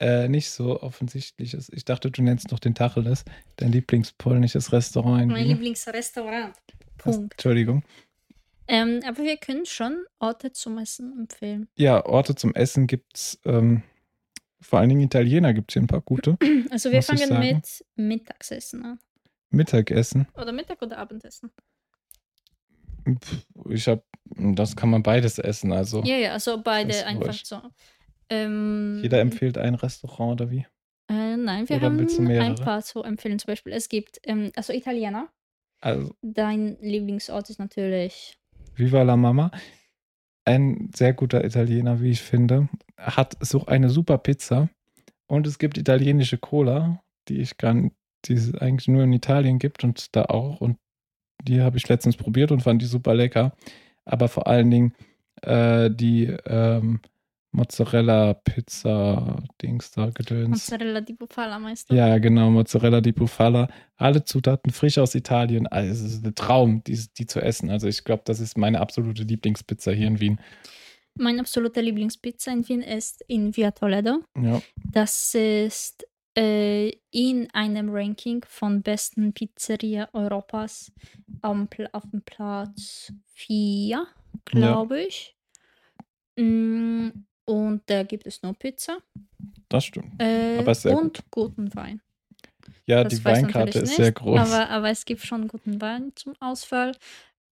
äh, 0.00 0.28
nicht 0.28 0.50
so 0.50 0.80
offensichtlich 0.80 1.54
ist. 1.54 1.72
Ich 1.72 1.84
dachte, 1.84 2.10
du 2.10 2.22
nennst 2.22 2.50
noch 2.50 2.58
den 2.58 2.74
Tacheles, 2.74 3.24
dein 3.56 3.72
Lieblingspolnisches 3.72 4.72
Restaurant. 4.72 5.30
Mein 5.30 5.46
Lieblingsrestaurant. 5.46 6.54
Punkt. 6.98 7.34
Entschuldigung. 7.34 7.84
Ähm, 8.66 9.00
aber 9.06 9.24
wir 9.24 9.36
können 9.36 9.66
schon 9.66 10.04
Orte 10.20 10.52
zum 10.52 10.78
Essen 10.78 11.18
empfehlen. 11.18 11.68
Ja, 11.76 12.04
Orte 12.06 12.34
zum 12.34 12.54
Essen 12.54 12.86
gibt 12.86 13.16
es. 13.16 13.40
Ähm, 13.44 13.82
vor 14.60 14.78
allen 14.78 14.90
Dingen 14.90 15.00
Italiener 15.00 15.52
gibt 15.54 15.70
es 15.70 15.74
hier 15.74 15.82
ein 15.82 15.86
paar 15.86 16.02
gute. 16.02 16.36
Also 16.70 16.92
wir 16.92 17.02
fangen 17.02 17.40
mit 17.40 17.84
Mittagsessen 17.96 18.84
an. 18.84 19.00
Mittagessen. 19.50 20.28
Oder 20.34 20.52
Mittag- 20.52 20.80
oder 20.82 20.98
Abendessen. 20.98 21.50
Ich 23.70 23.88
habe, 23.88 24.04
das 24.36 24.76
kann 24.76 24.90
man 24.90 25.02
beides 25.02 25.38
essen, 25.38 25.72
also. 25.72 26.02
Ja, 26.04 26.16
ja, 26.16 26.32
also 26.32 26.62
beide 26.62 27.06
einfach 27.06 27.34
so. 27.34 27.60
Ähm, 28.28 29.00
Jeder 29.02 29.20
empfiehlt 29.20 29.58
ein 29.58 29.74
Restaurant 29.74 30.40
oder 30.40 30.50
wie? 30.50 30.66
Äh, 31.10 31.36
nein, 31.36 31.68
wir 31.68 31.76
oder 31.76 31.86
haben 31.86 32.28
ein 32.28 32.54
paar 32.54 32.82
zu 32.82 33.02
empfehlen. 33.02 33.38
Zum 33.38 33.48
Beispiel, 33.48 33.72
es 33.72 33.88
gibt, 33.88 34.20
ähm, 34.22 34.52
also 34.54 34.72
Italiener. 34.72 35.28
Also. 35.80 36.14
Dein 36.22 36.76
Lieblingsort 36.80 37.50
ist 37.50 37.58
natürlich. 37.58 38.38
Viva 38.76 39.02
la 39.02 39.16
Mama. 39.16 39.50
Ein 40.44 40.90
sehr 40.94 41.12
guter 41.12 41.44
Italiener, 41.44 42.00
wie 42.00 42.10
ich 42.10 42.22
finde, 42.22 42.68
hat 42.96 43.36
so 43.40 43.66
eine 43.66 43.90
super 43.90 44.18
Pizza. 44.18 44.68
Und 45.26 45.46
es 45.46 45.58
gibt 45.58 45.78
italienische 45.78 46.38
Cola, 46.38 47.02
die 47.28 47.40
ich 47.40 47.56
gar 47.56 47.74
die 48.26 48.34
es 48.34 48.54
eigentlich 48.54 48.88
nur 48.88 49.04
in 49.04 49.12
Italien 49.12 49.58
gibt 49.58 49.84
und 49.84 50.14
da 50.14 50.24
auch. 50.26 50.60
Und 50.60 50.76
die 51.42 51.60
habe 51.60 51.78
ich 51.78 51.88
letztens 51.88 52.16
probiert 52.16 52.52
und 52.52 52.62
fand 52.62 52.82
die 52.82 52.86
super 52.86 53.14
lecker. 53.14 53.56
Aber 54.04 54.28
vor 54.28 54.46
allen 54.46 54.70
Dingen 54.70 54.94
äh, 55.42 55.90
die 55.90 56.24
ähm, 56.46 57.00
Mozzarella 57.52 58.34
Pizza 58.34 59.42
Dings 59.60 59.90
da 59.90 60.10
gedöns. 60.10 60.50
Mozzarella 60.50 61.00
di 61.00 61.14
Bufala 61.14 61.58
meinst 61.58 61.90
du? 61.90 61.94
Ja, 61.94 62.18
genau, 62.18 62.50
Mozzarella 62.50 63.00
di 63.00 63.12
Bufala. 63.12 63.68
Alle 63.96 64.24
Zutaten 64.24 64.70
frisch 64.72 64.98
aus 64.98 65.14
Italien. 65.14 65.66
Also 65.66 65.90
es 65.90 66.14
ist 66.14 66.24
ein 66.24 66.34
Traum, 66.34 66.84
die, 66.84 66.98
die 67.18 67.26
zu 67.26 67.40
essen. 67.40 67.70
Also 67.70 67.88
ich 67.88 68.04
glaube, 68.04 68.22
das 68.24 68.38
ist 68.40 68.56
meine 68.56 68.80
absolute 68.80 69.24
Lieblingspizza 69.24 69.90
hier 69.90 70.06
in 70.06 70.20
Wien. 70.20 70.40
Meine 71.14 71.40
absolute 71.40 71.80
Lieblingspizza 71.80 72.52
in 72.52 72.68
Wien 72.68 72.82
ist 72.82 73.24
in 73.26 73.56
Via 73.56 73.72
Toledo. 73.72 74.20
Ja. 74.40 74.62
Das 74.92 75.34
ist 75.34 76.06
äh, 76.40 76.92
in 77.10 77.50
einem 77.52 77.90
Ranking 77.90 78.42
von 78.48 78.80
besten 78.80 79.34
Pizzeria 79.34 80.08
Europas 80.14 80.90
auf, 81.42 81.58
auf 81.92 82.10
dem 82.10 82.22
Platz 82.22 83.12
4, 83.34 84.06
glaube 84.46 85.00
ja. 85.00 85.06
ich. 85.06 85.36
Mm, 86.36 87.08
und 87.44 87.82
da 87.86 88.04
gibt 88.04 88.26
es 88.26 88.42
nur 88.42 88.54
Pizza. 88.54 88.98
Das 89.68 89.84
stimmt. 89.84 90.14
Äh, 90.18 90.58
aber 90.58 90.74
sehr 90.74 90.96
und 90.96 91.18
gut. 91.18 91.30
guten 91.30 91.74
Wein. 91.74 92.00
Ja, 92.86 93.04
das 93.04 93.16
die 93.16 93.24
Weinkarte 93.24 93.80
ist 93.80 93.88
nicht, 93.88 93.96
sehr 93.96 94.12
groß. 94.12 94.40
Aber, 94.40 94.70
aber 94.70 94.88
es 94.88 95.04
gibt 95.04 95.20
schon 95.20 95.46
guten 95.46 95.78
Wein 95.82 96.12
zum 96.14 96.34
Ausfall. 96.40 96.92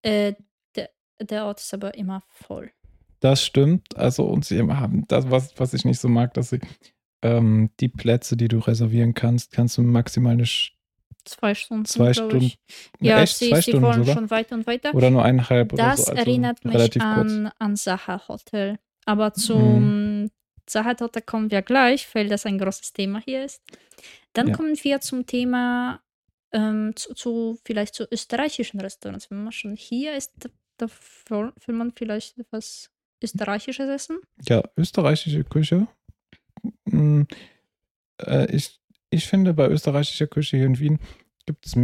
Äh, 0.02 0.36
der, 0.76 0.92
der 1.20 1.46
Ort 1.46 1.60
ist 1.60 1.74
aber 1.74 1.94
immer 1.96 2.24
voll. 2.30 2.72
Das 3.20 3.44
stimmt. 3.44 3.98
Also, 3.98 4.24
und 4.24 4.46
sie 4.46 4.62
haben 4.62 5.06
das, 5.10 5.30
was, 5.30 5.60
was 5.60 5.74
ich 5.74 5.84
nicht 5.84 6.00
so 6.00 6.08
mag, 6.08 6.34
dass 6.36 6.52
sie 6.52 6.62
ähm, 7.22 7.72
die 7.80 7.90
Plätze, 7.90 8.38
die 8.38 8.48
du 8.48 8.60
reservieren 8.60 9.14
kannst, 9.14 9.52
kannst 9.52 9.78
du 9.78 9.82
maximal 9.82 10.34
eine 10.34 10.46
zwei 11.26 11.56
Stunden. 11.56 11.86
Zwei 11.86 12.14
Stunden. 12.14 12.52
Ja, 13.00 13.22
echt? 13.22 13.38
sie, 13.38 13.50
zwei 13.50 13.62
sie 13.62 13.72
Stunden 13.72 13.86
wollen 13.86 14.00
sogar? 14.00 14.16
schon 14.16 14.30
weiter 14.30 14.56
und 14.56 14.68
weiter. 14.68 14.94
Oder 14.96 15.10
nur 15.10 15.24
eineinhalb 15.24 15.70
das 15.70 15.80
oder 15.80 15.98
so. 15.98 16.04
Das 16.04 16.10
also 16.10 16.22
erinnert 16.22 16.66
mich 16.66 17.02
an, 17.02 17.52
an 17.60 17.76
Saha 17.76 18.28
Hotel. 18.28 18.80
Aber 19.06 19.34
zum 19.34 20.24
mhm. 20.24 20.32
Sachertorte 20.70 21.22
kommen 21.22 21.50
wir 21.50 21.62
gleich, 21.62 22.14
weil 22.14 22.28
das 22.28 22.46
ein 22.46 22.58
großes 22.58 22.94
Thema 22.94 23.22
hier 23.24 23.46
ist. 23.46 23.62
Dann 24.34 24.50
ja. 24.50 24.56
kommen 24.56 24.76
wir 24.82 25.00
zum 25.00 25.26
Thema, 25.26 26.02
ähm, 26.52 26.94
zu, 26.96 27.14
zu, 27.14 27.58
vielleicht 27.64 27.96
zu 27.96 28.06
österreichischen 28.12 28.80
Restaurants. 28.82 29.32
Wenn 29.32 29.44
man 29.44 29.54
schon 29.54 29.76
hier 29.76 30.16
ist, 30.16 30.34
da, 30.38 30.50
da 30.78 30.88
will 31.30 31.76
man 31.76 31.94
vielleicht 31.96 32.38
etwas 32.38 32.90
Österreichisches 33.24 33.88
essen. 33.90 34.20
Ja, 34.48 34.62
österreichische 34.76 35.44
Küche. 35.44 35.88
Hm, 36.90 37.28
äh, 38.22 38.56
ich, 38.56 38.80
ich 39.10 39.28
finde, 39.28 39.54
bei 39.54 39.68
österreichischer 39.68 40.28
Küche 40.28 40.58
hier 40.58 40.66
in 40.66 40.80
Wien 40.80 41.00
gibt 41.46 41.66
es 41.66 41.76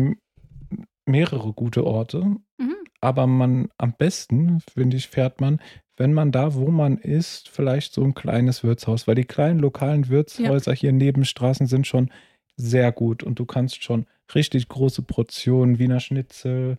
mehrere 1.06 1.54
gute 1.54 1.86
Orte, 1.86 2.24
mhm. 2.58 2.76
aber 3.02 3.28
man 3.28 3.70
am 3.78 3.94
besten, 3.94 4.62
finde 4.62 4.98
ich, 4.98 5.08
fährt 5.08 5.42
man, 5.42 5.60
wenn 5.96 6.14
man 6.14 6.32
da, 6.32 6.56
wo 6.56 6.70
man 6.70 6.98
ist, 6.98 7.50
vielleicht 7.50 7.94
so 7.94 8.04
ein 8.04 8.16
kleines 8.16 8.64
Wirtshaus, 8.64 9.08
weil 9.08 9.16
die 9.16 9.26
kleinen 9.26 9.60
lokalen 9.60 10.10
Wirtshäuser 10.10 10.72
ja. 10.72 10.78
hier 10.78 10.92
neben 10.92 11.24
Straßen 11.24 11.68
sind 11.68 11.86
schon 11.86 12.10
sehr 12.56 12.92
gut 12.92 13.24
und 13.24 13.40
du 13.40 13.46
kannst 13.46 13.84
schon 13.84 14.06
richtig 14.34 14.68
große 14.68 15.04
Portionen 15.04 15.80
Wiener 15.80 16.00
Schnitzel 16.00 16.78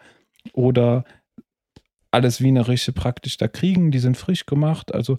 oder 0.52 1.04
alles 2.10 2.40
Wienerische 2.40 2.92
praktisch 2.92 3.36
da 3.36 3.48
kriegen. 3.48 3.90
Die 3.90 3.98
sind 3.98 4.16
frisch 4.16 4.46
gemacht. 4.46 4.94
Also 4.94 5.18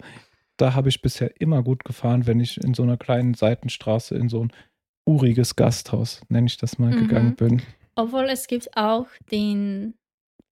da 0.56 0.74
habe 0.74 0.88
ich 0.88 1.02
bisher 1.02 1.40
immer 1.40 1.62
gut 1.62 1.84
gefahren, 1.84 2.26
wenn 2.26 2.40
ich 2.40 2.58
in 2.58 2.74
so 2.74 2.82
einer 2.82 2.96
kleinen 2.96 3.34
Seitenstraße 3.34 4.14
in 4.14 4.28
so 4.28 4.44
ein 4.44 4.52
uriges 5.06 5.56
Gasthaus, 5.56 6.20
nenne 6.28 6.46
ich 6.46 6.56
das 6.56 6.78
mal, 6.78 6.90
mhm. 6.90 7.08
gegangen 7.08 7.36
bin. 7.36 7.62
Obwohl 7.94 8.24
es 8.24 8.46
gibt 8.46 8.76
auch 8.76 9.06
den 9.30 9.94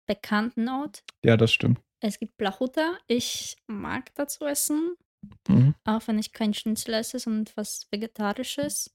bekannten 0.07 0.69
Ort. 0.69 1.03
Ja, 1.25 1.37
das 1.37 1.53
stimmt. 1.53 1.81
Es 2.01 2.19
gibt 2.19 2.37
Blachuta. 2.37 2.99
Ich 3.07 3.57
mag 3.67 4.15
dazu 4.15 4.45
essen. 4.45 4.97
Mhm. 5.49 5.75
Auch 5.85 6.07
wenn 6.07 6.19
ich 6.19 6.33
kein 6.33 6.53
Schnitzel 6.53 6.95
esse, 6.95 7.19
sondern 7.19 7.43
etwas 7.43 7.87
Vegetarisches. 7.91 8.93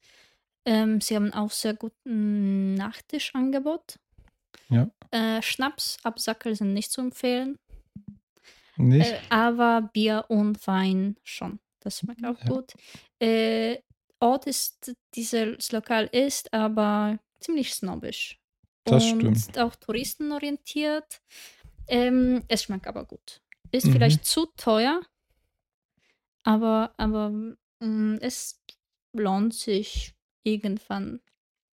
Ähm, 0.65 0.99
sie 0.99 1.15
haben 1.15 1.33
auch 1.33 1.51
sehr 1.51 1.73
guten 1.73 2.73
Nachtischangebot. 2.73 3.99
Ja. 4.69 4.89
Äh, 5.11 5.41
Schnaps, 5.41 5.97
Absackel 6.03 6.55
sind 6.55 6.73
nicht 6.73 6.91
zu 6.91 7.01
empfehlen. 7.01 7.57
Nicht? 8.77 9.11
Äh, 9.11 9.19
aber 9.29 9.89
Bier 9.93 10.25
und 10.29 10.65
Wein 10.67 11.17
schon. 11.23 11.59
Das 11.79 11.99
schmeckt 11.99 12.25
auch 12.25 12.39
ja. 12.39 12.47
gut. 12.47 12.73
Äh, 13.19 13.77
Ort 14.19 14.47
ist, 14.47 14.95
dieses 15.13 15.71
Lokal 15.71 16.09
ist 16.11 16.51
aber 16.51 17.19
ziemlich 17.39 17.73
snobbisch. 17.73 18.39
Das 18.83 19.03
und 19.11 19.37
stimmt. 19.37 19.59
auch 19.59 19.75
touristenorientiert. 19.75 21.21
Ähm, 21.87 22.43
es 22.47 22.63
schmeckt 22.63 22.87
aber 22.87 23.05
gut. 23.05 23.41
Ist 23.71 23.87
mhm. 23.87 23.93
vielleicht 23.93 24.25
zu 24.25 24.47
teuer, 24.57 25.01
aber, 26.43 26.93
aber 26.97 27.29
mh, 27.29 27.55
mm, 27.81 28.17
es 28.21 28.61
lohnt 29.13 29.53
sich 29.53 30.15
irgendwann 30.43 31.19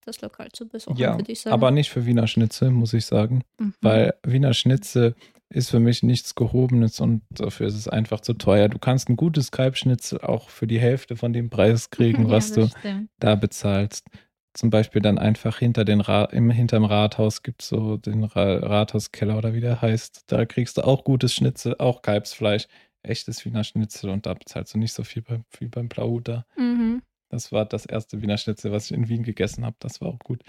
das 0.04 0.20
Lokal 0.20 0.50
zu 0.52 0.68
besuchen, 0.68 0.96
ja, 0.96 1.18
Aber 1.46 1.70
nicht 1.70 1.90
für 1.90 2.06
Wiener 2.06 2.26
Schnitzel, 2.26 2.70
muss 2.70 2.92
ich 2.92 3.06
sagen. 3.06 3.42
Mhm. 3.58 3.74
Weil 3.80 4.14
Wiener 4.22 4.54
Schnitzel 4.54 5.14
ist 5.48 5.70
für 5.70 5.80
mich 5.80 6.02
nichts 6.02 6.34
Gehobenes 6.34 7.00
und 7.00 7.22
dafür 7.30 7.66
ist 7.66 7.74
es 7.74 7.88
einfach 7.88 8.20
zu 8.20 8.34
teuer. 8.34 8.68
Du 8.68 8.78
kannst 8.78 9.08
ein 9.08 9.16
gutes 9.16 9.50
Kalbschnitzel 9.50 10.20
auch 10.20 10.48
für 10.48 10.66
die 10.66 10.80
Hälfte 10.80 11.16
von 11.16 11.32
dem 11.32 11.50
Preis 11.50 11.90
kriegen, 11.90 12.28
was 12.28 12.50
ja, 12.50 12.62
du 12.62 12.68
stimmt. 12.68 13.10
da 13.20 13.34
bezahlst. 13.34 14.06
Zum 14.52 14.70
Beispiel 14.70 15.02
dann 15.02 15.18
einfach 15.18 15.58
hinter 15.58 15.84
den 15.84 16.00
Ra 16.00 16.26
im, 16.26 16.50
hinterm 16.50 16.84
Rathaus 16.84 17.42
gibt 17.42 17.62
es 17.62 17.68
so 17.68 17.96
den 17.96 18.22
Ra 18.22 18.58
Rathauskeller 18.58 19.36
oder 19.36 19.52
wie 19.52 19.60
der 19.60 19.82
heißt. 19.82 20.24
Da 20.28 20.44
kriegst 20.46 20.76
du 20.76 20.82
auch 20.82 21.02
gutes 21.04 21.34
Schnitzel, 21.34 21.74
auch 21.78 22.02
Kalbsfleisch, 22.02 22.68
echtes 23.02 23.44
Wiener 23.44 23.64
Schnitzel 23.64 24.10
und 24.10 24.26
da 24.26 24.34
bezahlst 24.34 24.74
du 24.74 24.78
nicht 24.78 24.92
so 24.92 25.02
viel 25.02 25.22
bei, 25.22 25.40
wie 25.58 25.66
beim 25.66 25.88
Blauhuter. 25.88 26.46
Mhm. 26.56 27.02
Das 27.34 27.50
war 27.50 27.64
das 27.64 27.84
erste 27.84 28.22
Wiener 28.22 28.38
Schnitzel, 28.38 28.70
was 28.70 28.86
ich 28.86 28.96
in 28.96 29.08
Wien 29.08 29.24
gegessen 29.24 29.64
habe. 29.64 29.74
Das 29.80 30.00
war 30.00 30.06
auch 30.06 30.20
gut. 30.20 30.44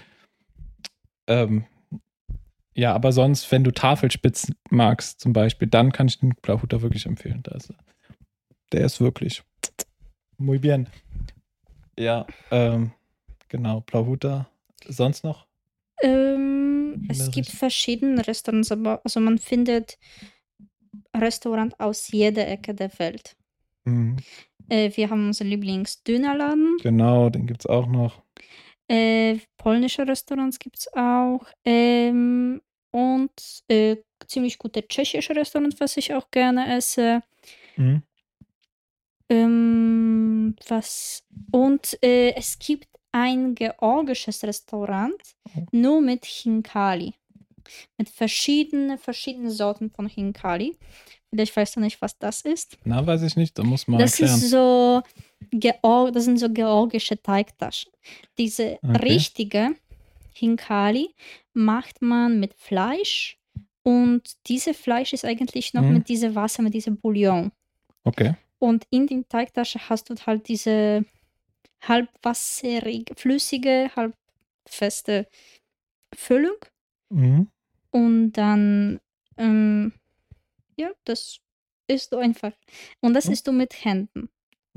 Ähm, 1.25 1.65
ja, 2.75 2.93
aber 2.93 3.11
sonst, 3.11 3.51
wenn 3.51 3.63
du 3.63 3.71
Tafelspitz 3.71 4.51
magst, 4.69 5.19
zum 5.19 5.33
Beispiel, 5.33 5.67
dann 5.67 5.91
kann 5.91 6.07
ich 6.07 6.19
den 6.19 6.36
Blauhuter 6.43 6.83
wirklich 6.83 7.07
empfehlen. 7.07 7.41
Da 7.41 7.55
ist, 7.55 7.73
der 8.71 8.86
ist 8.86 9.01
wirklich 9.01 9.41
muy 10.38 10.59
bien. 10.59 10.88
Ja, 11.97 12.27
ähm, 12.51 12.91
genau, 13.47 13.81
Blauhuter. 13.81 14.47
Sonst 14.88 15.23
noch? 15.23 15.47
Ähm, 16.03 17.07
es 17.09 17.31
gibt 17.31 17.49
verschiedene 17.49 18.27
Restaurants, 18.27 18.71
aber 18.71 19.01
also 19.03 19.19
man 19.19 19.39
findet 19.39 19.97
Restaurant 21.15 21.79
aus 21.79 22.09
jeder 22.09 22.47
Ecke 22.47 22.75
der 22.75 22.91
Welt. 22.99 23.36
Mhm. 23.86 24.17
Äh, 24.70 24.91
wir 24.95 25.09
haben 25.09 25.28
unseren 25.28 25.47
Lieblingsdönerladen. 25.47 26.78
Genau, 26.82 27.30
den 27.30 27.47
gibt 27.47 27.61
es 27.61 27.66
auch 27.66 27.88
noch. 27.88 28.22
Äh, 28.88 29.39
polnische 29.57 30.07
Restaurants 30.07 30.59
gibt 30.59 30.80
es 30.80 30.93
auch. 30.93 31.45
Ähm, 31.63 32.61
und 32.91 33.63
äh, 33.68 33.97
ziemlich 34.28 34.57
gute 34.57 34.88
tschechische 34.88 35.36
Restaurants, 35.36 35.80
was 35.80 35.97
ich 35.97 36.13
auch 36.13 36.30
gerne 36.32 36.76
esse. 36.78 37.22
Mhm. 37.76 38.03
Ähm, 39.28 40.55
was 40.68 41.24
und 41.51 41.97
äh, 42.03 42.34
es 42.36 42.59
gibt 42.59 42.88
ein 43.11 43.55
georgisches 43.55 44.43
Restaurant 44.43 45.16
oh. 45.55 45.66
nur 45.72 46.01
mit 46.01 46.26
Hinkali. 46.26 47.13
Mit 47.97 48.09
verschiedenen, 48.09 48.99
verschiedenen 48.99 49.49
Sorten 49.49 49.89
von 49.89 50.07
Hinkali. 50.07 50.78
Vielleicht 51.36 51.55
weißt 51.55 51.75
du 51.75 51.79
nicht, 51.81 52.01
was 52.01 52.17
das 52.17 52.41
ist. 52.41 52.77
Na, 52.86 53.05
weiß 53.05 53.21
ich 53.23 53.36
nicht. 53.36 53.57
Da 53.59 53.63
muss 53.63 53.88
man 53.88 53.99
Das 53.99 54.19
erklären. 54.19 54.39
ist 54.39 54.49
so 54.49 55.01
Georg 55.51 56.13
das 56.13 56.23
sind 56.25 56.38
so 56.39 56.49
georgische 56.49 57.21
Teigtaschen. 57.21 57.91
Diese 58.38 58.79
Okay. 58.81 59.01
richtige 59.13 59.75
Hinkali 60.33 61.09
macht 61.53 62.01
man 62.01 62.39
mit 62.39 62.53
Fleisch 62.55 63.38
und 63.83 64.21
dieses 64.47 64.77
Fleisch 64.77 65.13
ist 65.13 65.25
eigentlich 65.25 65.73
noch 65.73 65.83
Mhm. 65.83 65.93
mit 65.93 66.09
diesem 66.09 66.33
Wasser, 66.36 66.63
mit 66.63 66.73
diesem 66.73 66.97
Bouillon. 66.97 67.51
Okay. 68.03 68.36
Und 68.59 68.86
in 68.89 69.05
den 69.07 69.27
Teigtasche 69.27 69.79
hast 69.89 70.09
du 70.09 70.15
halt 70.25 70.47
diese 70.47 71.05
halbwasserige, 71.81 73.13
flüssige, 73.15 73.89
halbfeste 73.95 75.27
Füllung. 76.13 76.57
Mhm. 77.09 77.47
Und 77.91 78.31
dann, 78.33 78.99
ähm, 79.38 79.93
ja, 80.78 80.91
das 81.05 81.39
isst 81.88 82.11
du 82.13 82.17
einfach. 82.17 82.51
Und 83.01 83.13
das 83.13 83.28
Oh. 83.28 83.32
isst 83.32 83.47
du 83.47 83.51
mit 83.51 83.84
Händen. 83.86 84.30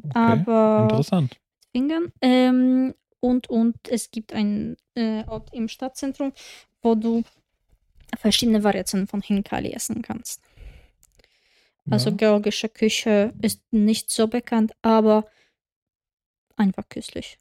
Okay. 0.02 0.12
Aber 0.14 0.88
Interessant. 0.90 1.38
Fingern. 1.72 2.12
Ähm, 2.20 2.94
und, 3.20 3.48
und 3.50 3.76
es 3.88 4.10
gibt 4.10 4.32
einen 4.32 4.76
äh, 4.94 5.24
Ort 5.26 5.52
im 5.52 5.68
Stadtzentrum, 5.68 6.32
wo 6.82 6.94
du 6.94 7.24
verschiedene 8.16 8.62
Variationen 8.62 9.06
von 9.06 9.20
Hinkali 9.22 9.72
essen 9.72 10.02
kannst. 10.02 10.40
Also 11.90 12.10
Ja. 12.10 12.16
georgische 12.16 12.68
Küche 12.68 13.32
ist 13.40 13.62
nicht 13.72 14.10
so 14.10 14.28
bekannt, 14.28 14.72
aber 14.82 15.24
einfach 16.56 16.88
köstlich. 16.88 17.38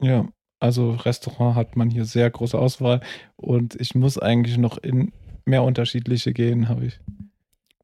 Ja, 0.00 0.26
also 0.60 0.92
Restaurant 0.92 1.54
hat 1.56 1.76
man 1.76 1.90
hier 1.90 2.04
sehr 2.04 2.30
große 2.30 2.58
Auswahl 2.58 3.00
und 3.36 3.78
ich 3.80 3.94
muss 3.94 4.18
eigentlich 4.18 4.56
noch 4.58 4.78
in 4.78 5.12
mehr 5.44 5.62
unterschiedliche 5.62 6.32
gehen, 6.32 6.68
habe 6.68 6.86
ich 6.86 6.98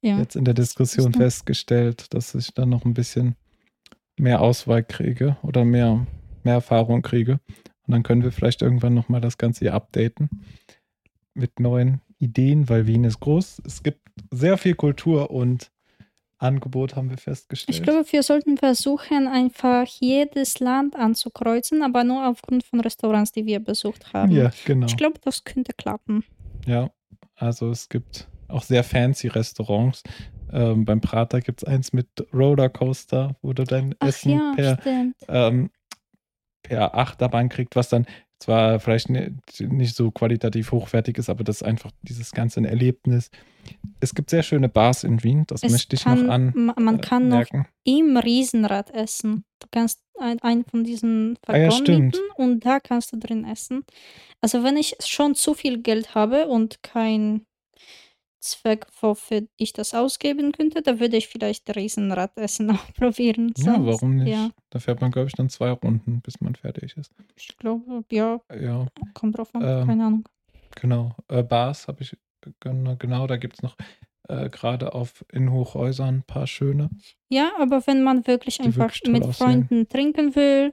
Ja. 0.03 0.19
jetzt 0.19 0.37
in 0.37 0.45
der 0.45 0.55
Diskussion 0.55 1.13
festgestellt, 1.13 2.15
dass 2.15 2.35
ich 2.35 2.55
dann 2.55 2.71
noch 2.71 2.85
ein 2.85 2.95
bisschen 2.95 3.37
mehr 4.19 4.41
Auswahl 4.41 4.83
kriege 4.83 5.37
oder 5.43 5.65
mehr, 5.65 6.07
mehr 6.43 6.55
Erfahrung 6.55 7.03
kriege. 7.03 7.41
Und 7.87 7.93
dann 7.93 8.03
können 8.03 8.23
wir 8.23 8.33
vielleicht 8.33 8.63
irgendwann 8.63 8.95
nochmal 8.95 9.21
das 9.21 9.37
Ganze 9.37 9.61
hier 9.61 9.75
updaten 9.75 10.31
mit 11.35 11.61
neuen 11.61 12.01
Ideen, 12.19 12.69
weil 12.69 12.87
Wien 12.87 13.05
ist 13.05 13.21
groß. 13.21 13.63
Es 13.67 13.83
gibt 13.83 14.01
sehr 14.31 14.59
viel 14.59 14.75
Kultur 14.75 15.31
und 15.31 15.71
Angebot, 16.41 16.97
haben 16.97 17.11
wir 17.11 17.19
festgestellt. 17.19 17.77
Ich 17.77 17.83
glaube, 17.83 18.11
wir 18.11 18.23
sollten 18.23 18.57
versuchen, 18.57 19.27
einfach 19.27 19.87
jedes 19.87 20.59
Land 20.59 20.97
anzukreuzen, 20.97 21.83
aber 21.83 22.03
nur 22.03 22.27
aufgrund 22.27 22.65
von 22.65 22.81
Restaurants, 22.81 23.33
die 23.33 23.45
wir 23.45 23.61
besucht 23.61 24.13
haben. 24.15 24.33
ja, 24.33 24.51
genau. 24.65 24.87
Ich 24.87 24.97
glaube, 24.97 25.19
das 25.23 25.45
könnte 25.45 25.73
klappen. 25.75 26.25
Ja, 26.67 26.91
also 27.37 27.71
es 27.71 27.89
gibt 27.89 28.30
auch 28.53 28.63
sehr 28.63 28.85
fancy 28.85 29.29
Restaurants. 29.29 30.03
Ähm, 30.53 30.85
beim 30.85 31.01
Prater 31.01 31.41
gibt 31.41 31.63
es 31.63 31.69
eins 31.69 31.93
mit 31.93 32.09
Rollercoaster, 32.33 33.37
wo 33.43 33.53
du 33.53 33.65
dein 33.65 33.95
Ach 34.01 34.09
Essen 34.09 34.33
ja, 34.33 34.53
per, 34.57 34.79
ähm, 35.29 35.71
per 36.63 36.95
Achterbahn 36.95 37.49
kriegt, 37.49 37.77
was 37.77 37.89
dann 37.89 38.07
zwar 38.39 38.81
vielleicht 38.81 39.11
ni- 39.11 39.35
nicht 39.61 39.95
so 39.95 40.11
qualitativ 40.11 40.73
hochwertig 40.73 41.19
ist, 41.19 41.29
aber 41.29 41.45
das 41.45 41.57
ist 41.57 41.63
einfach 41.63 41.91
dieses 42.03 42.33
ganze 42.33 42.67
Erlebnis. 42.67 43.31
Es 44.01 44.15
gibt 44.15 44.31
sehr 44.31 44.43
schöne 44.43 44.69
Bars 44.71 45.05
in 45.05 45.23
Wien, 45.23 45.45
das 45.47 45.63
Es 45.63 45.71
möchte 45.71 45.95
ich 45.97 46.05
kann, 46.05 46.27
noch 46.27 46.33
an. 46.33 46.53
ma- 46.55 46.75
Man 46.79 46.97
äh, 46.97 47.01
kann 47.03 47.29
noch 47.29 47.37
merken. 47.37 47.67
im 47.85 48.17
Riesenrad 48.17 48.91
essen. 48.91 49.45
Du 49.61 49.67
kannst 49.71 50.01
ein, 50.19 50.39
einen 50.41 50.65
von 50.65 50.85
diesen 50.85 51.39
Ah 51.47 51.57
ja, 51.57 51.65
Waggon 51.67 51.79
stimmt. 51.83 52.15
mieten 52.15 52.19
und 52.37 52.65
da 52.65 52.81
kannst 52.81 53.13
du 53.13 53.19
drin 53.19 53.45
essen. 53.45 53.85
Also 54.41 54.65
wenn 54.65 54.79
ich 54.79 54.97
schon 55.05 55.35
zu 55.35 55.53
viel 55.55 55.83
Geld 55.83 56.15
habe 56.15 56.49
und 56.49 56.83
kein 56.83 57.45
Zweck, 58.41 58.87
wofür 59.01 59.47
ich 59.57 59.73
das 59.73 59.95
ausgeben 59.95 60.53
könnte, 60.53 60.83
da 60.83 60.99
würde 60.99 61.17
ich 61.17 61.29
vielleicht 61.29 61.75
Riesenrad 61.77 62.37
essen 62.39 62.71
auch 62.73 62.93
probieren. 62.95 63.53
Ja, 63.57 63.75
Sonst- 63.75 63.87
warum 63.87 64.17
nicht? 64.17 64.29
Ja, 64.33 64.51
Da 64.71 64.79
fährt 64.79 65.01
man, 65.01 65.11
glaube 65.11 65.29
ich, 65.29 65.35
dann 65.35 65.49
zwei 65.51 65.71
Runden, 65.71 66.21
bis 66.23 66.41
man 66.41 66.55
fertig 66.55 66.97
ist. 66.97 67.13
ich 67.37 67.57
glaube, 67.59 68.05
ja, 68.11 68.41
Ja, 68.59 68.87
kommt 69.15 69.37
drauf 69.39 69.55
an, 69.55 69.63
Ähm, 69.63 69.87
keine 69.87 70.07
Ahnung. 70.07 70.29
Genau, 70.77 71.15
äh, 71.29 71.43
Bars 71.43 71.89
habe 71.89 72.03
ich, 72.03 72.17
genau, 72.61 72.97
genau 72.97 73.27
da 73.27 73.37
gibt 73.37 73.55
es 73.57 73.63
noch 73.63 73.77
äh, 74.29 74.49
gerade 74.49 74.95
auf 74.95 75.25
in 75.33 75.51
Hochhäusern 75.51 76.17
ein 76.19 76.23
paar 76.23 76.47
schöne. 76.47 76.89
Ja, 77.29 77.51
aber 77.59 77.87
wenn 77.87 78.03
man 78.03 78.27
wirklich 78.27 78.61
einfach 78.61 78.89
wirklich 78.95 79.13
mit 79.13 79.25
aussehen. 79.25 79.35
Freunden 79.69 79.89
trinken 79.89 80.35
will, 80.37 80.73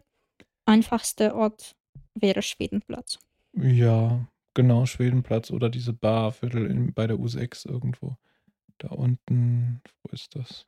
einfachster 0.66 1.36
Ort 1.36 1.76
wäre 2.14 2.42
Schwedenplatz. 2.42 3.18
Ja, 3.54 4.28
Genau, 4.58 4.88
Schwedenplatz 4.88 5.52
oder 5.52 5.70
diese 5.70 5.94
Barviertel 5.94 6.66
in, 6.66 6.92
bei 6.92 7.06
der 7.06 7.18
U6 7.18 7.70
irgendwo. 7.70 8.18
Da 8.80 8.88
unten, 8.88 9.82
wo 10.02 10.10
ist 10.12 10.36
das? 10.36 10.66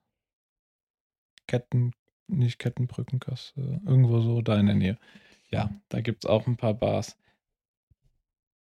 Ketten, 1.47 1.93
nicht 2.27 2.59
Kettenbrückenkasse, 2.59 3.81
irgendwo 3.87 4.21
so 4.21 4.43
da 4.43 4.59
in 4.59 4.67
der 4.67 4.75
Nähe. 4.75 4.99
Ja, 5.49 5.71
da 5.89 6.01
gibt 6.01 6.23
es 6.23 6.29
auch 6.29 6.45
ein 6.45 6.55
paar 6.55 6.75
Bars. 6.75 7.17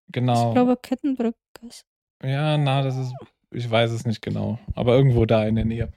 Genau. 0.07 0.47
Ich 0.47 0.53
glaube 0.53 0.78
Kettenbrückenkasse. 0.82 1.84
Ja, 2.23 2.57
na, 2.57 2.82
das 2.82 2.95
ist, 2.95 3.13
ich 3.51 3.69
weiß 3.69 3.91
es 3.91 4.05
nicht 4.05 4.21
genau, 4.21 4.59
aber 4.75 4.95
irgendwo 4.95 5.25
da 5.25 5.45
in 5.45 5.55
der 5.55 5.65
Nähe 5.65 5.91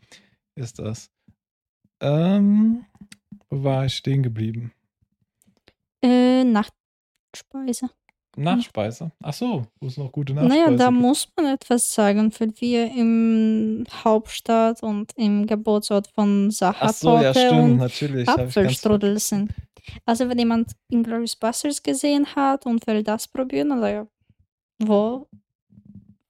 ist 0.56 0.80
das. 0.80 1.08
Ähm, 2.00 2.84
wo 3.48 3.62
war 3.62 3.86
ich 3.86 3.94
stehen 3.94 4.24
geblieben? 4.24 4.72
Äh, 6.02 6.42
Nachtspeise. 6.42 7.90
Nachspeise? 8.36 9.10
Ach 9.22 9.32
so, 9.32 9.66
wo 9.80 9.86
es 9.86 9.96
noch 9.96 10.12
gute 10.12 10.32
Nachspeise 10.32 10.64
Naja, 10.64 10.76
da 10.76 10.90
muss 10.90 11.28
man 11.36 11.46
etwas 11.54 11.92
sagen, 11.92 12.32
weil 12.38 12.52
wir 12.58 12.86
im 12.86 13.84
Hauptstadt 14.04 14.82
und 14.82 15.12
im 15.16 15.46
Geburtsort 15.46 16.08
von 16.08 16.50
Sachertorte 16.50 16.94
so, 16.94 17.18
ja, 17.18 17.34
stimmt, 17.34 17.52
und 17.52 17.76
natürlich. 17.78 18.28
Apfelstrudel 18.28 19.18
sind. 19.18 19.52
Also 20.06 20.28
wenn 20.28 20.38
jemand 20.38 20.72
Inglourious 20.88 21.36
Basterds 21.36 21.82
gesehen 21.82 22.26
hat 22.34 22.66
und 22.66 22.86
will 22.86 23.02
das 23.02 23.26
probieren, 23.26 23.72
oder 23.72 23.90
ja, 23.90 24.06
wo, 24.78 25.26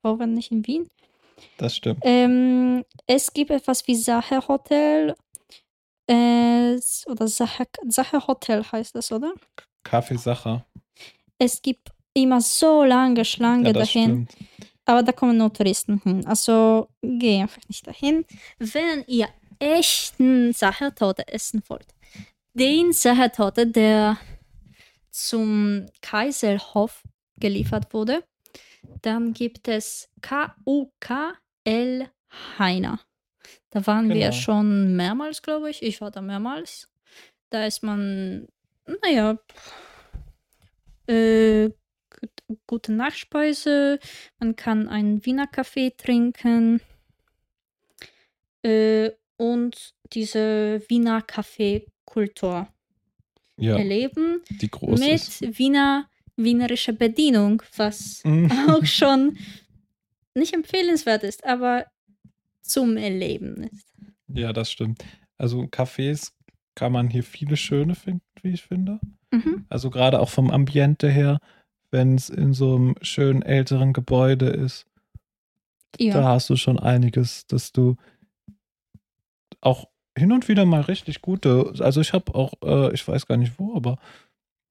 wo 0.02 0.18
wenn 0.18 0.34
nicht 0.34 0.50
in 0.50 0.66
Wien? 0.66 0.88
Das 1.58 1.76
stimmt. 1.76 2.00
Ähm, 2.02 2.84
es 3.06 3.32
gibt 3.32 3.50
etwas 3.50 3.86
wie 3.86 3.94
Sacher 3.94 4.46
Hotel 4.48 5.14
äh, 6.06 6.76
oder 7.06 7.28
Sacher, 7.28 7.66
Sacher 7.88 8.26
Hotel 8.26 8.64
heißt 8.64 8.94
das, 8.94 9.12
oder? 9.12 9.32
Kaffee 9.84 10.16
Sacher. 10.16 10.64
Es 11.40 11.62
gibt 11.62 11.88
immer 12.12 12.40
so 12.40 12.84
lange 12.84 13.24
Schlange 13.24 13.68
ja, 13.68 13.72
dahin. 13.72 14.28
Stimmt. 14.28 14.50
Aber 14.84 15.02
da 15.02 15.12
kommen 15.12 15.38
nur 15.38 15.52
Touristen 15.52 16.00
hin. 16.02 16.26
Also 16.26 16.88
geh 17.00 17.40
einfach 17.40 17.62
nicht 17.68 17.86
dahin. 17.86 18.26
Wenn 18.58 19.04
ihr 19.06 19.28
echten 19.58 20.52
Sachertorte 20.52 21.26
essen 21.28 21.62
wollt, 21.68 21.94
den 22.54 22.92
Sachertorte, 22.92 23.66
der 23.66 24.18
zum 25.10 25.86
Kaiserhof 26.02 27.02
geliefert 27.38 27.94
wurde, 27.94 28.22
dann 29.02 29.32
gibt 29.32 29.68
es 29.68 30.10
K-U-K-L 30.20 32.10
Heiner. 32.58 33.00
Da 33.70 33.86
waren 33.86 34.08
genau. 34.08 34.20
wir 34.20 34.32
schon 34.32 34.94
mehrmals, 34.94 35.40
glaube 35.42 35.70
ich. 35.70 35.82
Ich 35.82 36.00
war 36.00 36.10
da 36.10 36.20
mehrmals. 36.20 36.88
Da 37.50 37.64
ist 37.64 37.82
man, 37.82 38.46
naja, 39.02 39.38
äh, 41.10 41.70
gute 42.66 42.92
Nachspeise. 42.92 43.98
Man 44.38 44.56
kann 44.56 44.88
einen 44.88 45.24
Wiener 45.24 45.46
Kaffee 45.46 45.90
trinken. 45.96 46.80
Äh, 48.62 49.10
und 49.36 49.94
diese 50.12 50.82
Wiener 50.88 51.22
Kaffeekultur 51.22 52.68
ja, 53.56 53.78
erleben. 53.78 54.42
Die 54.50 54.70
groß 54.70 55.00
mit 55.00 55.12
ist. 55.12 55.58
Wiener 55.58 56.08
wienerischer 56.36 56.92
Bedienung, 56.92 57.62
was 57.76 58.22
mhm. 58.24 58.50
auch 58.68 58.84
schon 58.84 59.38
nicht 60.34 60.54
empfehlenswert 60.54 61.22
ist, 61.22 61.44
aber 61.44 61.86
zum 62.62 62.96
Erleben 62.96 63.64
ist. 63.64 63.86
Ja, 64.28 64.52
das 64.52 64.70
stimmt. 64.70 65.04
Also 65.36 65.62
Cafés 65.62 66.32
kann 66.74 66.92
man 66.92 67.08
hier 67.08 67.22
viele 67.22 67.56
schöne 67.56 67.94
finden, 67.94 68.22
wie 68.42 68.50
ich 68.50 68.62
finde. 68.62 69.00
Mhm. 69.30 69.66
Also 69.68 69.90
gerade 69.90 70.20
auch 70.20 70.28
vom 70.28 70.50
Ambiente 70.50 71.08
her, 71.10 71.38
wenn 71.90 72.14
es 72.14 72.28
in 72.28 72.52
so 72.52 72.76
einem 72.76 72.94
schönen 73.02 73.42
älteren 73.42 73.92
Gebäude 73.92 74.46
ist. 74.46 74.86
Ja. 75.98 76.14
Da 76.14 76.24
hast 76.28 76.48
du 76.50 76.56
schon 76.56 76.78
einiges, 76.78 77.46
dass 77.46 77.72
du 77.72 77.96
auch 79.60 79.88
hin 80.16 80.32
und 80.32 80.48
wieder 80.48 80.64
mal 80.64 80.82
richtig 80.82 81.22
gute, 81.22 81.72
also 81.80 82.00
ich 82.00 82.12
habe 82.12 82.34
auch, 82.34 82.54
äh, 82.62 82.92
ich 82.94 83.06
weiß 83.06 83.26
gar 83.26 83.36
nicht 83.36 83.58
wo, 83.58 83.74
aber 83.74 83.98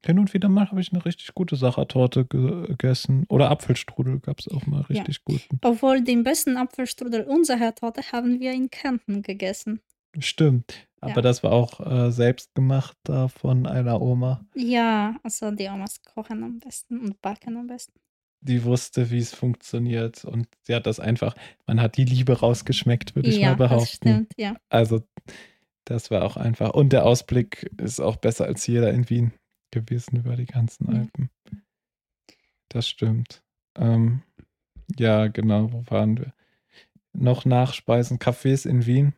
hin 0.05 0.19
und 0.19 0.33
wieder 0.33 0.47
mal 0.47 0.69
habe 0.69 0.79
ich 0.79 0.93
eine 0.93 1.03
richtig 1.03 1.33
gute 1.33 1.55
Sachertorte 1.55 2.25
gegessen. 2.25 3.25
Oder 3.27 3.51
Apfelstrudel 3.51 4.19
gab 4.19 4.39
es 4.39 4.47
auch 4.47 4.65
mal 4.65 4.81
richtig 4.81 5.17
ja. 5.17 5.21
guten. 5.25 5.59
Obwohl 5.61 6.01
den 6.01 6.23
besten 6.23 6.55
Apfelstrudel 6.55 7.23
unserer 7.23 7.75
Torte 7.75 8.01
haben 8.11 8.39
wir 8.39 8.53
in 8.53 8.69
Kärnten 8.69 9.21
gegessen. 9.21 9.81
Stimmt. 10.17 10.87
Aber 11.01 11.15
ja. 11.15 11.21
das 11.21 11.43
war 11.43 11.51
auch 11.51 11.79
äh, 11.79 12.11
selbst 12.11 12.53
gemacht 12.55 12.97
da 13.03 13.27
von 13.27 13.65
einer 13.65 14.01
Oma. 14.01 14.45
Ja, 14.55 15.15
also 15.23 15.51
die 15.51 15.67
Omas 15.67 16.01
kochen 16.03 16.43
am 16.43 16.59
besten 16.59 16.99
und 16.99 17.21
backen 17.21 17.57
am 17.57 17.67
besten. 17.67 17.99
Die 18.41 18.63
wusste, 18.63 19.09
wie 19.11 19.19
es 19.19 19.33
funktioniert 19.33 20.23
und 20.23 20.47
sie 20.63 20.73
hat 20.73 20.85
das 20.85 20.99
einfach, 20.99 21.35
man 21.67 21.81
hat 21.81 21.97
die 21.97 22.05
Liebe 22.05 22.39
rausgeschmeckt, 22.39 23.15
würde 23.15 23.29
ich 23.29 23.37
ja, 23.37 23.49
mal 23.49 23.55
behaupten. 23.55 23.83
Das 23.83 23.93
stimmt, 23.93 24.33
ja. 24.37 24.55
Also 24.69 25.01
das 25.85 26.11
war 26.11 26.23
auch 26.23 26.37
einfach. 26.37 26.73
Und 26.73 26.93
der 26.93 27.05
Ausblick 27.05 27.69
ist 27.81 27.99
auch 27.99 28.15
besser 28.15 28.45
als 28.45 28.65
jeder 28.67 28.91
in 28.91 29.09
Wien 29.09 29.33
gewesen 29.71 30.17
über 30.17 30.35
die 30.35 30.45
ganzen 30.45 30.85
mhm. 30.85 30.95
Alpen. 30.95 31.29
Das 32.69 32.87
stimmt. 32.87 33.43
Ähm, 33.75 34.21
ja, 34.97 35.27
genau, 35.27 35.71
wo 35.73 35.83
waren 35.89 36.17
wir? 36.17 36.33
Noch 37.13 37.43
Nachspeisen, 37.45 38.19
Cafés 38.19 38.67
in 38.67 38.85
Wien. 38.85 39.13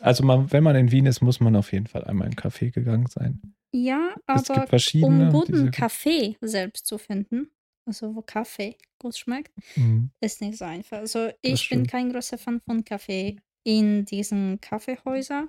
Also 0.00 0.24
man, 0.24 0.50
wenn 0.50 0.64
man 0.64 0.76
in 0.76 0.90
Wien 0.90 1.06
ist, 1.06 1.20
muss 1.20 1.40
man 1.40 1.54
auf 1.56 1.72
jeden 1.72 1.86
Fall 1.86 2.04
einmal 2.04 2.26
in 2.26 2.32
einen 2.32 2.40
Café 2.40 2.70
gegangen 2.70 3.06
sein. 3.06 3.54
Ja, 3.72 4.14
aber 4.26 4.66
um 5.02 5.30
guten 5.30 5.70
Kaffee 5.70 6.36
selbst 6.40 6.86
zu 6.86 6.98
finden, 6.98 7.50
also 7.84 8.14
wo 8.16 8.22
Kaffee 8.22 8.76
gut 8.98 9.16
schmeckt, 9.16 9.52
mhm. 9.76 10.10
ist 10.20 10.40
nicht 10.40 10.58
so 10.58 10.64
einfach. 10.64 10.98
Also 10.98 11.30
ich 11.42 11.68
bin 11.68 11.86
kein 11.86 12.10
großer 12.10 12.38
Fan 12.38 12.60
von 12.60 12.84
Kaffee 12.84 13.36
in 13.62 14.06
diesen 14.06 14.60
Kaffeehäusern 14.60 15.48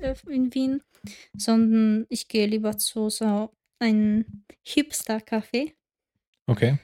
äh, 0.00 0.14
in 0.28 0.52
Wien, 0.54 0.82
sondern 1.36 2.06
ich 2.08 2.26
gehe 2.26 2.46
lieber 2.46 2.76
zu 2.78 3.10
so 3.10 3.50
einem 3.78 4.44
Hipster-Kaffee. 4.62 5.74
Okay. 6.46 6.78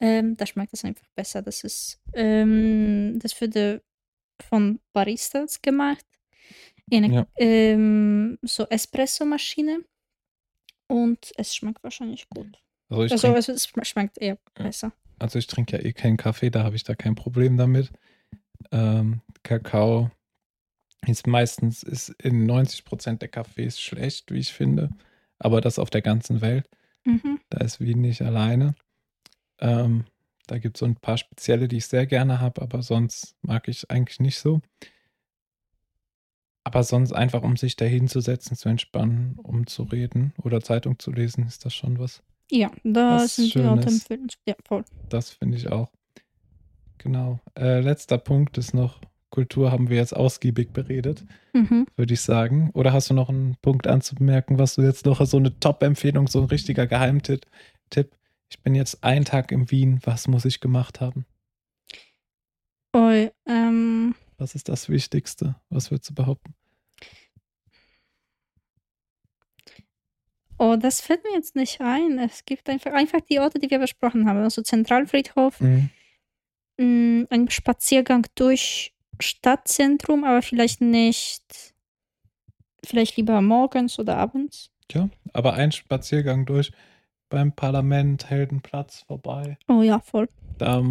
Ähm, 0.00 0.36
da 0.36 0.46
schmeckt 0.46 0.74
es 0.74 0.84
einfach 0.84 1.08
besser. 1.16 1.42
Das 1.42 1.64
ist, 1.64 1.98
ähm, 2.12 3.18
das 3.20 3.40
wurde 3.40 3.82
von 4.40 4.78
Baristas 4.92 5.60
gemacht 5.60 6.04
eine 6.96 7.12
ja. 7.12 7.26
ähm, 7.36 8.38
so 8.42 8.66
Espresso-Maschine 8.68 9.84
und 10.88 11.32
es 11.36 11.54
schmeckt 11.54 11.82
wahrscheinlich 11.82 12.28
gut. 12.28 12.58
Also, 12.90 13.04
ich 13.04 13.12
also 13.12 13.52
trink, 13.52 13.82
es 13.82 13.88
schmeckt 13.88 14.18
eher 14.18 14.38
besser. 14.54 14.92
Also 15.18 15.38
ich 15.38 15.46
trinke 15.46 15.76
ja 15.76 15.84
eh 15.84 15.92
keinen 15.92 16.16
Kaffee, 16.16 16.50
da 16.50 16.64
habe 16.64 16.76
ich 16.76 16.84
da 16.84 16.94
kein 16.94 17.14
Problem 17.14 17.56
damit. 17.56 17.90
Ähm, 18.70 19.20
Kakao 19.42 20.10
ist 21.06 21.26
meistens 21.26 21.82
ist 21.82 22.10
in 22.22 22.46
90 22.46 22.84
Prozent 22.84 23.22
der 23.22 23.28
Kaffees 23.28 23.80
schlecht, 23.80 24.32
wie 24.32 24.38
ich 24.38 24.52
finde. 24.52 24.90
Aber 25.38 25.60
das 25.60 25.78
auf 25.78 25.90
der 25.90 26.02
ganzen 26.02 26.40
Welt. 26.40 26.68
Mhm. 27.04 27.40
Da 27.50 27.64
ist 27.64 27.80
Wien 27.80 28.00
nicht 28.00 28.22
alleine. 28.22 28.74
Ähm, 29.60 30.04
da 30.46 30.58
gibt 30.58 30.76
es 30.76 30.80
so 30.80 30.86
ein 30.86 30.96
paar 30.96 31.18
spezielle, 31.18 31.68
die 31.68 31.76
ich 31.76 31.86
sehr 31.86 32.06
gerne 32.06 32.40
habe, 32.40 32.62
aber 32.62 32.82
sonst 32.82 33.36
mag 33.42 33.68
ich 33.68 33.90
eigentlich 33.90 34.18
nicht 34.18 34.38
so. 34.38 34.60
Aber 36.68 36.82
sonst 36.82 37.12
einfach, 37.12 37.44
um 37.44 37.56
sich 37.56 37.76
da 37.76 37.86
hinzusetzen, 37.86 38.54
zu 38.54 38.68
entspannen, 38.68 39.38
um 39.42 39.66
zu 39.66 39.84
reden 39.84 40.34
oder 40.42 40.60
Zeitung 40.60 40.98
zu 40.98 41.10
lesen, 41.10 41.46
ist 41.46 41.64
das 41.64 41.74
schon 41.74 41.98
was. 41.98 42.22
Ja, 42.50 42.70
da 42.84 43.26
sind 43.26 43.54
die 43.54 43.60
Orte 43.60 43.88
empfehlenswert. 43.88 44.38
Ja, 44.46 44.54
voll. 44.66 44.84
Das 45.08 45.30
finde 45.30 45.56
ich 45.56 45.72
auch. 45.72 45.90
Genau. 46.98 47.40
Äh, 47.58 47.80
letzter 47.80 48.18
Punkt 48.18 48.58
ist 48.58 48.74
noch, 48.74 49.00
Kultur 49.30 49.72
haben 49.72 49.88
wir 49.88 49.96
jetzt 49.96 50.14
ausgiebig 50.14 50.74
beredet, 50.74 51.24
mhm. 51.54 51.86
würde 51.96 52.12
ich 52.12 52.20
sagen. 52.20 52.70
Oder 52.74 52.92
hast 52.92 53.08
du 53.08 53.14
noch 53.14 53.30
einen 53.30 53.56
Punkt 53.62 53.86
anzumerken, 53.86 54.58
was 54.58 54.74
du 54.74 54.82
jetzt 54.82 55.06
noch 55.06 55.24
so 55.24 55.38
eine 55.38 55.58
Top-Empfehlung, 55.58 56.26
so 56.28 56.40
ein 56.40 56.48
richtiger 56.48 56.86
Geheimtipp? 56.86 57.46
Tipp. 57.88 58.14
Ich 58.50 58.62
bin 58.62 58.74
jetzt 58.74 59.02
einen 59.02 59.24
Tag 59.24 59.52
in 59.52 59.70
Wien, 59.70 60.00
was 60.04 60.28
muss 60.28 60.44
ich 60.44 60.60
gemacht 60.60 61.00
haben? 61.00 61.24
Oh, 62.92 63.26
ähm, 63.46 64.14
was 64.36 64.54
ist 64.54 64.68
das 64.68 64.90
Wichtigste? 64.90 65.56
Was 65.70 65.90
würdest 65.90 66.10
du 66.10 66.14
behaupten? 66.14 66.54
Oh, 70.58 70.76
das 70.76 71.00
fällt 71.00 71.22
mir 71.24 71.34
jetzt 71.34 71.56
nicht 71.56 71.80
ein. 71.80 72.18
Es 72.18 72.44
gibt 72.44 72.68
einfach, 72.68 72.92
einfach 72.92 73.20
die 73.20 73.38
Orte, 73.38 73.58
die 73.58 73.70
wir 73.70 73.78
besprochen 73.78 74.28
haben. 74.28 74.38
Also 74.38 74.62
Zentralfriedhof, 74.62 75.60
mhm. 75.60 75.90
Mm, 76.80 77.24
ein 77.30 77.50
Spaziergang 77.50 78.26
durch 78.36 78.94
Stadtzentrum, 79.20 80.22
aber 80.22 80.42
vielleicht 80.42 80.80
nicht, 80.80 81.74
vielleicht 82.84 83.16
lieber 83.16 83.40
morgens 83.42 83.98
oder 83.98 84.16
abends. 84.16 84.70
Ja, 84.92 85.08
aber 85.32 85.54
ein 85.54 85.72
Spaziergang 85.72 86.46
durch 86.46 86.70
beim 87.28 87.52
Parlament, 87.52 88.30
Heldenplatz 88.30 89.02
vorbei. 89.06 89.58
Oh 89.68 89.82
ja, 89.82 89.98
voll. 89.98 90.28
Da 90.58 90.82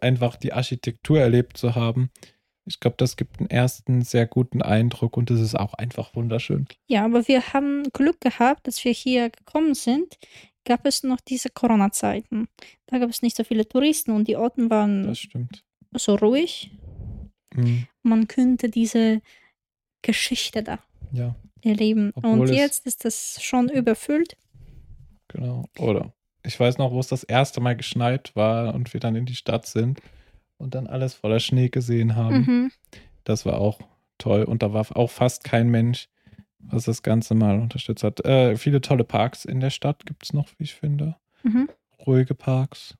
einfach 0.00 0.36
die 0.36 0.52
Architektur 0.52 1.20
erlebt 1.20 1.56
zu 1.56 1.74
haben, 1.74 2.10
ich 2.64 2.80
glaube, 2.80 2.96
das 2.98 3.16
gibt 3.16 3.40
einen 3.40 3.50
ersten 3.50 4.02
sehr 4.02 4.26
guten 4.26 4.62
Eindruck 4.62 5.16
und 5.16 5.30
es 5.30 5.40
ist 5.40 5.58
auch 5.58 5.74
einfach 5.74 6.14
wunderschön. 6.14 6.66
Ja, 6.86 7.04
aber 7.04 7.26
wir 7.26 7.52
haben 7.52 7.84
Glück 7.92 8.20
gehabt, 8.20 8.66
dass 8.66 8.84
wir 8.84 8.92
hier 8.92 9.30
gekommen 9.30 9.74
sind 9.74 10.18
gab 10.64 10.86
es 10.86 11.02
noch 11.02 11.20
diese 11.20 11.50
Corona-Zeiten. 11.50 12.48
Da 12.86 12.98
gab 12.98 13.10
es 13.10 13.22
nicht 13.22 13.36
so 13.36 13.44
viele 13.44 13.68
Touristen 13.68 14.12
und 14.12 14.28
die 14.28 14.36
Orten 14.36 14.70
waren 14.70 15.16
so 15.94 16.14
ruhig. 16.14 16.70
Mhm. 17.54 17.86
Man 18.02 18.28
könnte 18.28 18.68
diese 18.68 19.20
Geschichte 20.02 20.62
da 20.62 20.78
ja. 21.12 21.34
erleben. 21.62 22.12
Obwohl 22.14 22.40
und 22.40 22.50
jetzt 22.50 22.86
ist 22.86 23.04
das 23.04 23.42
schon 23.42 23.68
überfüllt. 23.68 24.36
Genau. 25.28 25.64
Oder 25.78 26.12
ich 26.44 26.58
weiß 26.58 26.78
noch, 26.78 26.92
wo 26.92 27.00
es 27.00 27.08
das 27.08 27.24
erste 27.24 27.60
Mal 27.60 27.76
geschneit 27.76 28.34
war 28.34 28.74
und 28.74 28.92
wir 28.92 29.00
dann 29.00 29.16
in 29.16 29.26
die 29.26 29.34
Stadt 29.34 29.66
sind 29.66 30.00
und 30.62 30.74
dann 30.74 30.86
alles 30.86 31.14
voller 31.14 31.40
Schnee 31.40 31.68
gesehen 31.68 32.16
haben. 32.16 32.36
Mhm. 32.36 32.72
Das 33.24 33.44
war 33.44 33.58
auch 33.58 33.80
toll. 34.18 34.44
Und 34.44 34.62
da 34.62 34.72
war 34.72 34.86
auch 34.96 35.10
fast 35.10 35.44
kein 35.44 35.68
Mensch, 35.68 36.08
was 36.58 36.84
das 36.84 37.02
Ganze 37.02 37.34
mal 37.34 37.58
unterstützt 37.58 38.04
hat. 38.04 38.24
Äh, 38.24 38.56
viele 38.56 38.80
tolle 38.80 39.04
Parks 39.04 39.44
in 39.44 39.60
der 39.60 39.70
Stadt 39.70 40.06
gibt 40.06 40.24
es 40.24 40.32
noch, 40.32 40.48
wie 40.56 40.64
ich 40.64 40.74
finde. 40.74 41.16
Mhm. 41.42 41.68
Ruhige 42.06 42.34
Parks. 42.34 42.96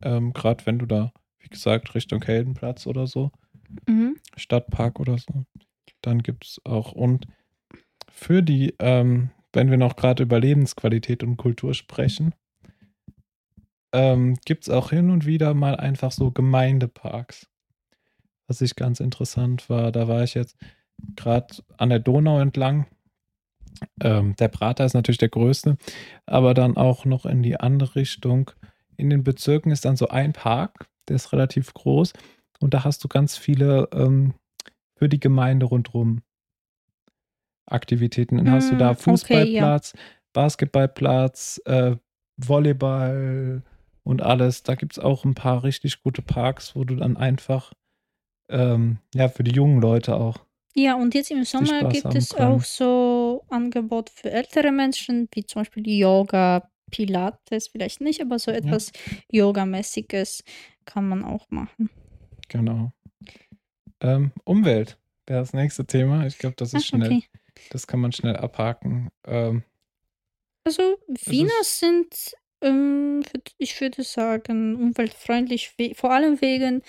Ähm, 0.00 0.32
Gerade 0.32 0.64
wenn 0.66 0.78
du 0.78 0.86
da, 0.86 1.12
wie 1.40 1.48
gesagt, 1.48 1.94
Richtung 1.94 2.22
Heldenplatz 2.22 2.86
oder 2.86 3.06
so, 3.06 3.32
mhm. 3.86 4.16
Stadtpark 4.36 5.00
oder 5.00 5.18
so, 5.18 5.44
dann 6.02 6.22
gibt 6.22 6.46
es 6.46 6.60
auch. 6.64 6.92
Und 6.92 7.26
für 8.10 8.42
die, 8.42 8.74
ähm, 8.78 9.30
wenn 9.52 9.70
wir 9.70 9.78
noch 9.78 9.96
gerade 9.96 10.22
über 10.22 10.38
Lebensqualität 10.38 11.24
und 11.24 11.36
Kultur 11.36 11.74
sprechen, 11.74 12.34
ähm, 13.92 14.36
gibt 14.44 14.64
es 14.64 14.70
auch 14.70 14.90
hin 14.90 15.10
und 15.10 15.26
wieder 15.26 15.54
mal 15.54 15.76
einfach 15.76 16.12
so 16.12 16.30
Gemeindeparks. 16.30 17.48
Was 18.46 18.60
ich 18.60 18.76
ganz 18.76 19.00
interessant 19.00 19.68
war, 19.68 19.92
da 19.92 20.08
war 20.08 20.22
ich 20.22 20.34
jetzt 20.34 20.56
gerade 21.16 21.56
an 21.76 21.90
der 21.90 21.98
Donau 21.98 22.40
entlang. 22.40 22.86
Ähm, 24.00 24.34
der 24.36 24.48
Prater 24.48 24.84
ist 24.84 24.94
natürlich 24.94 25.18
der 25.18 25.28
größte, 25.28 25.76
aber 26.26 26.54
dann 26.54 26.76
auch 26.76 27.04
noch 27.04 27.26
in 27.26 27.42
die 27.42 27.58
andere 27.58 27.94
Richtung. 27.94 28.50
In 28.96 29.10
den 29.10 29.22
Bezirken 29.22 29.70
ist 29.70 29.84
dann 29.84 29.96
so 29.96 30.08
ein 30.08 30.32
Park, 30.32 30.88
der 31.08 31.16
ist 31.16 31.32
relativ 31.32 31.72
groß 31.74 32.12
und 32.60 32.74
da 32.74 32.84
hast 32.84 33.04
du 33.04 33.08
ganz 33.08 33.36
viele 33.36 33.88
ähm, 33.92 34.34
für 34.96 35.08
die 35.08 35.20
Gemeinde 35.20 35.66
rundherum 35.66 36.22
Aktivitäten. 37.66 38.38
Dann 38.38 38.46
mm, 38.46 38.50
hast 38.50 38.72
du 38.72 38.76
da 38.76 38.90
hm, 38.90 38.96
Fußballplatz, 38.96 39.94
okay, 39.94 40.02
ja. 40.02 40.22
Basketballplatz, 40.32 41.60
äh, 41.66 41.96
Volleyball 42.36 43.62
und 44.04 44.22
alles. 44.22 44.62
Da 44.62 44.74
gibt 44.74 44.92
es 44.92 44.98
auch 44.98 45.24
ein 45.24 45.34
paar 45.34 45.64
richtig 45.64 46.02
gute 46.02 46.22
Parks, 46.22 46.74
wo 46.74 46.84
du 46.84 46.96
dann 46.96 47.16
einfach, 47.16 47.72
ähm, 48.48 48.98
ja, 49.14 49.28
für 49.28 49.44
die 49.44 49.52
jungen 49.52 49.80
Leute 49.80 50.16
auch 50.16 50.48
ja, 50.78 50.94
und 50.94 51.12
jetzt 51.14 51.32
im 51.32 51.42
Sommer 51.42 51.88
gibt 51.88 52.14
es 52.14 52.30
kann. 52.30 52.52
auch 52.52 52.62
so 52.62 53.44
Angebot 53.48 54.10
für 54.10 54.30
ältere 54.30 54.70
Menschen, 54.70 55.28
wie 55.32 55.44
zum 55.44 55.62
Beispiel 55.62 55.88
Yoga, 55.88 56.70
Pilates, 56.92 57.68
vielleicht 57.68 58.00
nicht, 58.00 58.20
aber 58.20 58.38
so 58.38 58.52
etwas 58.52 58.92
ja. 59.30 59.40
Yoga-mäßiges 59.40 60.44
kann 60.84 61.08
man 61.08 61.24
auch 61.24 61.50
machen. 61.50 61.90
Genau. 62.48 62.92
Ähm, 64.00 64.30
Umwelt 64.44 64.98
wäre 65.26 65.40
das 65.40 65.52
nächste 65.52 65.84
Thema. 65.84 66.26
Ich 66.26 66.38
glaube, 66.38 66.54
das 66.56 66.72
ist 66.72 66.82
Ach, 66.84 66.86
schnell. 66.86 67.12
Okay. 67.12 67.24
Das 67.70 67.88
kann 67.88 67.98
man 67.98 68.12
schnell 68.12 68.36
abhaken. 68.36 69.10
Ähm, 69.26 69.64
also, 70.62 70.96
Wiener 71.24 71.62
sind, 71.62 72.36
ähm, 72.60 73.22
ich 73.56 73.80
würde 73.80 74.02
sagen, 74.02 74.76
umweltfreundlich, 74.76 75.74
vor 75.94 76.10
allem 76.10 76.40
wegen 76.40 76.82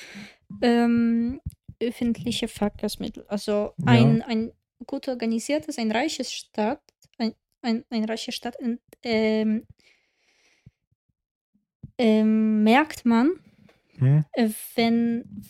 ähm, 0.61 1.41
öffentliche 1.79 2.47
Verkehrsmittel. 2.47 3.25
Also 3.27 3.73
ein, 3.85 4.17
ja. 4.17 4.25
ein 4.27 4.51
gut 4.85 5.07
organisiertes, 5.07 5.77
ein 5.77 5.91
reiches 5.91 6.31
Stadt, 6.31 6.81
ein, 7.17 7.33
ein, 7.61 7.85
ein 7.89 8.05
reiche 8.05 8.31
Stadt 8.31 8.55
ähm, 9.03 9.67
ähm, 11.97 12.63
merkt 12.63 13.05
man, 13.05 13.31
hm. 13.97 14.25
wenn 14.75 15.45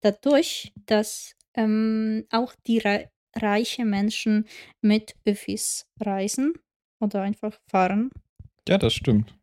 dadurch, 0.00 0.72
dass 0.86 1.34
ähm, 1.54 2.26
auch 2.30 2.54
die 2.66 2.78
re 2.78 3.10
reiche 3.36 3.84
Menschen 3.84 4.46
mit 4.80 5.16
Öffis 5.24 5.88
reisen 5.98 6.54
oder 7.04 7.22
einfach 7.22 7.58
fahren. 7.66 8.10
Ja, 8.68 8.78
das 8.78 8.94
stimmt. 8.94 9.34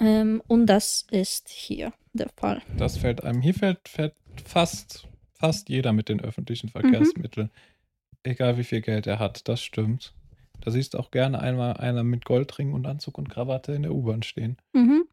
Ähm, 0.00 0.42
und 0.48 0.66
das 0.66 1.06
ist 1.10 1.48
hier 1.48 1.92
der 2.12 2.28
Fall. 2.36 2.62
Das 2.76 2.96
fällt 2.96 3.22
einem. 3.22 3.40
Hier 3.40 3.54
fährt, 3.54 3.88
fährt 3.88 4.16
fast, 4.44 5.06
fast 5.34 5.68
jeder 5.68 5.92
mit 5.92 6.08
den 6.08 6.20
öffentlichen. 6.20 6.68
Verkehrsmitteln. 6.68 7.46
Mhm. 7.46 8.18
Egal 8.24 8.56
wie 8.58 8.64
viel 8.64 8.80
Geld 8.80 9.06
er 9.06 9.18
hat, 9.18 9.48
das 9.48 9.62
stimmt. 9.62 10.14
Da 10.60 10.70
siehst 10.70 10.94
du 10.94 10.98
auch 10.98 11.10
gerne 11.10 11.40
einmal 11.40 11.74
einer 11.74 12.04
mit 12.04 12.24
Goldring 12.24 12.72
und 12.72 12.86
Anzug 12.86 13.18
und 13.18 13.28
Krawatte 13.28 13.72
in 13.72 13.82
der 13.82 13.92
U-Bahn 13.92 14.22
stehen. 14.22 14.56
Mhm. 14.72 15.04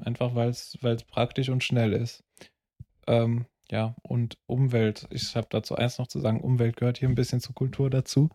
Einfach 0.00 0.34
weil 0.34 0.50
es 0.50 0.78
praktisch 1.10 1.48
und 1.48 1.64
schnell 1.64 1.92
ist. 1.92 2.24
Ähm, 3.06 3.46
ja, 3.70 3.94
und 4.02 4.36
Umwelt. 4.46 5.06
Ich 5.10 5.34
habe 5.34 5.46
dazu 5.50 5.74
eins 5.76 5.98
noch 5.98 6.06
zu 6.06 6.20
sagen: 6.20 6.40
Umwelt 6.40 6.76
gehört 6.76 6.98
hier 6.98 7.08
ein 7.08 7.14
bisschen 7.14 7.40
zur 7.40 7.54
Kultur 7.54 7.88
dazu. 7.88 8.30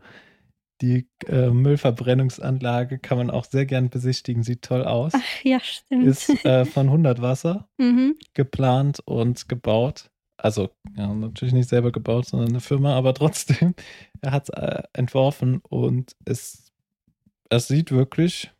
Die 0.81 1.07
äh, 1.25 1.49
Müllverbrennungsanlage 1.49 2.99
kann 2.99 3.17
man 3.17 3.31
auch 3.31 3.45
sehr 3.45 3.65
gern 3.65 3.89
besichtigen, 3.89 4.43
sieht 4.43 4.61
toll 4.61 4.83
aus. 4.83 5.13
Ach, 5.15 5.43
ja, 5.43 5.59
stimmt. 5.59 6.05
Ist 6.05 6.29
äh, 6.45 6.65
von 6.65 6.87
100 6.87 7.21
Wasser 7.21 7.67
mhm. 7.77 8.15
geplant 8.33 8.99
und 9.05 9.49
gebaut. 9.49 10.11
Also, 10.37 10.69
ja, 10.95 11.11
natürlich 11.11 11.53
nicht 11.55 11.67
selber 11.67 11.91
gebaut, 11.91 12.27
sondern 12.27 12.49
eine 12.49 12.59
Firma, 12.59 12.95
aber 12.95 13.15
trotzdem, 13.15 13.73
er 14.21 14.31
hat 14.31 14.49
es 14.49 14.49
äh, 14.49 14.83
entworfen 14.93 15.61
und 15.67 16.15
es, 16.25 16.71
es 17.49 17.67
sieht 17.67 17.91
wirklich 17.91 18.51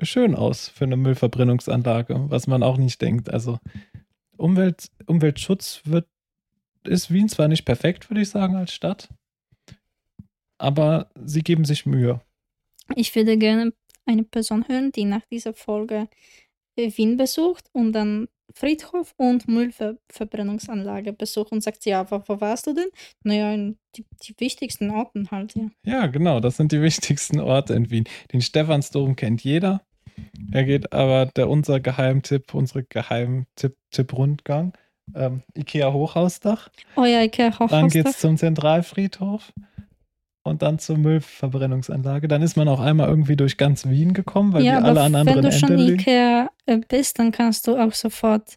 schön 0.00 0.34
aus 0.34 0.68
für 0.68 0.84
eine 0.84 0.96
Müllverbrennungsanlage, 0.96 2.28
was 2.28 2.48
man 2.48 2.64
auch 2.64 2.76
nicht 2.76 3.00
denkt. 3.00 3.30
Also, 3.30 3.60
Umwelt, 4.36 4.90
Umweltschutz 5.06 5.82
wird, 5.84 6.08
ist 6.84 7.12
Wien 7.12 7.28
zwar 7.28 7.46
nicht 7.46 7.64
perfekt, 7.64 8.10
würde 8.10 8.22
ich 8.22 8.30
sagen, 8.30 8.56
als 8.56 8.72
Stadt, 8.72 9.08
aber 10.58 11.10
sie 11.24 11.42
geben 11.42 11.64
sich 11.64 11.86
Mühe. 11.86 12.20
Ich 12.94 13.14
würde 13.14 13.36
gerne 13.36 13.72
eine 14.06 14.24
Person 14.24 14.66
hören, 14.68 14.92
die 14.92 15.04
nach 15.04 15.24
dieser 15.30 15.54
Folge 15.54 16.08
äh, 16.76 16.90
Wien 16.96 17.16
besucht 17.16 17.68
und 17.72 17.92
dann 17.92 18.28
Friedhof 18.54 19.14
und 19.18 19.46
Müllverbrennungsanlage 19.46 21.12
besucht 21.12 21.52
und 21.52 21.62
sagt, 21.62 21.84
ja, 21.84 22.10
wo, 22.10 22.22
wo 22.26 22.40
warst 22.40 22.66
du 22.66 22.74
denn? 22.74 22.88
Naja, 23.22 23.54
die, 23.94 24.06
die, 24.22 24.34
wichtigsten 24.38 24.90
Orten 24.90 25.30
halt, 25.30 25.54
ja. 25.54 25.68
Ja, 25.84 26.06
genau, 26.06 26.40
das 26.40 26.56
sind 26.56 26.72
die 26.72 26.80
wichtigsten 26.80 27.40
Orte 27.40 27.74
in 27.74 27.90
Wien. 27.90 28.04
Den 28.32 28.40
Stephansdom 28.40 29.16
kennt 29.16 29.44
jeder. 29.44 29.82
Er 30.50 30.64
geht 30.64 30.92
aber 30.92 31.26
der 31.26 31.48
unser 31.48 31.78
Geheimtipp, 31.78 32.54
unsere 32.54 32.84
Geheimtipp-Rundgang. 32.84 34.72
Ähm, 35.14 35.42
Ikea 35.54 35.92
Hochhausdach. 35.92 36.70
Oh 36.96 37.04
ja, 37.04 37.22
Ikea 37.22 37.52
Hochhausdach. 37.52 37.80
Dann 37.80 37.88
geht's 37.88 38.18
zum 38.18 38.36
Zentralfriedhof 38.36 39.52
und 40.42 40.62
dann 40.62 40.78
zur 40.78 40.96
Müllverbrennungsanlage. 40.98 42.28
Dann 42.28 42.42
ist 42.42 42.56
man 42.56 42.68
auch 42.68 42.80
einmal 42.80 43.08
irgendwie 43.08 43.36
durch 43.36 43.56
ganz 43.56 43.86
Wien 43.86 44.14
gekommen, 44.14 44.52
weil 44.52 44.64
ja, 44.64 44.80
die 44.80 44.86
alle 44.86 45.02
an 45.02 45.14
anderen 45.14 45.44
Enden 45.44 45.50
liegen. 45.50 45.68
Wenn 45.68 45.76
du 45.76 45.84
schon 45.84 45.98
Ikea 45.98 46.50
äh, 46.66 46.78
bist, 46.88 47.18
dann 47.18 47.32
kannst 47.32 47.66
du 47.66 47.76
auch 47.76 47.92
sofort 47.92 48.56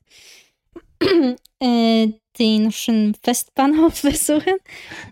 äh, 1.59 2.07
den 2.39 2.71
schönen 2.71 3.15
Westbahnhof 3.23 4.01
besuchen. 4.03 4.55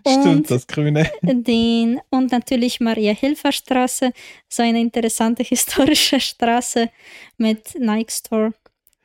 Stimmt, 0.06 0.50
das 0.50 0.66
kriminell. 0.66 1.10
Den, 1.22 2.00
und 2.10 2.32
natürlich 2.32 2.80
Maria-Hilfer-Straße, 2.80 4.12
so 4.48 4.62
eine 4.62 4.80
interessante 4.80 5.42
historische 5.44 6.20
Straße 6.20 6.90
mit 7.36 7.78
Nike 7.78 8.12
Store. 8.12 8.52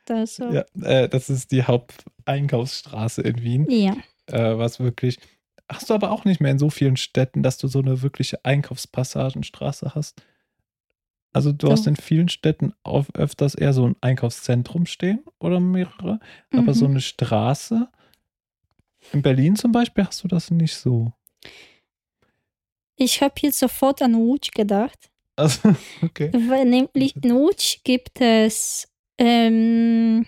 Das, 0.06 0.36
so. 0.36 0.52
ja, 0.52 0.64
äh, 0.84 1.10
das 1.10 1.30
ist 1.30 1.52
die 1.52 1.64
Haupteinkaufsstraße 1.64 3.22
in 3.22 3.42
Wien. 3.42 3.70
Ja. 3.70 3.96
Äh, 4.28 4.58
was 4.58 4.80
wirklich 4.80 5.18
hast 5.70 5.90
du 5.90 5.94
aber 5.94 6.12
auch 6.12 6.26
nicht 6.26 6.42
mehr 6.42 6.52
in 6.52 6.60
so 6.60 6.70
vielen 6.70 6.98
Städten, 6.98 7.44
dass 7.44 7.58
du 7.58 7.68
so 7.68 7.80
eine 7.80 8.02
wirkliche 8.02 8.44
Einkaufspassagenstraße 8.44 9.94
hast. 9.96 10.22
Also 11.34 11.52
du 11.52 11.68
so. 11.68 11.74
hast 11.74 11.88
in 11.88 11.96
vielen 11.96 12.30
Städten 12.30 12.74
auf 12.84 13.14
öfters 13.14 13.56
eher 13.56 13.74
so 13.74 13.86
ein 13.86 13.96
Einkaufszentrum 14.00 14.86
stehen 14.86 15.24
oder 15.40 15.60
mehrere, 15.60 16.20
mhm. 16.52 16.60
aber 16.60 16.74
so 16.74 16.86
mhm. 16.86 16.92
eine 16.92 17.02
Straße. 17.02 17.90
In 19.12 19.22
Berlin 19.22 19.56
zum 19.56 19.72
Beispiel 19.72 20.06
hast 20.06 20.24
du 20.24 20.28
das 20.28 20.50
nicht 20.50 20.76
so. 20.76 21.12
Ich 22.96 23.22
habe 23.22 23.36
jetzt 23.42 23.60
sofort 23.60 24.02
an 24.02 24.16
Łódź 24.16 24.52
gedacht. 24.54 25.12
Also, 25.36 25.76
okay. 26.02 26.32
Weil 26.32 26.66
nämlich 26.66 27.16
in 27.18 27.34
Łódź 27.34 27.82
gibt 27.84 28.22
es 28.22 28.88
ähm, 29.18 30.26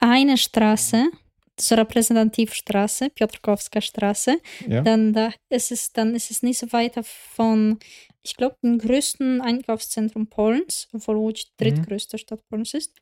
eine 0.00 0.36
Straße, 0.36 1.10
zur 1.56 1.78
Repräsentativstraße, 1.78 3.10
Piotrkowska 3.10 3.80
Straße. 3.80 4.38
Ja. 4.68 4.82
Dann, 4.82 5.12
da 5.12 5.32
ist 5.48 5.72
es, 5.72 5.92
dann 5.92 6.14
ist 6.14 6.30
es 6.30 6.42
nicht 6.42 6.58
so 6.58 6.72
weit 6.72 6.94
von, 7.04 7.78
ich 8.22 8.36
glaube, 8.36 8.56
dem 8.62 8.78
größten 8.78 9.40
Einkaufszentrum 9.40 10.26
Polens, 10.26 10.88
obwohl 10.92 11.16
Łódź 11.16 11.44
die 11.44 11.64
mhm. 11.64 11.76
drittgrößte 11.76 12.16
mhm. 12.16 12.18
Stadt 12.18 12.48
Polens 12.48 12.74
ist. 12.74 12.92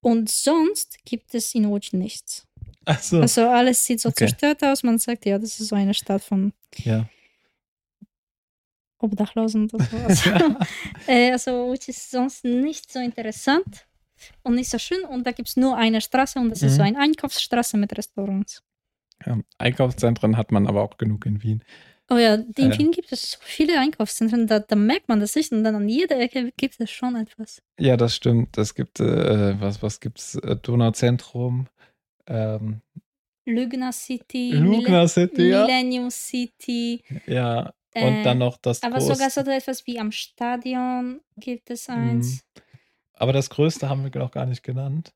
Und 0.00 0.30
sonst 0.30 0.98
gibt 1.04 1.34
es 1.34 1.54
in 1.54 1.66
Łódź 1.66 1.92
nichts. 1.92 2.46
So. 3.00 3.20
Also 3.20 3.48
alles 3.48 3.84
sieht 3.84 4.00
so 4.00 4.10
okay. 4.10 4.26
zerstört 4.26 4.62
aus. 4.62 4.82
Man 4.84 4.98
sagt, 4.98 5.26
ja, 5.26 5.38
das 5.38 5.58
ist 5.58 5.68
so 5.68 5.76
eine 5.76 5.94
Stadt 5.94 6.22
von. 6.22 6.52
Ja. 6.76 7.08
Obdachlosen 8.98 9.68
oder 9.70 9.84
so. 9.84 9.96
Also, 9.96 10.30
äh, 11.06 11.32
also, 11.32 11.72
which 11.72 11.88
ist 11.88 12.10
sonst 12.10 12.44
nicht 12.44 12.90
so 12.90 13.00
interessant 13.00 13.85
und 14.42 14.54
nicht 14.54 14.70
so 14.70 14.78
schön. 14.78 15.04
Und 15.04 15.26
da 15.26 15.32
gibt 15.32 15.48
es 15.48 15.56
nur 15.56 15.76
eine 15.76 16.00
Straße 16.00 16.38
und 16.38 16.50
das 16.50 16.62
mhm. 16.62 16.68
ist 16.68 16.74
so 16.76 16.82
mhm. 16.82 16.88
eine 16.88 16.98
Einkaufsstraße 17.00 17.76
mit 17.76 17.96
Restaurants. 17.96 18.62
Ja, 19.24 19.38
Einkaufszentren 19.58 20.36
hat 20.36 20.52
man 20.52 20.66
aber 20.66 20.82
auch 20.82 20.98
genug 20.98 21.26
in 21.26 21.42
Wien. 21.42 21.64
Oh 22.08 22.16
ja, 22.16 22.34
in 22.34 22.70
äh, 22.72 22.78
Wien 22.78 22.92
gibt 22.92 23.10
es 23.10 23.32
so 23.32 23.38
viele 23.40 23.80
Einkaufszentren, 23.80 24.46
da, 24.46 24.60
da, 24.60 24.76
merkt 24.76 25.08
man 25.08 25.18
das 25.18 25.34
nicht 25.34 25.50
und 25.50 25.64
dann 25.64 25.74
an 25.74 25.88
jeder 25.88 26.20
Ecke 26.20 26.52
gibt 26.56 26.78
es 26.78 26.90
schon 26.90 27.16
etwas. 27.16 27.62
Ja, 27.80 27.96
das 27.96 28.14
stimmt. 28.14 28.56
Es 28.58 28.74
gibt, 28.74 29.00
äh, 29.00 29.60
was, 29.60 29.82
was 29.82 29.98
es? 30.14 30.36
Äh, 30.36 30.56
Donauzentrum, 30.56 31.66
ähm, 32.28 32.82
Lügner 33.44 33.92
City, 33.92 34.54
Mille 34.54 35.08
City, 35.08 35.48
ja. 35.48 35.62
Millennium 35.62 36.10
City. 36.10 37.02
Ja, 37.26 37.72
und 37.94 38.02
äh, 38.02 38.22
dann 38.22 38.38
noch 38.38 38.58
das 38.58 38.82
Aber 38.82 39.00
sogar 39.00 39.30
so 39.30 39.40
etwas 39.40 39.86
wie 39.86 39.98
am 39.98 40.12
Stadion 40.12 41.20
gibt 41.36 41.70
es 41.70 41.88
eins. 41.88 42.44
Mhm. 42.44 42.62
Aber 43.16 43.32
das 43.32 43.50
größte 43.50 43.88
haben 43.88 44.04
wir 44.04 44.20
noch 44.20 44.30
gar 44.30 44.46
nicht 44.46 44.62
genannt. 44.62 45.12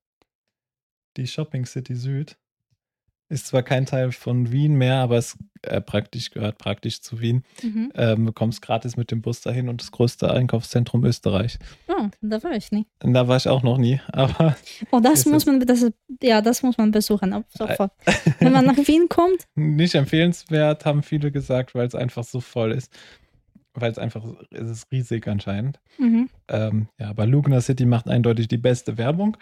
Die 1.16 1.26
Shopping 1.26 1.66
City 1.66 1.94
Süd. 1.94 2.36
Ist 3.28 3.46
zwar 3.46 3.62
kein 3.62 3.86
Teil 3.86 4.10
von 4.10 4.50
Wien 4.50 4.74
mehr, 4.74 4.96
aber 4.96 5.16
es 5.16 5.38
äh, 5.62 5.80
praktisch 5.80 6.32
gehört 6.32 6.58
praktisch 6.58 7.00
zu 7.00 7.20
Wien. 7.20 7.44
Mhm. 7.62 7.92
Ähm, 7.94 8.26
du 8.26 8.32
kommst 8.32 8.60
gratis 8.60 8.96
mit 8.96 9.12
dem 9.12 9.22
Bus 9.22 9.40
dahin 9.40 9.68
und 9.68 9.80
das 9.80 9.92
größte 9.92 10.32
Einkaufszentrum 10.32 11.04
Österreich. 11.04 11.60
Oh, 11.86 12.08
da 12.22 12.42
war 12.42 12.56
ich 12.56 12.72
nie. 12.72 12.86
Da 12.98 13.28
war 13.28 13.36
ich 13.36 13.46
auch 13.46 13.62
noch 13.62 13.78
nie. 13.78 14.00
Aber 14.12 14.56
oh, 14.90 14.98
das 14.98 15.26
muss 15.26 15.46
man, 15.46 15.60
das 15.60 15.86
ja, 16.20 16.40
das 16.40 16.64
muss 16.64 16.76
man 16.76 16.90
besuchen. 16.90 17.44
Sofort. 17.56 17.92
Wenn 18.40 18.52
man 18.52 18.64
nach 18.64 18.76
Wien 18.76 19.08
kommt. 19.08 19.46
Nicht 19.54 19.94
empfehlenswert, 19.94 20.84
haben 20.84 21.04
viele 21.04 21.30
gesagt, 21.30 21.76
weil 21.76 21.86
es 21.86 21.94
einfach 21.94 22.24
so 22.24 22.40
voll 22.40 22.72
ist. 22.72 22.92
Weil 23.80 23.90
es 23.90 23.98
einfach, 23.98 24.24
es 24.50 24.68
ist 24.68 24.92
riesig 24.92 25.26
anscheinend. 25.28 25.80
Mhm. 25.98 26.28
Ähm, 26.48 26.88
ja, 26.98 27.10
aber 27.10 27.26
Lugner 27.26 27.60
City 27.60 27.86
macht 27.86 28.08
eindeutig 28.08 28.48
die 28.48 28.58
beste 28.58 28.98
Werbung 28.98 29.36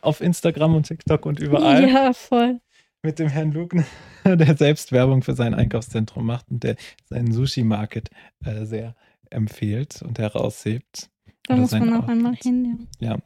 auf 0.00 0.20
Instagram 0.20 0.76
und 0.76 0.86
TikTok 0.86 1.26
und 1.26 1.40
überall. 1.40 1.88
Ja, 1.88 2.12
voll 2.12 2.60
mit 3.02 3.18
dem 3.18 3.28
Herrn 3.28 3.52
Lugner, 3.52 3.84
der 4.24 4.56
selbst 4.56 4.92
Werbung 4.92 5.22
für 5.22 5.34
sein 5.34 5.54
Einkaufszentrum 5.54 6.26
macht 6.26 6.50
und 6.50 6.62
der 6.62 6.76
seinen 7.06 7.32
Sushi-Market 7.32 8.10
äh, 8.44 8.64
sehr 8.64 8.94
empfiehlt 9.30 10.02
und 10.02 10.18
heraushebt. 10.18 11.08
Da 11.44 11.56
muss 11.56 11.72
man 11.72 11.94
auch 11.94 12.08
einmal 12.08 12.34
hin, 12.34 12.88
ja. 13.00 13.12
Ja. 13.12 13.18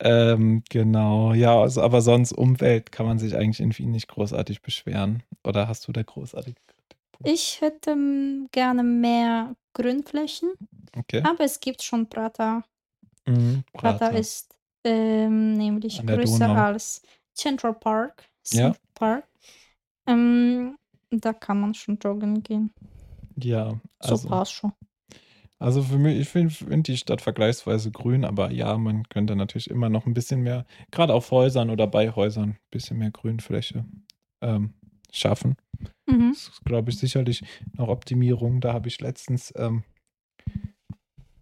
Ähm, 0.00 0.62
genau, 0.70 1.34
ja, 1.34 1.60
also, 1.60 1.82
aber 1.82 2.02
sonst 2.02 2.32
Umwelt 2.32 2.92
kann 2.92 3.04
man 3.04 3.18
sich 3.18 3.36
eigentlich 3.36 3.60
in 3.60 3.76
Wien 3.76 3.90
nicht 3.90 4.08
großartig 4.08 4.62
beschweren. 4.62 5.24
Oder 5.44 5.66
hast 5.66 5.88
du 5.88 5.92
da 5.92 6.02
großartig? 6.02 6.54
Ich 7.24 7.60
hätte 7.60 7.92
um, 7.92 8.48
gerne 8.52 8.82
mehr 8.82 9.54
Grünflächen. 9.74 10.52
Okay. 10.96 11.22
Aber 11.24 11.44
es 11.44 11.60
gibt 11.60 11.82
schon 11.82 12.08
Prater. 12.08 12.64
Mhm, 13.26 13.64
Prater. 13.72 13.98
Prater 13.98 14.18
ist 14.18 14.54
ähm, 14.84 15.54
nämlich 15.54 16.04
größer 16.04 16.48
Donau. 16.48 16.62
als 16.62 17.02
Central 17.34 17.74
Park 17.74 18.24
ja. 18.50 18.74
Park. 18.94 19.24
Ähm, 20.06 20.76
da 21.10 21.32
kann 21.32 21.60
man 21.60 21.74
schon 21.74 21.98
joggen 21.98 22.42
gehen. 22.42 22.72
Ja, 23.36 23.80
also. 23.98 24.16
So 24.16 24.28
passt 24.28 24.52
schon. 24.52 24.72
Also 25.60 25.82
für 25.82 25.98
mich, 25.98 26.20
ich 26.20 26.28
finde 26.28 26.54
find 26.54 26.86
die 26.86 26.96
Stadt 26.96 27.20
vergleichsweise 27.20 27.90
grün, 27.90 28.24
aber 28.24 28.52
ja, 28.52 28.78
man 28.78 29.08
könnte 29.08 29.34
natürlich 29.34 29.68
immer 29.68 29.88
noch 29.88 30.06
ein 30.06 30.14
bisschen 30.14 30.40
mehr, 30.40 30.66
gerade 30.92 31.12
auf 31.12 31.32
Häusern 31.32 31.70
oder 31.70 31.88
bei 31.88 32.12
Häusern, 32.12 32.50
ein 32.50 32.58
bisschen 32.70 32.98
mehr 32.98 33.10
Grünfläche 33.10 33.84
ähm, 34.40 34.74
schaffen. 35.12 35.56
Mhm. 36.06 36.30
Das 36.32 36.48
ist, 36.48 36.64
glaube 36.64 36.90
ich, 36.90 36.98
sicherlich 36.98 37.44
noch 37.74 37.88
Optimierung. 37.88 38.60
Da 38.60 38.72
habe 38.72 38.88
ich 38.88 39.00
letztens 39.00 39.52
ähm, 39.56 39.84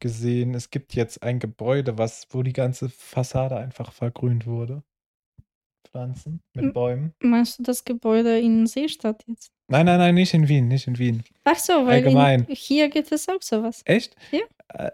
gesehen, 0.01 0.55
es 0.55 0.71
gibt 0.71 0.95
jetzt 0.95 1.23
ein 1.23 1.39
Gebäude, 1.39 1.99
was, 1.99 2.27
wo 2.31 2.43
die 2.43 2.53
ganze 2.53 2.89
Fassade 2.89 3.57
einfach 3.57 3.93
vergrünt 3.93 4.47
wurde. 4.47 4.83
Pflanzen, 5.89 6.43
mit 6.53 6.75
Bäumen. 6.75 7.15
Meinst 7.21 7.59
du 7.59 7.63
das 7.63 7.85
Gebäude 7.85 8.39
in 8.39 8.67
Seestadt 8.67 9.25
jetzt? 9.27 9.51
Nein, 9.69 9.87
nein, 9.87 9.99
nein, 9.99 10.15
nicht 10.15 10.35
in 10.35 10.49
Wien, 10.49 10.69
nicht 10.69 10.87
in 10.87 10.99
Wien. 10.99 11.25
Ach 11.45 11.57
so, 11.57 11.73
weil 11.73 12.05
Allgemein. 12.05 12.45
In, 12.45 12.55
hier 12.55 12.89
gibt 12.89 13.11
es 13.13 13.29
auch 13.29 13.41
sowas. 13.41 13.83
Echt? 13.85 14.15
Ja. 14.31 14.43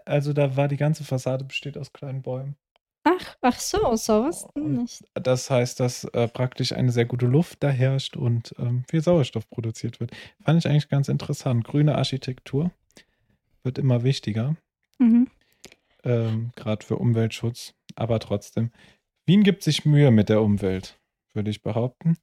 Also 0.05 0.33
da 0.33 0.55
war 0.55 0.67
die 0.67 0.77
ganze 0.77 1.03
Fassade 1.03 1.43
besteht 1.43 1.77
aus 1.77 1.91
kleinen 1.91 2.21
Bäumen. 2.21 2.55
Ach, 3.03 3.35
ach 3.41 3.59
so, 3.59 3.95
sowas 3.95 4.47
nicht. 4.55 5.03
Das 5.13 5.49
heißt, 5.49 5.79
dass 5.79 6.05
äh, 6.05 6.27
praktisch 6.27 6.71
eine 6.71 6.91
sehr 6.91 7.05
gute 7.05 7.25
Luft 7.25 7.61
da 7.61 7.69
herrscht 7.69 8.15
und 8.15 8.55
ähm, 8.57 8.85
viel 8.89 9.01
Sauerstoff 9.01 9.49
produziert 9.49 9.99
wird. 9.99 10.11
Fand 10.41 10.59
ich 10.59 10.69
eigentlich 10.69 10.87
ganz 10.87 11.09
interessant. 11.09 11.65
Grüne 11.65 11.95
Architektur 11.95 12.71
wird 13.63 13.77
immer 13.77 14.03
wichtiger. 14.03 14.55
Mhm. 14.99 15.27
Ähm, 16.03 16.51
Gerade 16.55 16.85
für 16.85 16.97
Umweltschutz. 16.97 17.73
Aber 17.95 18.19
trotzdem, 18.19 18.71
Wien 19.25 19.43
gibt 19.43 19.63
sich 19.63 19.85
Mühe 19.85 20.11
mit 20.11 20.29
der 20.29 20.41
Umwelt, 20.41 20.99
würde 21.33 21.49
ich 21.49 21.61
behaupten. 21.61 22.17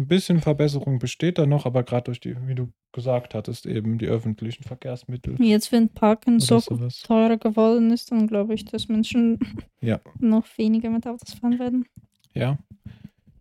Ein 0.00 0.06
bisschen 0.06 0.40
Verbesserung 0.40 0.98
besteht 0.98 1.36
da 1.36 1.44
noch, 1.44 1.66
aber 1.66 1.82
gerade 1.82 2.04
durch 2.04 2.20
die, 2.20 2.34
wie 2.46 2.54
du 2.54 2.72
gesagt 2.92 3.34
hattest, 3.34 3.66
eben 3.66 3.98
die 3.98 4.06
öffentlichen 4.06 4.64
Verkehrsmittel. 4.64 5.36
Jetzt, 5.42 5.72
wenn 5.72 5.90
Parken 5.90 6.40
so 6.40 6.58
sowas. 6.58 7.00
teurer 7.00 7.36
geworden 7.36 7.90
ist, 7.90 8.10
dann 8.10 8.26
glaube 8.26 8.54
ich, 8.54 8.64
dass 8.64 8.88
Menschen 8.88 9.38
ja. 9.82 10.00
noch 10.18 10.46
weniger 10.56 10.88
mit 10.88 11.06
Autos 11.06 11.34
fahren 11.34 11.58
werden. 11.58 11.84
Ja. 12.32 12.56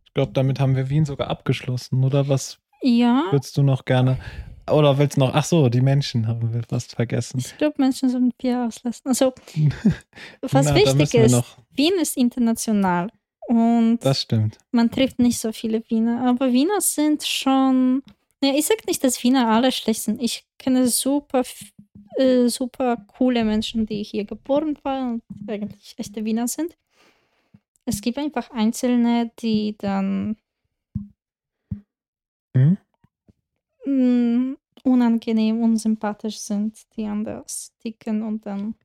Ich 0.03 0.13
glaube, 0.13 0.33
damit 0.33 0.59
haben 0.59 0.75
wir 0.75 0.89
Wien 0.89 1.05
sogar 1.05 1.29
abgeschlossen, 1.29 2.03
oder 2.03 2.27
was 2.27 2.59
ja. 2.81 3.23
würdest 3.31 3.55
du 3.55 3.63
noch 3.63 3.85
gerne 3.85 4.17
oder 4.69 4.97
willst 4.97 5.17
du 5.17 5.21
noch, 5.21 5.33
ach 5.33 5.45
so, 5.45 5.69
die 5.69 5.81
Menschen 5.81 6.27
haben 6.27 6.53
wir 6.53 6.61
fast 6.63 6.95
vergessen. 6.95 7.39
Ich 7.39 7.57
glaube, 7.57 7.75
Menschen 7.77 8.09
sollen 8.09 8.31
Bier 8.37 8.65
auslassen. 8.67 9.07
Also, 9.07 9.33
was 10.41 10.65
Na, 10.65 10.75
wichtig 10.75 11.13
ist, 11.13 11.31
noch. 11.31 11.57
Wien 11.71 11.93
ist 12.01 12.17
international. 12.17 13.09
Und 13.49 14.05
das 14.05 14.21
stimmt. 14.21 14.59
Man 14.71 14.91
trifft 14.91 15.17
nicht 15.17 15.39
so 15.39 15.51
viele 15.51 15.81
Wiener. 15.89 16.21
Aber 16.27 16.53
Wiener 16.53 16.81
sind 16.81 17.25
schon. 17.25 18.03
Ja, 18.43 18.53
ich 18.53 18.67
sage 18.67 18.83
nicht, 18.85 19.03
dass 19.03 19.23
Wiener 19.23 19.47
alle 19.47 19.71
schlecht 19.71 20.03
sind. 20.03 20.21
Ich 20.21 20.45
kenne 20.59 20.87
super, 20.87 21.41
äh, 22.17 22.47
super 22.47 22.97
coole 23.17 23.43
Menschen, 23.43 23.87
die 23.87 24.03
hier 24.03 24.23
geboren 24.25 24.77
waren 24.83 25.23
und 25.27 25.49
eigentlich 25.49 25.95
echte 25.97 26.23
Wiener 26.25 26.47
sind. 26.47 26.77
Es 27.85 28.01
gibt 28.01 28.19
einfach 28.19 28.51
Einzelne, 28.51 29.31
die 29.39 29.75
dann 29.79 30.37
hm? 32.55 32.77
Mm, 33.83 34.57
unangenehm, 34.83 35.63
unsympathisch 35.63 36.37
sind, 36.37 36.77
die 36.95 37.05
anders 37.05 37.73
ticken 37.79 38.21
und 38.21 38.45
dann 38.45 38.75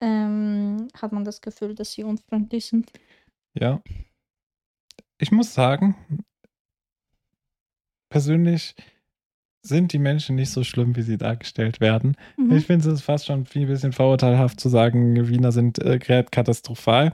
ähm, 0.00 0.86
hat 0.94 1.10
man 1.10 1.24
das 1.24 1.40
Gefühl, 1.40 1.74
dass 1.74 1.92
sie 1.92 2.04
unfreundlich 2.04 2.66
sind. 2.66 2.92
Ja. 3.58 3.82
Ich 5.18 5.32
muss 5.32 5.54
sagen, 5.54 5.96
persönlich 8.10 8.74
sind 9.62 9.92
die 9.92 9.98
Menschen 9.98 10.36
nicht 10.36 10.50
so 10.50 10.62
schlimm, 10.62 10.94
wie 10.96 11.02
sie 11.02 11.18
dargestellt 11.18 11.80
werden. 11.80 12.16
Mhm. 12.36 12.56
Ich 12.56 12.66
finde 12.66 12.88
es 12.88 13.02
fast 13.02 13.26
schon 13.26 13.46
ein 13.54 13.66
bisschen 13.66 13.92
vorurteilhaft 13.92 14.60
zu 14.60 14.68
sagen, 14.68 15.28
Wiener 15.28 15.52
sind 15.52 15.78
äh, 15.78 15.98
katastrophal. 15.98 17.12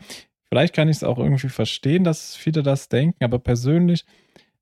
Vielleicht 0.49 0.75
kann 0.75 0.89
ich 0.89 0.99
es 0.99 1.05
auch 1.05 1.19
irgendwie 1.19 1.49
verstehen, 1.49 2.05
dass 2.05 2.37
viele 2.37 2.63
das 2.63 2.89
denken, 2.89 3.25
aber 3.25 3.39
persönlich 3.39 4.05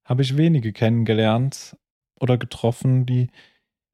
habe 0.05 0.23
ich 0.23 0.37
wenige 0.37 0.73
kennengelernt 0.73 1.77
oder 2.21 2.39
getroffen, 2.39 3.07
die 3.07 3.29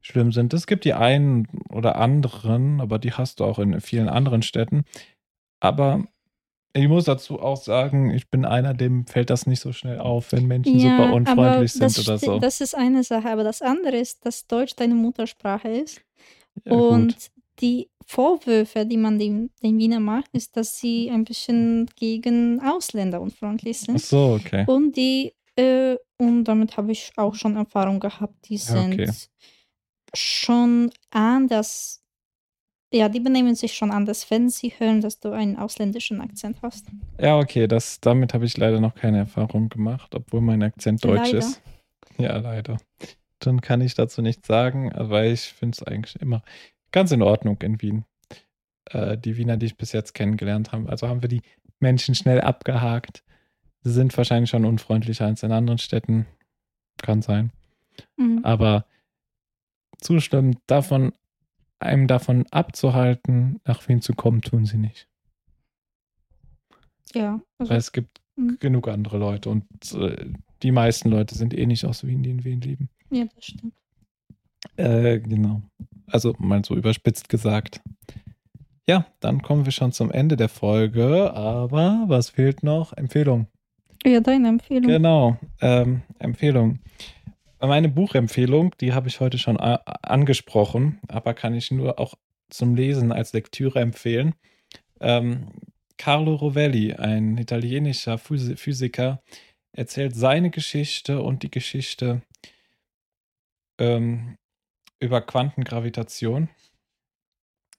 schlimm 0.02 0.30
sind. 0.30 0.52
Es 0.52 0.66
gibt 0.66 0.84
die 0.84 0.94
einen 0.94 1.46
oder 1.70 1.96
anderen, 1.96 2.80
aber 2.80 2.98
die 2.98 3.12
hast 3.12 3.40
du 3.40 3.44
auch 3.44 3.58
in 3.58 3.80
vielen 3.80 4.08
anderen 4.08 4.42
Städten. 4.42 4.84
Aber 5.58 6.04
ich 6.76 6.88
muss 6.88 7.04
dazu 7.04 7.40
auch 7.40 7.56
sagen, 7.56 8.10
ich 8.10 8.30
bin 8.30 8.44
einer, 8.44 8.74
dem 8.74 9.06
fällt 9.06 9.30
das 9.30 9.46
nicht 9.46 9.60
so 9.60 9.72
schnell 9.72 9.98
auf, 9.98 10.32
wenn 10.32 10.46
Menschen 10.46 10.78
ja, 10.78 10.96
super 10.96 11.14
unfreundlich 11.14 11.72
sind 11.72 11.98
oder 11.98 12.18
so. 12.18 12.38
Das 12.38 12.60
ist 12.60 12.74
eine 12.74 13.02
Sache, 13.02 13.28
aber 13.28 13.44
das 13.44 13.62
andere 13.62 13.96
ist, 13.96 14.24
dass 14.24 14.46
Deutsch 14.46 14.76
deine 14.76 14.94
Muttersprache 14.94 15.68
ist. 15.68 16.00
Ja, 16.64 16.72
und 16.72 17.14
gut. 17.14 17.30
die 17.60 17.90
Vorwürfe, 18.06 18.86
die 18.86 18.96
man 18.96 19.18
den, 19.18 19.50
den 19.62 19.78
Wiener 19.78 20.00
macht, 20.00 20.28
ist, 20.32 20.56
dass 20.56 20.78
sie 20.78 21.10
ein 21.10 21.24
bisschen 21.24 21.88
gegen 21.96 22.60
Ausländer 22.60 23.20
unfreundlich 23.20 23.80
sind. 23.80 23.96
Ach 23.96 24.00
so, 24.00 24.38
okay. 24.40 24.64
Und 24.66 24.96
die 24.96 25.32
äh, 25.56 25.96
und 26.18 26.44
damit 26.44 26.76
habe 26.76 26.92
ich 26.92 27.12
auch 27.16 27.34
schon 27.34 27.56
Erfahrung 27.56 28.00
gehabt. 28.00 28.48
Die 28.48 28.58
sind 28.58 28.94
okay. 28.94 29.10
schon 30.14 30.90
anders. 31.10 32.02
Ja, 32.92 33.08
die 33.08 33.20
benehmen 33.20 33.54
sich 33.54 33.74
schon 33.74 33.90
anders, 33.90 34.30
wenn 34.30 34.48
sie 34.48 34.72
hören, 34.78 35.00
dass 35.00 35.18
du 35.18 35.32
einen 35.32 35.56
ausländischen 35.56 36.20
Akzent 36.20 36.58
hast. 36.62 36.86
Ja, 37.20 37.36
okay, 37.38 37.66
das, 37.66 38.00
damit 38.00 38.32
habe 38.32 38.44
ich 38.44 38.56
leider 38.56 38.80
noch 38.80 38.94
keine 38.94 39.18
Erfahrung 39.18 39.68
gemacht, 39.68 40.14
obwohl 40.14 40.40
mein 40.40 40.62
Akzent 40.62 41.04
deutsch 41.04 41.32
leider. 41.32 41.38
ist. 41.38 41.60
Ja, 42.18 42.36
leider. 42.36 42.78
Dann 43.40 43.60
kann 43.60 43.80
ich 43.80 43.94
dazu 43.94 44.22
nichts 44.22 44.46
sagen, 44.46 44.92
weil 44.94 45.32
ich 45.32 45.52
finde 45.52 45.76
es 45.76 45.82
eigentlich 45.82 46.20
immer 46.20 46.42
ganz 46.92 47.10
in 47.10 47.22
Ordnung 47.22 47.60
in 47.60 47.82
Wien. 47.82 48.04
Äh, 48.90 49.18
die 49.18 49.36
Wiener, 49.36 49.56
die 49.56 49.66
ich 49.66 49.76
bis 49.76 49.92
jetzt 49.92 50.14
kennengelernt 50.14 50.72
habe, 50.72 50.88
also 50.88 51.08
haben 51.08 51.22
wir 51.22 51.28
die 51.28 51.42
Menschen 51.80 52.14
schnell 52.14 52.40
abgehakt. 52.40 53.24
Sie 53.82 53.92
sind 53.92 54.16
wahrscheinlich 54.16 54.50
schon 54.50 54.64
unfreundlicher 54.64 55.26
als 55.26 55.42
in 55.42 55.52
anderen 55.52 55.78
Städten. 55.78 56.26
Kann 57.02 57.20
sein. 57.20 57.52
Mhm. 58.16 58.40
Aber 58.42 58.86
zustimmen, 60.00 60.56
davon, 60.66 61.12
einem 61.78 62.06
davon 62.06 62.46
abzuhalten, 62.50 63.60
nach 63.64 63.86
Wien 63.88 64.00
zu 64.00 64.14
kommen, 64.14 64.42
tun 64.42 64.64
sie 64.64 64.78
nicht. 64.78 65.08
Ja. 67.14 67.40
Also, 67.58 67.70
Weil 67.70 67.78
es 67.78 67.92
gibt 67.92 68.20
mh. 68.36 68.54
genug 68.60 68.88
andere 68.88 69.18
Leute 69.18 69.50
und 69.50 69.64
äh, 69.94 70.26
die 70.62 70.72
meisten 70.72 71.10
Leute 71.10 71.34
sind 71.34 71.54
eh 71.54 71.66
nicht 71.66 71.84
aus 71.84 72.06
Wien, 72.06 72.22
die 72.22 72.30
in 72.30 72.44
Wien 72.44 72.60
leben. 72.60 72.88
Ja, 73.10 73.26
das 73.34 73.46
stimmt. 73.46 73.74
Äh, 74.76 75.20
genau. 75.20 75.62
Also 76.06 76.34
mal 76.38 76.64
so 76.64 76.74
überspitzt 76.74 77.28
gesagt. 77.28 77.80
Ja, 78.88 79.06
dann 79.20 79.42
kommen 79.42 79.64
wir 79.64 79.72
schon 79.72 79.92
zum 79.92 80.10
Ende 80.12 80.36
der 80.36 80.48
Folge, 80.48 81.32
aber 81.34 82.04
was 82.06 82.30
fehlt 82.30 82.62
noch? 82.62 82.92
Empfehlung. 82.92 83.48
Ja, 84.04 84.20
deine 84.20 84.48
Empfehlung. 84.48 84.86
Genau, 84.86 85.36
ähm, 85.60 86.02
Empfehlung. 86.20 86.78
Meine 87.66 87.88
Buchempfehlung, 87.88 88.74
die 88.80 88.92
habe 88.92 89.08
ich 89.08 89.18
heute 89.18 89.38
schon 89.38 89.56
angesprochen, 89.56 91.00
aber 91.08 91.34
kann 91.34 91.54
ich 91.54 91.70
nur 91.70 91.98
auch 91.98 92.14
zum 92.48 92.76
Lesen 92.76 93.10
als 93.10 93.32
Lektüre 93.32 93.80
empfehlen. 93.80 94.34
Ähm, 95.00 95.48
Carlo 95.96 96.34
Rovelli, 96.34 96.94
ein 96.94 97.36
italienischer 97.38 98.18
Physiker, 98.18 99.20
erzählt 99.72 100.14
seine 100.14 100.50
Geschichte 100.50 101.22
und 101.22 101.42
die 101.42 101.50
Geschichte 101.50 102.22
ähm, 103.78 104.36
über 105.00 105.20
Quantengravitation 105.20 106.48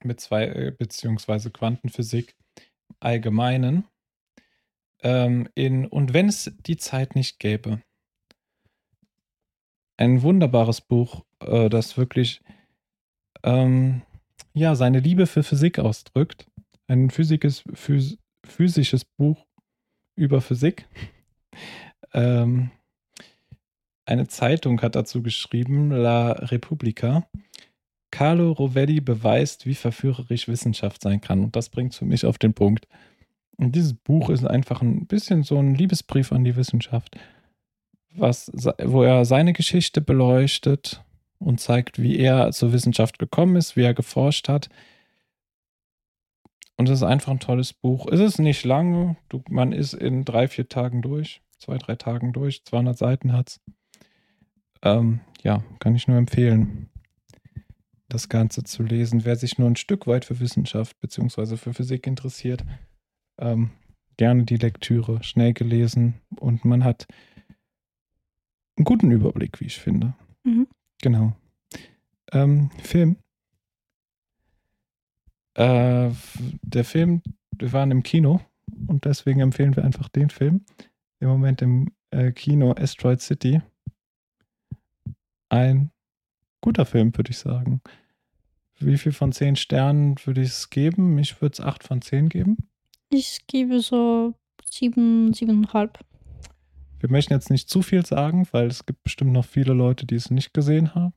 mit 0.03 0.19
zwei, 0.19 0.47
äh, 0.47 0.71
beziehungsweise 0.77 1.49
Quantenphysik 1.49 2.35
allgemeinen. 2.99 3.85
Ähm, 5.01 5.47
in 5.55 5.85
Und 5.85 6.13
wenn 6.13 6.27
es 6.27 6.51
die 6.65 6.77
Zeit 6.77 7.15
nicht 7.15 7.39
gäbe. 7.39 7.81
Ein 9.97 10.21
wunderbares 10.21 10.81
Buch, 10.81 11.25
äh, 11.39 11.69
das 11.69 11.97
wirklich 11.97 12.41
ähm, 13.43 14.03
ja, 14.53 14.75
seine 14.75 14.99
Liebe 14.99 15.27
für 15.27 15.43
Physik 15.43 15.79
ausdrückt. 15.79 16.47
Ein 16.87 17.09
physisches, 17.09 17.63
phys 17.73 18.17
physisches 18.45 19.03
Buch 19.03 19.45
über 20.15 20.39
Physik. 20.39 20.87
ähm, 22.13 22.71
eine 24.05 24.27
Zeitung 24.27 24.81
hat 24.81 24.95
dazu 24.95 25.21
geschrieben, 25.21 25.91
La 25.91 26.31
Repubblica. 26.31 27.27
Carlo 28.09 28.53
Rovelli 28.53 29.01
beweist, 29.01 29.65
wie 29.65 29.75
verführerisch 29.75 30.47
Wissenschaft 30.47 31.01
sein 31.01 31.19
kann. 31.19 31.43
Und 31.43 31.55
das 31.55 31.69
bringt 31.69 31.91
es 31.91 31.99
für 31.99 32.05
mich 32.05 32.25
auf 32.25 32.37
den 32.37 32.53
Punkt. 32.53 32.87
Und 33.57 33.75
dieses 33.75 33.93
Buch 33.93 34.29
ist 34.29 34.45
einfach 34.45 34.81
ein 34.81 35.07
bisschen 35.07 35.43
so 35.43 35.57
ein 35.57 35.75
Liebesbrief 35.75 36.31
an 36.31 36.43
die 36.43 36.55
Wissenschaft, 36.55 37.17
was, 38.19 38.51
wo 38.83 39.03
er 39.03 39.25
seine 39.25 39.53
Geschichte 39.53 40.01
beleuchtet 40.01 41.03
und 41.39 41.59
zeigt, 41.59 42.01
wie 42.01 42.17
er 42.17 42.51
zur 42.51 42.73
Wissenschaft 42.73 43.19
gekommen 43.19 43.55
ist, 43.55 43.75
wie 43.75 43.83
er 43.83 43.93
geforscht 43.93 44.49
hat. 44.49 44.69
Und 46.77 46.89
es 46.89 46.99
ist 46.99 47.03
einfach 47.03 47.31
ein 47.31 47.39
tolles 47.39 47.73
Buch. 47.73 48.07
Es 48.11 48.19
ist 48.19 48.39
nicht 48.39 48.63
lange, 48.63 49.17
du, 49.29 49.43
man 49.49 49.71
ist 49.71 49.93
in 49.93 50.25
drei, 50.25 50.47
vier 50.47 50.69
Tagen 50.69 51.01
durch, 51.01 51.41
zwei, 51.57 51.77
drei 51.77 51.95
Tagen 51.95 52.33
durch, 52.33 52.63
200 52.65 52.97
Seiten 52.97 53.33
hat 53.33 53.49
es. 53.49 53.61
Ähm, 54.83 55.21
ja, 55.43 55.63
kann 55.79 55.95
ich 55.95 56.07
nur 56.07 56.17
empfehlen, 56.17 56.89
das 58.09 58.29
Ganze 58.29 58.63
zu 58.63 58.83
lesen. 58.83 59.25
Wer 59.25 59.35
sich 59.35 59.57
nur 59.57 59.67
ein 59.67 59.75
Stück 59.75 60.05
weit 60.05 60.25
für 60.25 60.39
Wissenschaft 60.39 60.99
bzw. 60.99 61.57
für 61.57 61.73
Physik 61.73 62.05
interessiert, 62.05 62.63
ähm, 63.39 63.71
gerne 64.17 64.43
die 64.43 64.57
Lektüre, 64.57 65.23
schnell 65.23 65.53
gelesen 65.53 66.15
und 66.39 66.63
man 66.63 66.83
hat 66.83 67.07
einen 68.77 68.85
guten 68.85 69.11
Überblick, 69.11 69.59
wie 69.59 69.65
ich 69.65 69.79
finde. 69.79 70.13
Mhm. 70.43 70.67
Genau. 71.01 71.33
Ähm, 72.31 72.69
Film. 72.81 73.17
Äh, 75.55 76.11
der 76.61 76.85
Film, 76.85 77.21
wir 77.57 77.73
waren 77.73 77.91
im 77.91 78.03
Kino 78.03 78.41
und 78.87 79.05
deswegen 79.05 79.39
empfehlen 79.39 79.75
wir 79.75 79.83
einfach 79.83 80.09
den 80.09 80.29
Film. 80.29 80.65
Im 81.19 81.29
Moment 81.29 81.61
im 81.61 81.91
äh, 82.11 82.31
Kino 82.31 82.73
Asteroid 82.73 83.21
City 83.21 83.61
ein 85.49 85.91
guter 86.61 86.85
Film, 86.85 87.15
würde 87.15 87.31
ich 87.31 87.37
sagen. 87.37 87.81
Wie 88.79 88.97
viel 88.97 89.11
von 89.11 89.31
zehn 89.31 89.55
Sternen 89.55 90.15
würde 90.25 90.41
ich 90.41 90.49
es 90.49 90.69
geben? 90.69 91.17
Ich 91.17 91.41
würde 91.41 91.53
es 91.53 91.59
acht 91.59 91.83
von 91.83 92.01
zehn 92.01 92.29
geben. 92.29 92.57
Ich 93.09 93.47
gebe 93.47 93.79
so 93.79 94.33
sieben, 94.63 95.33
siebeneinhalb. 95.33 95.99
Wir 96.99 97.11
möchten 97.11 97.33
jetzt 97.33 97.49
nicht 97.49 97.69
zu 97.69 97.81
viel 97.81 98.05
sagen, 98.05 98.47
weil 98.51 98.67
es 98.67 98.85
gibt 98.85 99.03
bestimmt 99.03 99.31
noch 99.31 99.45
viele 99.45 99.73
Leute, 99.73 100.05
die 100.05 100.15
es 100.15 100.31
nicht 100.31 100.53
gesehen 100.53 100.95
haben. 100.95 101.13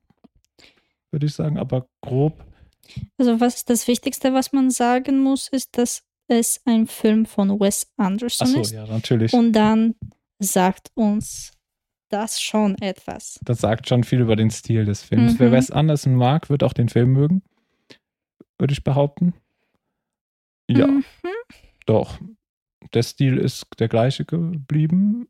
Würde 1.10 1.26
ich 1.26 1.34
sagen, 1.34 1.58
aber 1.58 1.86
grob. 2.02 2.44
Also, 3.18 3.40
was 3.40 3.64
das 3.64 3.88
Wichtigste, 3.88 4.34
was 4.34 4.52
man 4.52 4.70
sagen 4.70 5.22
muss, 5.22 5.48
ist, 5.48 5.76
dass 5.78 6.02
es 6.28 6.60
ein 6.64 6.86
Film 6.86 7.26
von 7.26 7.58
Wes 7.60 7.92
Anderson 7.96 8.48
Ach 8.48 8.52
so, 8.52 8.60
ist. 8.60 8.72
ja, 8.72 8.86
natürlich. 8.86 9.32
Und 9.32 9.52
dann 9.52 9.94
sagt 10.38 10.90
uns 10.94 11.52
das 12.08 12.40
schon 12.40 12.76
etwas. 12.78 13.38
Das 13.42 13.60
sagt 13.60 13.88
schon 13.88 14.04
viel 14.04 14.20
über 14.20 14.36
den 14.36 14.50
Stil 14.50 14.84
des 14.84 15.02
Films. 15.02 15.34
Mhm. 15.34 15.38
Wer 15.38 15.52
Wes 15.52 15.70
Anderson 15.70 16.14
mag, 16.14 16.50
wird 16.50 16.62
auch 16.62 16.72
den 16.72 16.88
Film 16.88 17.12
mögen, 17.12 17.42
würde 18.58 18.72
ich 18.72 18.84
behaupten. 18.84 19.34
Ja, 20.68 20.86
mhm. 20.86 21.04
doch. 21.86 22.18
Der 22.94 23.02
Stil 23.02 23.38
ist 23.38 23.66
der 23.78 23.88
gleiche 23.88 24.24
geblieben 24.24 25.28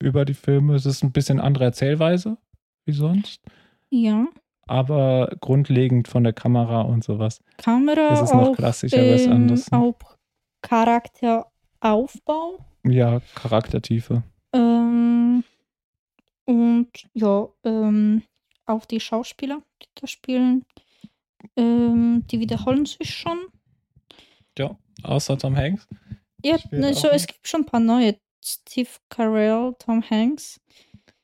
über 0.00 0.24
die 0.24 0.34
Filme. 0.34 0.74
Es 0.74 0.86
ist 0.86 1.02
ein 1.02 1.12
bisschen 1.12 1.40
andere 1.40 1.64
Erzählweise 1.64 2.38
wie 2.84 2.92
sonst. 2.92 3.42
Ja. 3.90 4.26
Aber 4.66 5.30
grundlegend 5.40 6.08
von 6.08 6.24
der 6.24 6.32
Kamera 6.32 6.82
und 6.82 7.04
sowas. 7.04 7.40
Kamera 7.58 8.14
ist 8.14 8.22
es 8.22 8.32
noch 8.32 8.56
klassischer 8.56 9.02
Wes 9.02 9.28
Anderson. 9.28 9.78
Auch 9.78 10.16
Charakteraufbau. 10.62 12.64
Ja, 12.84 13.20
Charaktertiefe. 13.34 14.22
Ähm, 14.52 15.44
und 16.44 16.88
ja, 17.14 17.48
ähm, 17.64 18.22
auch 18.64 18.84
die 18.86 19.00
Schauspieler, 19.00 19.62
die 19.82 19.88
da 19.94 20.06
spielen, 20.06 20.64
ähm, 21.56 22.24
die 22.30 22.40
wiederholen 22.40 22.86
sich 22.86 23.14
schon. 23.14 23.38
Ja, 24.58 24.76
außer 25.02 25.38
Tom 25.38 25.56
Hanks. 25.56 25.86
Ja, 26.44 26.56
ne, 26.70 26.94
so, 26.94 27.08
es 27.08 27.26
gibt 27.26 27.46
schon 27.46 27.62
ein 27.62 27.66
paar 27.66 27.80
neue. 27.80 28.16
Steve 28.44 28.90
Carell, 29.08 29.74
Tom 29.78 30.02
Hanks. 30.08 30.60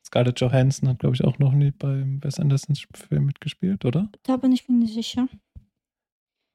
Scarlett 0.04 0.40
Johansson 0.40 0.88
hat, 0.88 0.98
glaube 0.98 1.14
ich, 1.14 1.24
auch 1.24 1.38
noch 1.38 1.52
nie 1.52 1.70
beim 1.70 2.22
Wes 2.22 2.38
Anderson 2.38 2.76
Film 2.94 3.26
mitgespielt, 3.26 3.84
oder? 3.84 4.10
Da 4.24 4.36
bin 4.36 4.52
ich 4.52 4.68
mir 4.68 4.76
nicht 4.76 4.94
sicher. 4.94 5.28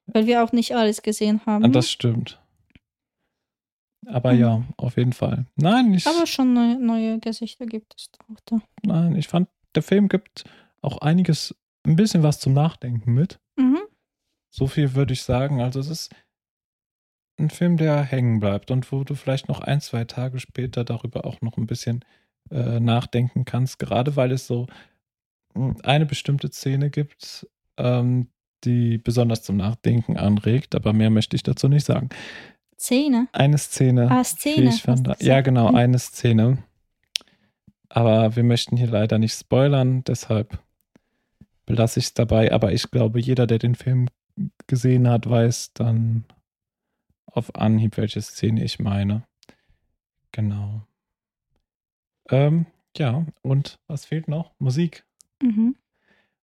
Weil 0.06 0.26
wir 0.26 0.44
auch 0.44 0.52
nicht 0.52 0.74
alles 0.74 1.02
gesehen 1.02 1.40
haben. 1.44 1.64
Ah, 1.64 1.68
das 1.68 1.90
stimmt. 1.90 2.40
Aber 4.06 4.32
mhm. 4.32 4.40
ja, 4.40 4.64
auf 4.76 4.96
jeden 4.96 5.12
Fall. 5.12 5.46
Nein, 5.56 5.92
ich. 5.92 6.06
Aber 6.06 6.26
schon 6.26 6.54
neue, 6.54 6.78
neue 6.78 7.18
Gesichter 7.18 7.66
gibt 7.66 7.94
es 7.96 8.10
auch 8.18 8.40
da. 8.44 8.60
Nein, 8.82 9.16
ich 9.16 9.28
fand, 9.28 9.48
der 9.74 9.82
Film 9.82 10.08
gibt 10.08 10.44
auch 10.80 10.98
einiges, 10.98 11.54
ein 11.84 11.96
bisschen 11.96 12.22
was 12.22 12.40
zum 12.40 12.52
Nachdenken 12.52 13.12
mit. 13.12 13.38
Mhm. 13.56 13.80
So 14.50 14.66
viel 14.66 14.94
würde 14.94 15.12
ich 15.12 15.22
sagen. 15.22 15.60
Also, 15.60 15.80
es 15.80 15.88
ist 15.88 16.14
ein 17.38 17.50
Film, 17.50 17.76
der 17.76 18.02
hängen 18.02 18.40
bleibt 18.40 18.70
und 18.70 18.90
wo 18.90 19.04
du 19.04 19.14
vielleicht 19.14 19.48
noch 19.48 19.60
ein, 19.60 19.80
zwei 19.80 20.04
Tage 20.04 20.40
später 20.40 20.84
darüber 20.84 21.24
auch 21.24 21.40
noch 21.40 21.56
ein 21.56 21.66
bisschen 21.66 22.04
äh, 22.50 22.80
nachdenken 22.80 23.44
kannst. 23.44 23.78
Gerade 23.78 24.16
weil 24.16 24.32
es 24.32 24.46
so 24.46 24.66
hm, 25.54 25.76
eine 25.82 26.06
bestimmte 26.06 26.48
Szene 26.50 26.90
gibt, 26.90 27.46
ähm, 27.76 28.28
die 28.64 28.98
besonders 28.98 29.42
zum 29.42 29.56
Nachdenken 29.56 30.16
anregt. 30.16 30.74
Aber 30.74 30.92
mehr 30.92 31.10
möchte 31.10 31.36
ich 31.36 31.42
dazu 31.42 31.68
nicht 31.68 31.86
sagen. 31.86 32.08
Szene. 32.76 33.28
Eine 33.32 33.58
Szene. 33.58 34.10
Ah, 34.10 34.24
Szene. 34.24 34.68
Ich 34.68 34.82
fand, 34.82 35.10
ja, 35.20 35.40
genau, 35.40 35.72
eine 35.72 35.98
Szene. 35.98 36.58
Aber 37.88 38.36
wir 38.36 38.44
möchten 38.44 38.76
hier 38.76 38.88
leider 38.88 39.18
nicht 39.18 39.34
spoilern, 39.34 40.04
deshalb 40.04 40.58
belasse 41.66 42.00
ich 42.00 42.06
es 42.06 42.14
dabei. 42.14 42.52
Aber 42.52 42.72
ich 42.72 42.90
glaube, 42.90 43.20
jeder, 43.20 43.46
der 43.46 43.58
den 43.58 43.74
Film 43.74 44.08
gesehen 44.66 45.08
hat, 45.08 45.28
weiß 45.28 45.72
dann 45.74 46.24
auf 47.32 47.54
Anhieb, 47.54 47.96
welche 47.96 48.20
Szene 48.22 48.64
ich 48.64 48.78
meine. 48.78 49.26
Genau. 50.32 50.82
Ähm, 52.30 52.66
ja, 52.96 53.26
und 53.42 53.78
was 53.86 54.04
fehlt 54.04 54.28
noch? 54.28 54.52
Musik. 54.58 55.04
Mhm. 55.42 55.76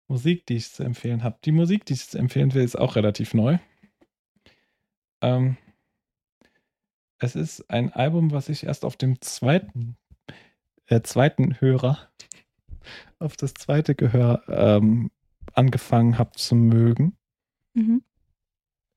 Musik, 0.08 0.46
die 0.46 0.56
ich 0.56 0.72
zu 0.72 0.84
empfehlen 0.84 1.24
habe. 1.24 1.38
Die 1.44 1.52
Musik, 1.52 1.86
die 1.86 1.94
ich 1.94 2.08
zu 2.08 2.18
empfehlen 2.18 2.54
will, 2.54 2.64
ist 2.64 2.78
auch 2.78 2.96
relativ 2.96 3.34
neu. 3.34 3.58
Ähm, 5.22 5.58
es 7.18 7.36
ist 7.36 7.70
ein 7.70 7.92
Album, 7.92 8.32
was 8.32 8.50
ich 8.50 8.66
erst 8.66 8.86
auf 8.86 8.98
dem 8.98 9.22
zweiten, 9.22 9.98
äh, 10.86 11.02
zweiten 11.02 11.60
Hörer, 11.60 12.10
auf 13.20 13.36
das 13.36 13.54
zweite 13.54 13.96
Gehör 13.96 14.44
ähm, 14.48 15.12
angefangen 15.54 16.18
habe 16.18 16.32
zu 16.32 16.56
mögen. 16.56 17.18
Mhm. 17.74 18.04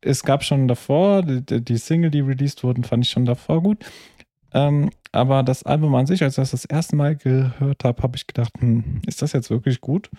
Es 0.00 0.22
gab 0.22 0.44
schon 0.44 0.68
davor, 0.68 1.22
die, 1.22 1.64
die, 1.64 1.76
Single, 1.76 2.10
die 2.10 2.20
released 2.20 2.62
wurden, 2.62 2.84
fand 2.84 3.04
ich 3.04 3.10
schon 3.10 3.24
davor 3.24 3.62
gut. 3.62 3.84
Ähm, 4.52 4.90
aber 5.12 5.42
das 5.42 5.62
Album 5.62 5.94
an 5.94 6.06
sich, 6.06 6.22
als 6.22 6.34
ich 6.34 6.42
das 6.42 6.50
das 6.52 6.64
erste 6.64 6.96
Mal 6.96 7.16
gehört 7.16 7.84
habe, 7.84 8.02
habe 8.02 8.16
ich 8.16 8.26
gedacht, 8.26 8.52
hm, 8.58 9.02
ist 9.06 9.22
das 9.22 9.32
jetzt 9.32 9.50
wirklich 9.50 9.80
gut? 9.80 10.10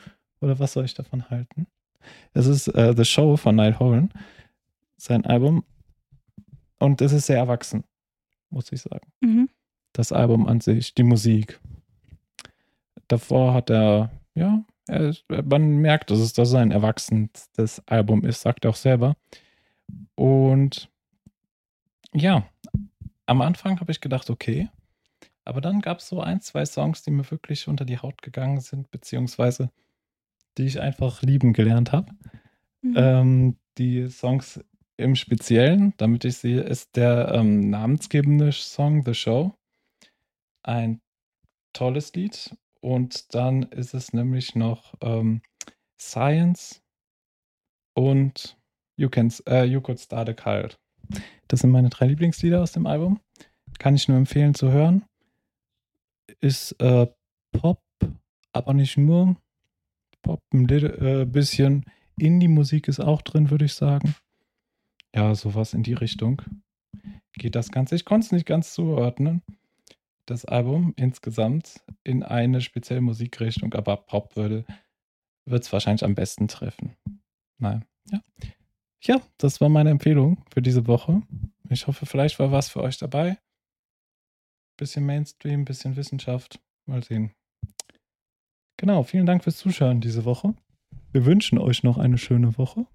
Oder 0.42 0.60
was 0.60 0.74
soll 0.74 0.86
ich 0.86 0.94
davon 0.94 1.30
halten? 1.30 1.68
Es 2.34 2.48
ist 2.48 2.68
äh, 2.70 2.94
The 2.96 3.06
Show 3.06 3.38
von 3.38 3.56
Niall 3.56 3.80
Horan, 3.80 4.12
sein 4.98 5.26
Album. 5.26 5.64
Und 6.80 7.02
es 7.02 7.12
ist 7.12 7.26
sehr 7.26 7.38
erwachsen, 7.38 7.84
muss 8.50 8.72
ich 8.72 8.82
sagen. 8.82 9.12
Mhm. 9.22 9.50
Das 9.94 10.12
Album 10.12 10.48
an 10.48 10.62
sich, 10.62 10.94
die 10.94 11.04
Musik. 11.04 11.60
Davor 13.08 13.54
hat 13.54 13.70
er, 13.70 14.12
ja, 14.36 14.64
er, 14.88 15.14
man 15.44 15.78
merkt, 15.78 16.12
dass 16.12 16.20
es 16.20 16.34
da 16.34 16.46
sein 16.46 16.72
erwachsenes 16.72 17.82
Album 17.86 18.24
ist, 18.24 18.42
sagt 18.42 18.66
er 18.66 18.72
auch 18.72 18.76
selber. 18.76 19.16
Und 20.20 20.92
ja, 22.14 22.46
am 23.26 23.40
Anfang 23.40 23.80
habe 23.80 23.94
ich 23.94 24.02
gedacht, 24.02 24.30
okay. 24.30 24.68
Aber 25.46 25.62
dann 25.62 25.80
gab 25.80 26.00
es 26.00 26.10
so 26.10 26.20
ein, 26.20 26.42
zwei 26.42 26.66
Songs, 26.66 27.04
die 27.04 27.12
mir 27.12 27.32
wirklich 27.32 27.70
unter 27.70 27.86
die 27.86 28.00
Haut 28.00 28.22
gegangen 28.22 28.60
sind, 28.60 28.92
beziehungsweise 28.92 29.72
die 30.58 30.66
ich 30.66 30.82
einfach 30.82 31.22
lieben 31.22 31.54
gelernt 31.54 31.94
habe. 31.94 32.12
Mhm. 32.82 32.94
Ähm, 32.98 33.58
die 33.78 34.10
Songs 34.10 34.60
im 34.98 35.16
Speziellen, 35.16 35.94
damit 35.96 36.26
ich 36.26 36.36
sehe, 36.36 36.64
ist 36.64 36.98
der 36.98 37.32
ähm, 37.34 37.70
namensgebende 37.70 38.52
Song 38.52 39.06
The 39.06 39.14
Show. 39.14 39.56
Ein 40.64 41.00
tolles 41.72 42.14
Lied. 42.14 42.58
Und 42.82 43.34
dann 43.34 43.64
ist 43.64 43.94
es 43.94 44.12
nämlich 44.12 44.54
noch 44.54 44.96
ähm, 45.00 45.42
Science 45.98 46.84
und 47.94 48.59
You, 49.00 49.08
can, 49.08 49.32
uh, 49.50 49.64
you 49.64 49.80
Could 49.80 49.98
Start 49.98 50.28
a 50.28 50.34
Cult. 50.34 50.78
Das 51.48 51.62
sind 51.62 51.72
meine 51.72 51.88
drei 51.90 52.08
Lieblingslieder 52.08 52.62
aus 52.62 52.74
dem 52.74 52.86
Album. 52.86 53.22
Kann 53.78 53.96
ich 53.96 54.10
nur 54.10 54.18
empfehlen 54.18 54.54
zu 54.56 54.74
hören. 54.74 55.06
Ist 56.42 56.74
äh, 56.82 57.08
Pop, 57.54 57.82
aber 58.52 58.74
nicht 58.74 58.98
nur. 58.98 59.38
Pop, 60.22 60.42
ein 60.54 60.68
äh, 60.68 61.26
bisschen 61.26 61.86
Indie-Musik 62.20 62.90
ist 62.90 63.00
auch 63.00 63.22
drin, 63.22 63.50
würde 63.50 63.64
ich 63.64 63.74
sagen. 63.74 64.16
Ja, 65.16 65.34
sowas 65.34 65.74
in 65.74 65.84
die 65.84 65.94
Richtung. 65.94 66.42
Geht 67.36 67.56
das 67.56 67.72
Ganze. 67.72 67.96
Ich 67.96 68.04
konnte 68.04 68.26
es 68.26 68.32
nicht 68.34 68.46
ganz 68.46 68.74
zuordnen, 68.74 69.42
das 70.26 70.44
Album 70.44 70.94
insgesamt 70.98 71.86
in 72.04 72.22
eine 72.22 72.60
spezielle 72.60 73.00
Musikrichtung, 73.00 73.74
aber 73.76 73.96
Pop 73.96 74.36
würde 74.36 74.66
es 75.46 75.72
wahrscheinlich 75.72 76.04
am 76.04 76.16
besten 76.16 76.50
treffen. 76.50 76.98
Nein, 77.60 77.86
ja. 78.12 78.20
Ja, 79.02 79.22
das 79.38 79.62
war 79.62 79.70
meine 79.70 79.90
Empfehlung 79.92 80.44
für 80.52 80.62
diese 80.62 80.88
Woche. 80.88 81.22
Ich 81.70 81.88
hoffe, 81.88 82.06
vielleicht 82.06 82.40
war 82.40 82.52
was 82.52 82.70
für 82.70 82.82
euch 82.82 82.98
dabei. 82.98 83.38
Bisschen 84.78 85.06
Mainstream, 85.06 85.66
bisschen 85.66 85.96
Wissenschaft. 85.96 86.60
Mal 86.86 87.04
sehen. 87.04 87.32
Genau, 88.78 89.04
vielen 89.04 89.26
Dank 89.26 89.44
fürs 89.44 89.58
Zuschauen 89.58 90.02
diese 90.02 90.26
Woche. 90.26 90.54
Wir 91.12 91.26
wünschen 91.26 91.58
euch 91.58 91.84
noch 91.84 91.98
eine 91.98 92.18
schöne 92.18 92.58
Woche, 92.58 92.86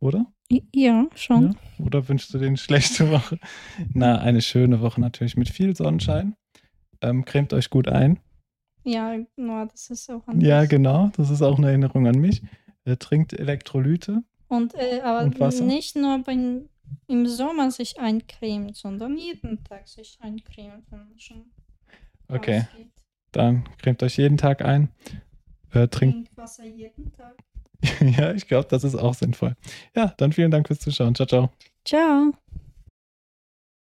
oder? 0.00 0.26
Ja, 0.74 1.06
schon. 1.14 1.52
Ja? 1.52 1.84
Oder 1.84 2.08
wünschst 2.08 2.32
du 2.32 2.38
dir 2.38 2.46
eine 2.46 2.56
schlechte 2.56 3.10
Woche? 3.10 3.38
Na, 3.94 4.18
eine 4.18 4.42
schöne 4.42 4.80
Woche 4.80 5.00
natürlich 5.00 5.36
mit 5.36 5.48
viel 5.48 5.76
Sonnenschein. 5.76 6.34
Ähm, 7.00 7.24
cremt 7.24 7.52
euch 7.52 7.70
gut 7.70 7.88
ein. 7.88 8.20
Ja, 8.84 9.16
nur 9.36 9.66
das 9.66 9.90
ist 9.90 10.08
auch 10.10 10.26
an 10.28 10.40
Ja, 10.40 10.64
genau. 10.66 11.10
Das 11.16 11.30
ist 11.30 11.42
auch 11.42 11.58
eine 11.58 11.68
Erinnerung 11.68 12.06
an 12.06 12.20
mich. 12.20 12.42
Er 12.84 12.98
trinkt 12.98 13.32
Elektrolyte. 13.32 14.22
Und, 14.48 14.74
äh, 14.74 15.00
aber 15.02 15.24
und 15.24 15.38
nicht 15.66 15.96
nur 15.96 16.18
beim, 16.18 16.68
im 17.08 17.26
Sommer 17.26 17.70
sich 17.70 17.98
eincremen, 17.98 18.74
sondern 18.74 19.16
jeden 19.16 19.62
Tag 19.64 19.88
sich 19.88 20.18
eincremen, 20.20 20.86
wenn 20.90 21.18
schon 21.18 21.50
Okay. 22.28 22.60
Ausgeht. 22.60 22.90
Dann 23.32 23.64
cremt 23.78 24.02
euch 24.02 24.16
jeden 24.16 24.36
Tag 24.36 24.64
ein. 24.64 24.90
Äh, 25.72 25.88
trinkt 25.88 26.36
Wasser 26.36 26.64
jeden 26.64 27.12
Tag. 27.12 27.36
ja, 28.00 28.32
ich 28.32 28.48
glaube, 28.48 28.68
das 28.68 28.84
ist 28.84 28.94
auch 28.94 29.14
sinnvoll. 29.14 29.54
Ja, 29.94 30.14
dann 30.16 30.32
vielen 30.32 30.50
Dank 30.50 30.66
fürs 30.66 30.80
Zuschauen. 30.80 31.14
Ciao, 31.14 31.26
ciao. 31.26 31.50
Ciao. 31.84 32.32